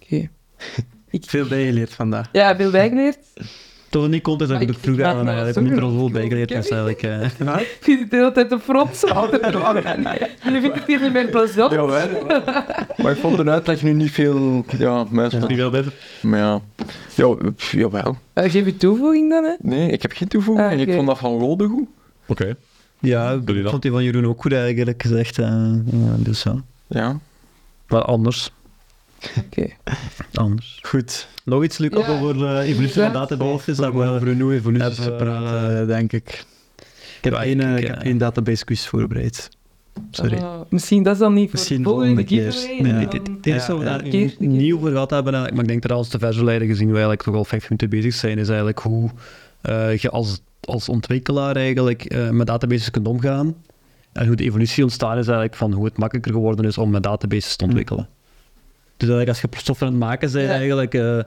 Okay. 0.00 0.30
Veel 1.10 1.48
bijgeleerd 1.48 1.94
vandaag. 1.94 2.28
Ja, 2.32 2.56
veel 2.56 2.70
bijgeleerd. 2.70 3.18
Toch 3.88 4.08
niet 4.08 4.22
content 4.22 4.50
dat 4.50 4.60
ik 4.60 4.68
het 4.68 4.76
vroeger 4.80 5.04
aan 5.04 5.28
eigenlijk 5.28 5.60
niet 5.60 5.76
er 5.76 5.82
al 5.82 6.10
bijgeleerd 6.10 6.54
was 6.54 6.68
eigenlijk. 6.68 7.02
Uh. 7.02 7.22
Ik 7.60 7.78
vind 7.80 8.00
het 8.00 8.10
de 8.10 8.16
hele 8.16 8.32
tijd 8.32 8.52
een 8.52 8.60
frons. 8.60 9.00
Jullie 10.44 10.60
vinden 10.60 10.72
het 10.72 10.86
hier 10.86 11.00
niet 11.00 11.12
meer 11.12 11.28
plezant. 11.28 11.72
Ja, 11.72 11.84
maar 12.96 13.12
ik 13.12 13.18
vond 13.18 13.36
de 13.36 13.50
uitleg 13.50 13.82
nu 13.82 13.92
niet 13.92 14.10
veel... 14.10 14.64
Ja, 14.78 15.06
mensen... 15.10 15.48
Niet 15.48 15.56
veel 15.56 15.70
beter? 15.70 15.92
Maar 16.22 16.38
ja... 16.38 16.60
Ja, 17.14 17.36
jawel. 17.70 18.16
Uh, 18.34 18.44
geef 18.44 18.64
je 18.64 18.76
toevoeging 18.76 19.30
dan, 19.30 19.44
hè? 19.44 19.54
Nee, 19.58 19.90
ik 19.90 20.02
heb 20.02 20.12
geen 20.12 20.28
toevoeging. 20.28 20.70
Ah. 20.70 20.80
Ik 20.80 20.92
vond 20.92 21.06
dat 21.06 21.18
van 21.18 21.38
Rode 21.38 21.66
goed. 21.66 21.88
Oké. 22.26 22.56
Ja, 22.98 23.32
ik 23.46 23.68
vond 23.68 23.82
die 23.82 23.90
van 23.90 24.04
Jeroen 24.04 24.26
ook 24.26 24.40
goed 24.40 24.52
eigenlijk 24.52 25.02
gezegd. 25.02 25.38
Uh, 25.38 25.72
dus 26.16 26.42
ja. 26.42 26.62
Ja. 26.86 27.18
Maar 27.88 28.02
anders. 28.02 28.52
Oké. 29.18 29.44
Okay. 29.50 29.76
Anders. 30.32 30.78
Goed. 30.82 31.28
Nog 31.44 31.64
iets, 31.64 31.76
ja. 31.76 31.88
over 31.92 32.36
uh, 32.36 32.68
evolutie 32.68 33.02
van 33.02 33.12
databases? 33.12 33.76
Dat 33.76 33.92
we 33.92 34.04
over 34.04 34.28
een 34.28 34.36
nieuwe 34.36 34.54
evolutie 34.54 35.12
praten, 35.12 35.86
denk 35.86 36.12
ik. 36.12 36.44
Ik 37.18 37.24
heb, 37.24 37.32
één, 37.34 37.60
ik, 37.60 37.78
ik 37.78 37.86
heb 37.86 38.02
één 38.02 38.18
database 38.18 38.64
quiz 38.64 38.86
voorbereid. 38.86 39.48
Sorry. 40.10 40.36
Uh, 40.36 40.60
misschien 40.68 41.02
dat 41.02 41.12
is 41.12 41.18
dan 41.18 41.34
niet 41.34 41.44
voor 41.44 41.58
misschien 41.58 41.82
de 41.82 41.88
volgende 41.88 42.24
keer. 42.24 42.54
Nee, 42.80 42.92
het, 42.92 43.12
het, 43.12 43.26
het 43.26 43.46
eerste 43.46 43.74
ja, 43.74 43.78
wat 43.78 44.02
we 44.02 44.34
nieuw 44.38 44.78
voor 44.78 44.90
gehad 44.90 45.10
hebben, 45.10 45.32
maar 45.32 45.58
ik 45.58 45.68
denk 45.68 45.82
dat 45.82 45.90
als 45.90 46.10
de 46.10 46.18
versie 46.18 46.44
gezien 46.44 46.86
we 46.86 46.92
eigenlijk 46.92 47.22
toch 47.22 47.34
al 47.34 47.44
vijf 47.44 47.62
minuten 47.62 47.90
bezig 47.90 48.14
zijn, 48.14 48.38
is 48.38 48.48
eigenlijk 48.48 48.78
hoe 48.78 49.10
uh, 49.62 49.96
je 49.96 50.10
als, 50.10 50.40
als 50.60 50.88
ontwikkelaar 50.88 51.56
eigenlijk 51.56 52.14
uh, 52.14 52.30
met 52.30 52.46
databases 52.46 52.90
kunt 52.90 53.06
omgaan. 53.06 53.54
En 54.12 54.26
hoe 54.26 54.36
de 54.36 54.44
evolutie 54.44 54.82
ontstaan 54.82 55.18
is 55.18 55.26
eigenlijk 55.26 55.54
van 55.54 55.72
hoe 55.72 55.84
het 55.84 55.98
makkelijker 55.98 56.32
geworden 56.32 56.64
is 56.64 56.78
om 56.78 56.90
met 56.90 57.02
databases 57.02 57.56
te 57.56 57.64
ontwikkelen. 57.64 58.08
Mm. 58.10 58.16
Dus 58.98 59.08
eigenlijk 59.08 59.28
als 59.28 59.40
je 59.40 59.64
software 59.64 59.92
aan 59.92 59.98
het 59.98 60.08
maken 60.08 60.32
bent, 60.32 60.48
ja. 60.48 60.54
eigenlijk, 60.54 60.94
uh, 60.94 61.02
uh, 61.02 61.22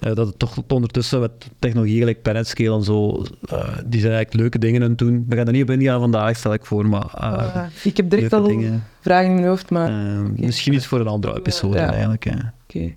dat 0.00 0.26
het 0.26 0.38
toch 0.38 0.62
ondertussen 0.68 1.20
met 1.20 1.30
technologie, 1.58 1.98
gelijk 1.98 2.22
PanetScale 2.22 2.76
en 2.76 2.82
zo, 2.82 3.24
uh, 3.52 3.78
die 3.86 4.00
zijn 4.00 4.12
eigenlijk 4.12 4.34
leuke 4.34 4.58
dingen 4.58 4.82
aan 4.82 4.88
het 4.88 4.98
doen. 4.98 5.24
We 5.28 5.36
gaan 5.36 5.46
er 5.46 5.52
niet 5.52 5.62
op 5.62 5.70
ingaan 5.70 6.00
vandaag, 6.00 6.36
stel 6.36 6.52
ik 6.52 6.64
voor, 6.64 6.86
maar... 6.86 7.04
Ah, 7.04 7.64
ik 7.84 7.96
heb 7.96 8.10
direct 8.10 8.32
al 8.32 8.42
dingen. 8.42 8.84
vragen 9.00 9.26
in 9.26 9.34
mijn 9.34 9.46
hoofd, 9.46 9.70
maar... 9.70 9.88
Okay. 9.88 10.32
Misschien 10.36 10.74
iets 10.74 10.86
voor 10.86 11.00
een 11.00 11.06
andere 11.06 11.36
episode 11.36 11.78
eigenlijk. 11.78 12.26
Oké. 12.26 12.52
Okay. 12.68 12.94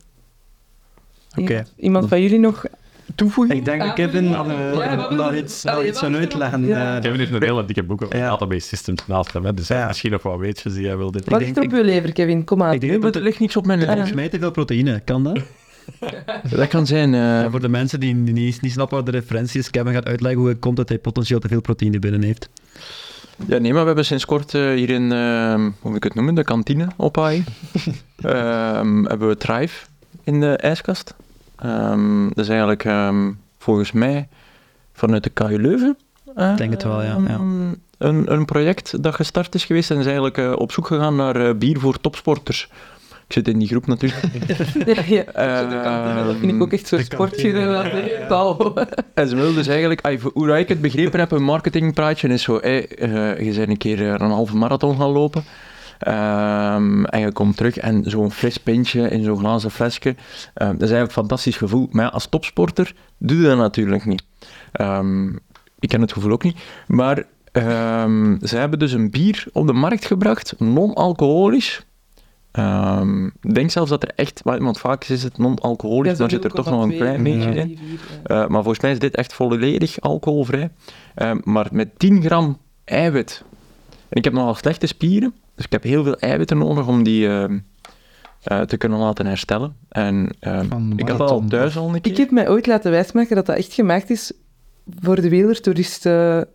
Okay. 1.36 1.66
Iemand 1.76 2.08
van 2.08 2.22
jullie 2.22 2.40
nog 2.40 2.66
toevoegen? 3.16 3.56
Ik 3.56 3.66
denk 3.66 3.82
dat 3.82 3.94
Kevin 3.94 4.32
daar 4.32 5.38
iets, 5.38 5.66
aan 6.04 6.16
uitleggen. 6.16 6.66
Ja. 6.66 7.00
Kevin 7.00 7.20
heeft 7.20 7.32
een 7.32 7.44
hele 7.44 7.66
dikke 7.66 7.84
boek 7.84 8.02
over 8.02 8.18
ja. 8.18 8.30
database 8.30 8.68
systems 8.68 9.08
naast 9.08 9.34
hem, 9.34 9.56
dus 9.56 9.68
ja. 9.68 9.88
misschien 9.88 10.12
nog 10.12 10.24
wat 10.24 10.40
weetjes 10.40 10.74
die 10.74 10.88
hij 10.88 10.98
wil 10.98 11.12
dit. 11.12 11.30
Wat 11.30 11.40
ligt 11.40 11.58
er 11.58 11.64
op 11.64 11.72
je 11.72 11.84
lever, 11.84 12.14
Kevin? 12.14 12.44
Kom 12.44 12.64
aan. 12.64 12.74
Ik 12.74 12.82
denk 12.82 13.02
dat 13.02 13.16
er 13.16 13.22
ligt 13.22 13.40
niks 13.40 13.56
op 13.56 13.66
mijn 13.66 13.80
lever. 13.80 13.94
Volgens 13.94 14.16
mij 14.16 14.30
te 14.30 14.40
veel 14.40 14.52
proteïne, 14.52 15.02
kan 15.06 15.24
dat? 15.24 15.40
dat 16.58 16.68
kan 16.68 16.86
zijn. 16.86 17.14
Uh... 17.14 17.52
voor 17.52 17.60
de 17.60 17.70
mensen 17.70 18.00
die 18.00 18.16
niet, 18.16 18.62
niet 18.62 18.72
snappen 18.72 18.98
wat 18.98 19.06
de 19.06 19.12
referentie 19.12 19.60
is, 19.60 19.70
Kevin 19.70 19.94
gaat 19.94 20.06
uitleggen 20.06 20.40
hoe 20.40 20.50
het 20.50 20.60
komt 20.60 20.78
dat 20.78 20.90
hij 20.90 20.98
potentieel 20.98 21.40
te 21.40 21.48
veel 21.48 21.62
proteïne 21.62 22.00
binnen 22.00 22.24
heeft. 22.24 22.50
Ja, 23.48 23.58
nee, 23.58 23.72
maar 23.72 23.82
we 23.82 23.88
hebben 23.88 24.06
sinds 24.06 24.26
kort 24.26 24.54
uh, 24.54 24.74
hier 24.74 24.90
in, 24.90 25.12
uh, 25.12 25.54
hoe 25.54 25.72
moet 25.82 25.96
ik 25.96 26.04
het 26.04 26.16
noemen, 26.16 26.36
de 26.36 26.44
kantine 26.44 26.88
op 26.98 27.18
AI, 27.18 27.44
um, 28.24 29.06
hebben 29.10 29.28
we 29.28 29.38
Thrive 29.38 29.86
in 30.24 30.40
de 30.40 30.58
ijskast. 30.58 31.16
Um, 31.66 32.28
dat 32.28 32.44
is 32.44 32.50
eigenlijk 32.50 32.86
um, 32.86 33.40
volgens 33.58 33.92
mij 33.92 34.28
vanuit 34.94 35.24
de 35.24 35.30
KU 35.30 35.62
Leuven. 35.62 35.98
Uh, 36.38 36.52
Ik 36.52 36.58
denk 36.58 36.72
het 36.72 36.84
wel, 36.84 37.02
ja. 37.04 37.18
ja. 37.28 37.40
Een, 37.98 38.34
een 38.34 38.46
project 38.46 39.04
dat 39.04 39.16
gestart 39.16 39.56
is 39.56 39.66
geweest 39.66 39.92
en 39.92 39.98
is 39.98 40.06
eigenlijk 40.06 40.38
uh, 40.38 40.54
op 40.56 40.72
zoek 40.72 40.88
gegaan 40.88 41.16
naar 41.16 41.42
uh, 41.42 41.54
bier 41.56 41.80
voor 41.80 42.02
topsporters. 42.02 42.70
Ik 43.28 43.34
zit 43.34 43.48
in 43.48 43.60
die 43.60 43.68
groep 43.68 43.88
natuurlijk. 43.88 44.22
ja, 45.08 45.24
ja. 45.34 46.24
dat 46.24 46.36
vind 46.36 46.52
ik 46.54 46.62
ook 46.62 46.74
echt 46.74 46.88
zo 46.88 46.98
sportgerelateerd 46.98 48.28
taal. 48.28 48.74
en 49.14 49.28
ze 49.28 49.36
wilden 49.36 49.56
dus 49.56 49.68
eigenlijk, 49.68 50.22
hoe 50.34 50.60
ik 50.60 50.70
het 50.70 50.82
begrepen 50.82 51.20
heb, 51.20 51.32
een 51.32 51.44
marketingpraatje 51.44 52.28
is 52.28 52.44
zo, 52.44 52.60
hey, 52.62 52.90
je 53.40 53.54
bent 53.56 53.70
een 53.70 53.78
keer 53.78 54.02
een 54.02 54.32
halve 54.32 54.56
marathon 54.56 54.98
gaan 54.98 55.10
lopen. 55.10 55.44
Um, 56.08 57.06
en 57.06 57.20
je 57.20 57.32
komt 57.32 57.58
terug 57.58 57.78
en 57.78 58.04
zo'n 58.06 58.32
fris 58.32 58.58
pintje 58.58 59.10
in 59.10 59.24
zo'n 59.24 59.38
glazen 59.38 59.72
flesje. 59.72 60.10
Um, 60.10 60.16
dat 60.56 60.68
is 60.68 60.80
eigenlijk 60.80 61.08
een 61.08 61.12
fantastisch 61.12 61.58
gevoel. 61.58 61.88
Maar 61.92 62.06
ja, 62.06 62.10
als 62.12 62.28
topsporter 62.28 62.94
doe 63.18 63.38
je 63.38 63.48
dat 63.48 63.58
natuurlijk 63.58 64.06
niet. 64.06 64.24
Um, 64.82 65.40
ik 65.80 65.90
ken 65.90 66.02
het 66.02 66.14
gevoel 66.14 66.32
ook 66.32 66.44
niet. 66.44 66.58
Maar 66.88 67.24
ze 68.42 68.56
hebben 68.58 68.80
dus 68.80 68.92
een 68.92 69.10
bier 69.10 69.46
op 69.52 69.68
de 69.68 69.74
markt 69.74 70.06
gebracht, 70.06 70.54
non-alcoholisch. 70.60 71.86
Ik 73.42 73.54
denk 73.54 73.72
zelfs 73.72 73.90
dat 73.90 74.04
er 74.04 74.12
echt, 74.16 74.42
want 74.44 74.80
vaak 74.80 75.04
is 75.04 75.24
het 75.24 75.38
non-alcoholisch, 75.38 76.12
ja, 76.12 76.18
dan 76.18 76.30
zit 76.30 76.44
er 76.44 76.52
toch 76.52 76.70
nog 76.70 76.84
een 76.84 76.96
klein 76.96 77.24
beetje 77.24 77.54
in. 77.54 77.80
Uh, 77.82 77.98
maar 78.28 78.64
volgens 78.64 78.80
mij 78.80 78.92
is 78.92 79.00
dit 79.00 79.16
echt 79.16 79.34
volledig 79.34 80.02
alcoholvrij. 80.02 80.70
maar 81.44 81.68
met 81.72 82.00
10 82.00 82.22
gram 82.22 82.58
eiwit. 82.84 83.44
En 84.10 84.18
ik 84.18 84.24
heb 84.24 84.34
nogal 84.34 84.56
slechte 84.56 84.88
spieren. 84.88 85.34
Dus 85.56 85.66
ik 85.66 85.72
heb 85.72 85.84
heel 85.84 86.04
veel 86.04 86.18
eiwitten 86.18 86.58
nodig 86.58 86.88
om 86.88 87.04
die 87.04 87.28
uh, 87.28 87.46
uh, 88.52 88.62
te 88.62 88.78
kunnen 88.78 89.00
laten 89.00 89.26
herstellen. 89.26 89.76
En 89.90 90.36
uh, 90.42 90.60
ik 90.96 91.10
had 91.10 91.18
dat 91.18 91.30
al 91.30 91.44
thuis 91.48 91.78
al 91.78 91.94
een 91.94 92.02
keer. 92.02 92.12
Ik 92.12 92.18
heb 92.18 92.32
mij 92.32 92.50
ooit 92.50 92.68
laten 92.68 92.92
wijsmaken 92.92 93.36
dat 93.36 93.46
dat 93.46 93.56
echt 93.58 93.74
gemaakt 93.74 94.10
is 94.10 94.32
voor 95.00 95.22
de 95.22 95.30
wielertoeristen. 95.30 96.48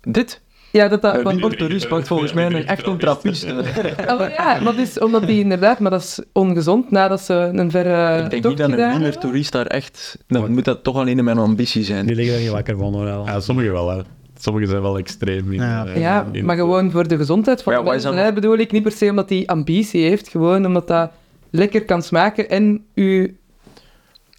Dit? 0.00 0.40
Ja, 0.72 0.88
dat 0.88 1.02
dat... 1.02 1.14
Een 1.14 1.22
want- 1.22 1.44
orthodox 1.44 1.86
pakt 1.86 2.06
volgens 2.06 2.32
mij 2.32 2.46
een 2.46 2.66
echt 2.66 2.86
een. 2.86 3.00
Ah, 3.02 4.18
maar 4.18 4.30
ja, 4.30 4.60
maar 4.60 4.64
dat 4.64 4.76
is 4.76 4.98
omdat 4.98 5.26
die 5.26 5.40
inderdaad... 5.40 5.78
Maar 5.78 5.90
dat 5.90 6.02
is 6.02 6.20
ongezond 6.32 6.90
nadat 6.90 7.20
ze 7.20 7.34
een 7.34 7.70
verre 7.70 8.24
Ik 8.24 8.30
denk 8.30 8.44
niet 8.44 8.56
dat 8.56 8.70
een 8.70 8.90
wielertourist 8.90 9.52
daar 9.52 9.66
echt... 9.66 10.18
Dan 10.26 10.52
moet 10.52 10.64
dat 10.64 10.84
toch 10.84 10.96
alleen 10.96 11.18
in 11.18 11.24
mijn 11.24 11.38
ambitie 11.38 11.84
zijn. 11.84 12.06
Die 12.06 12.16
liggen 12.16 12.34
er 12.34 12.40
niet 12.40 12.52
lekker 12.52 12.78
van 12.78 12.94
hoor. 12.94 13.06
Ja, 13.06 13.40
sommigen 13.40 13.72
wel, 13.72 13.90
hè. 13.90 14.02
Sommigen 14.42 14.68
zijn 14.68 14.82
wel 14.82 14.98
extreem. 14.98 15.52
In, 15.52 15.60
Ja. 15.60 15.86
eh, 15.86 16.00
Ja, 16.00 16.26
in- 16.32 16.44
maar 16.44 16.56
gewoon 16.56 16.90
voor 16.90 17.08
de 17.08 17.16
gezondheid 17.16 17.62
van 17.62 17.72
de 17.72 17.78
ja, 17.78 17.84
wat 17.84 17.94
is 17.94 18.02
mensen. 18.04 18.24
dan- 18.24 18.34
bedoel 18.34 18.58
ik 18.58 18.72
niet 18.72 18.82
per 18.82 18.92
se 18.92 19.10
omdat 19.10 19.28
hij 19.28 19.46
ambitie 19.46 20.02
heeft, 20.04 20.28
gewoon 20.28 20.66
omdat 20.66 20.88
dat 20.88 21.10
lekker 21.50 21.84
kan 21.84 22.02
smaken 22.02 22.48
en 22.50 22.84
u... 22.94 23.36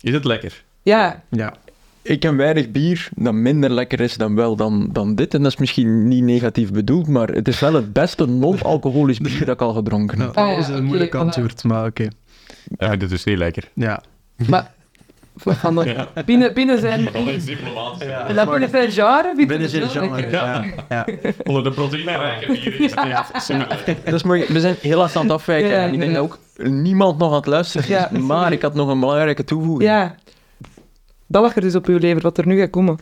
Is 0.01 0.13
het 0.13 0.25
lekker? 0.25 0.63
Ja, 0.81 1.23
Ja. 1.29 1.53
Ik 2.01 2.19
ken 2.19 2.37
weinig 2.37 2.71
bier 2.71 3.09
dat 3.15 3.33
minder 3.33 3.69
lekker 3.69 3.99
is 3.99 4.17
dan 4.17 4.35
wel 4.35 4.55
dan, 4.55 4.89
dan 4.91 5.15
dit. 5.15 5.33
En 5.33 5.41
dat 5.43 5.51
is 5.51 5.57
misschien 5.57 6.07
niet 6.07 6.23
negatief 6.23 6.71
bedoeld, 6.71 7.07
maar 7.07 7.27
het 7.27 7.47
is 7.47 7.59
wel 7.59 7.73
het 7.73 7.93
beste 7.93 8.25
non-alcoholisch 8.25 9.19
bier 9.19 9.39
dat 9.45 9.49
ik 9.55 9.61
al 9.61 9.73
gedronken 9.73 10.19
heb. 10.19 10.35
Nou, 10.35 10.47
Ah, 10.47 10.53
ja, 10.53 10.59
dat 10.59 10.69
is 10.69 10.75
een 10.77 10.83
moeilijk 10.83 11.15
antwoord, 11.15 11.63
maar 11.63 11.85
oké. 11.85 12.07
Ja, 12.77 12.95
dit 12.95 13.11
is 13.11 13.23
niet 13.23 13.37
lekker. 13.37 13.69
Ja. 13.73 14.03
maar... 14.49 14.71
Van 15.35 15.75
de, 15.75 16.07
binnen, 16.25 16.53
binnen 16.53 16.79
zijn... 16.79 17.03
La 18.33 18.45
binnen 18.45 18.69
zijn 18.69 18.91
genre... 18.91 19.33
Binnen 19.35 19.69
zijn 19.69 19.89
genre. 19.89 20.29
Ja. 20.29 20.63
ja. 20.89 21.05
Onder 21.43 21.63
de 21.63 21.71
proteïnerijke 21.71 22.47
bieren. 22.47 23.07
ja. 23.07 23.25
Dat 24.03 24.13
is 24.13 24.23
mooi. 24.23 24.45
We 24.47 24.59
zijn 24.59 24.75
helaas 24.81 25.15
aan 25.15 25.23
het 25.23 25.31
afwijken. 25.31 25.69
Ja, 25.69 25.75
en 25.75 25.93
ik 25.93 25.99
denk 25.99 26.11
ja. 26.11 26.17
dat 26.17 26.25
ook 26.25 26.39
niemand 26.67 27.17
nog 27.17 27.29
aan 27.29 27.35
het 27.35 27.45
luisteren 27.45 27.83
is. 27.83 27.89
Ja. 27.89 28.09
Maar 28.19 28.51
ik 28.51 28.61
had 28.61 28.73
nog 28.73 28.89
een 28.89 28.99
belangrijke 28.99 29.43
toevoeging. 29.43 29.89
Ja. 29.89 30.15
Dat 31.27 31.41
lag 31.41 31.55
er 31.55 31.61
dus 31.61 31.75
op 31.75 31.85
uw 31.85 31.97
lever, 31.97 32.21
wat 32.21 32.37
er 32.37 32.47
nu 32.47 32.59
gaat 32.59 32.69
komen. 32.69 32.99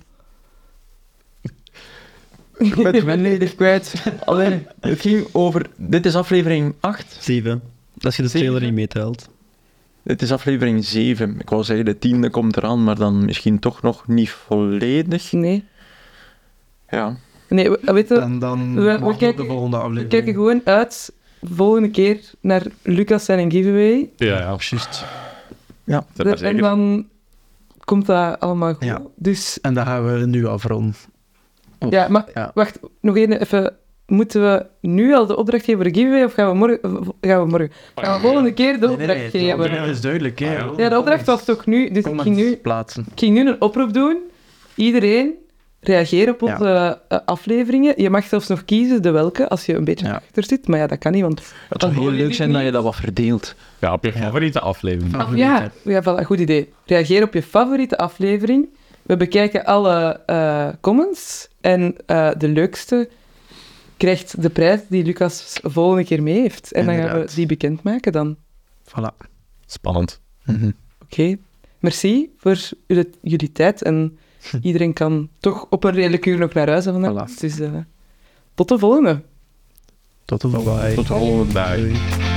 Ik 2.58 2.76
ben 2.76 3.06
mijn 3.06 3.22
ledig 3.22 3.56
kwijt. 3.56 3.94
Alleen, 4.26 4.68
het 4.80 5.02
ging 5.02 5.28
over... 5.32 5.66
Dit 5.76 6.06
is 6.06 6.16
aflevering 6.16 6.76
8. 6.80 7.18
Zeven. 7.20 7.62
Als 8.02 8.16
je 8.16 8.22
de 8.22 8.30
trailer 8.30 8.62
niet 8.62 8.74
meetelt. 8.74 9.30
Dit 10.04 10.22
is 10.22 10.32
aflevering 10.32 10.86
7. 10.86 11.40
Ik 11.40 11.50
wou 11.50 11.64
zeggen, 11.64 11.86
de 11.86 11.98
tiende 11.98 12.30
komt 12.30 12.58
eraan, 12.58 12.84
maar 12.84 12.96
dan 12.96 13.26
misschien 13.26 13.60
toch 13.60 13.82
nog 13.82 14.08
niet 14.08 14.30
volledig. 14.30 15.32
Nee. 15.32 15.66
Ja. 16.90 17.16
Nee, 17.50 17.70
we, 17.70 17.80
weet 17.94 18.08
je, 18.08 18.16
En 18.20 18.40
dan 18.40 18.76
We- 18.76 19.00
we 19.00 19.16
kijken- 19.18 19.44
de 19.44 19.50
volgende 19.50 19.78
we 19.78 19.84
aflevering. 19.84 20.10
kijken 20.12 20.34
gewoon 20.34 20.62
uit 20.64 21.14
volgende 21.42 21.90
keer 21.90 22.20
naar 22.40 22.64
Lucas 22.82 23.28
en 23.28 23.52
giveaway. 23.52 24.10
Ja, 24.16 24.38
ja. 24.40 24.56
Juist. 24.60 25.06
Ja. 25.84 26.06
En 26.42 26.58
dan 26.58 27.08
komt 27.80 28.06
dat 28.06 28.40
allemaal 28.40 28.74
goed. 28.74 28.84
Ja. 28.84 29.02
Dus 29.16 29.60
En 29.62 29.74
dan 29.74 29.86
gaan 29.86 30.20
we 30.20 30.26
nu 30.26 30.46
afronden. 30.48 30.96
Ja, 31.90 32.08
maar 32.08 32.26
ja. 32.34 32.52
wacht, 32.54 32.80
nog 33.02 33.16
één 33.18 33.32
even. 33.42 33.76
Moeten 34.12 34.42
we 34.42 34.66
nu 34.82 35.14
al 35.14 35.26
de 35.26 35.38
opdracht 35.38 35.66
geven 35.66 35.82
voor 35.82 35.92
de 35.92 36.00
giveaway 36.00 36.24
of 36.24 36.34
gaan 36.34 36.50
we 36.50 36.56
morgen? 36.56 36.80
Gaan 37.22 37.42
we 37.42 37.48
morgen? 37.50 37.72
Gaan 37.96 38.14
we 38.16 38.28
volgende 38.28 38.54
keer 38.54 38.80
de 38.80 38.90
opdracht 38.90 39.08
nee, 39.20 39.30
nee, 39.32 39.56
geven? 39.56 39.72
dat 39.80 39.88
is 39.88 40.02
duidelijk. 40.02 40.40
Hè. 40.40 40.54
Ja, 40.54 40.70
Ja, 40.78 40.90
de 40.90 40.98
opdracht 40.98 41.26
was 41.26 41.46
toch 41.46 41.66
nu, 41.66 41.92
dus 41.92 42.04
ik 42.04 42.22
ging 42.22 42.36
nu, 42.36 42.56
plaatsen. 42.56 43.06
ik 43.12 43.20
ging 43.20 43.34
nu 43.34 43.48
een 43.48 43.62
oproep 43.62 43.94
doen. 43.94 44.18
Iedereen 44.76 45.34
reageer 45.80 46.30
op 46.30 46.42
onze 46.42 47.00
eh, 47.08 47.18
afleveringen. 47.26 47.94
Je 48.02 48.10
mag 48.10 48.24
zelfs 48.26 48.48
nog 48.48 48.66
kiezen 48.66 49.02
de 49.02 49.12
welke, 49.12 49.50
als 49.50 49.66
je 49.66 49.76
een 49.76 49.84
beetje 49.84 50.06
Ja. 50.06 50.14
achter 50.14 50.44
zit. 50.44 50.68
Maar 50.68 50.80
ja, 50.80 50.88
dat 50.88 50.98
kan 50.98 51.12
niet, 51.12 51.22
want... 51.22 51.42
Het 51.70 51.82
zou 51.82 51.94
heel 51.94 52.12
leuk 52.12 52.34
zijn 52.34 52.52
dat 52.52 52.64
je 52.64 52.72
dat 52.72 52.84
wat 52.84 52.96
verdeelt. 52.96 53.56
Ja, 53.80 53.94
op 53.94 54.04
je 54.04 54.12
favoriete 54.12 54.60
aflevering. 54.60 55.16
Ja. 55.16 55.24
Of 55.24 55.36
ja, 55.36 55.72
ja 55.84 56.02
voilà, 56.04 56.26
goed 56.26 56.40
idee. 56.40 56.74
Reageer 56.86 57.24
op 57.24 57.34
je 57.34 57.44
favoriete 57.44 57.98
aflevering. 57.98 58.70
We 59.02 59.18
bekijken 59.18 59.66
alle 59.66 60.20
eh, 60.26 60.68
comments. 60.82 61.48
En 61.62 61.96
eh, 62.06 62.30
de 62.38 62.48
leukste 62.48 63.10
krijgt 64.02 64.42
de 64.42 64.50
prijs 64.50 64.82
die 64.88 65.04
Lucas 65.04 65.60
volgende 65.64 66.04
keer 66.04 66.24
mee 66.24 66.40
heeft. 66.40 66.72
En 66.72 66.86
dan 66.86 66.96
gaan 66.96 67.20
we 67.20 67.32
die 67.36 67.46
bekendmaken 67.46 68.12
dan. 68.12 68.38
Voilà. 68.88 69.28
Spannend. 69.66 70.22
Oké. 71.04 71.38
Merci 71.80 72.30
voor 72.38 72.58
jullie, 72.88 73.10
jullie 73.22 73.52
tijd. 73.52 73.82
En 73.82 74.18
iedereen 74.62 74.94
kan 74.94 75.30
toch 75.40 75.66
op 75.70 75.84
een 75.84 75.92
redelijk 75.92 76.26
uur 76.26 76.38
nog 76.38 76.54
naar 76.54 76.70
huis 76.70 76.84
vandaag. 76.84 77.32
Voilà. 77.32 77.40
Dus 77.40 77.60
eh, 77.60 77.72
tot 78.54 78.68
de 78.68 78.80
volgende. 78.80 79.22
Tot 80.26 80.42
de 80.42 80.50
volgende. 80.50 80.94
Tot 80.94 81.08
de 81.08 81.14
volgende. 81.14 82.31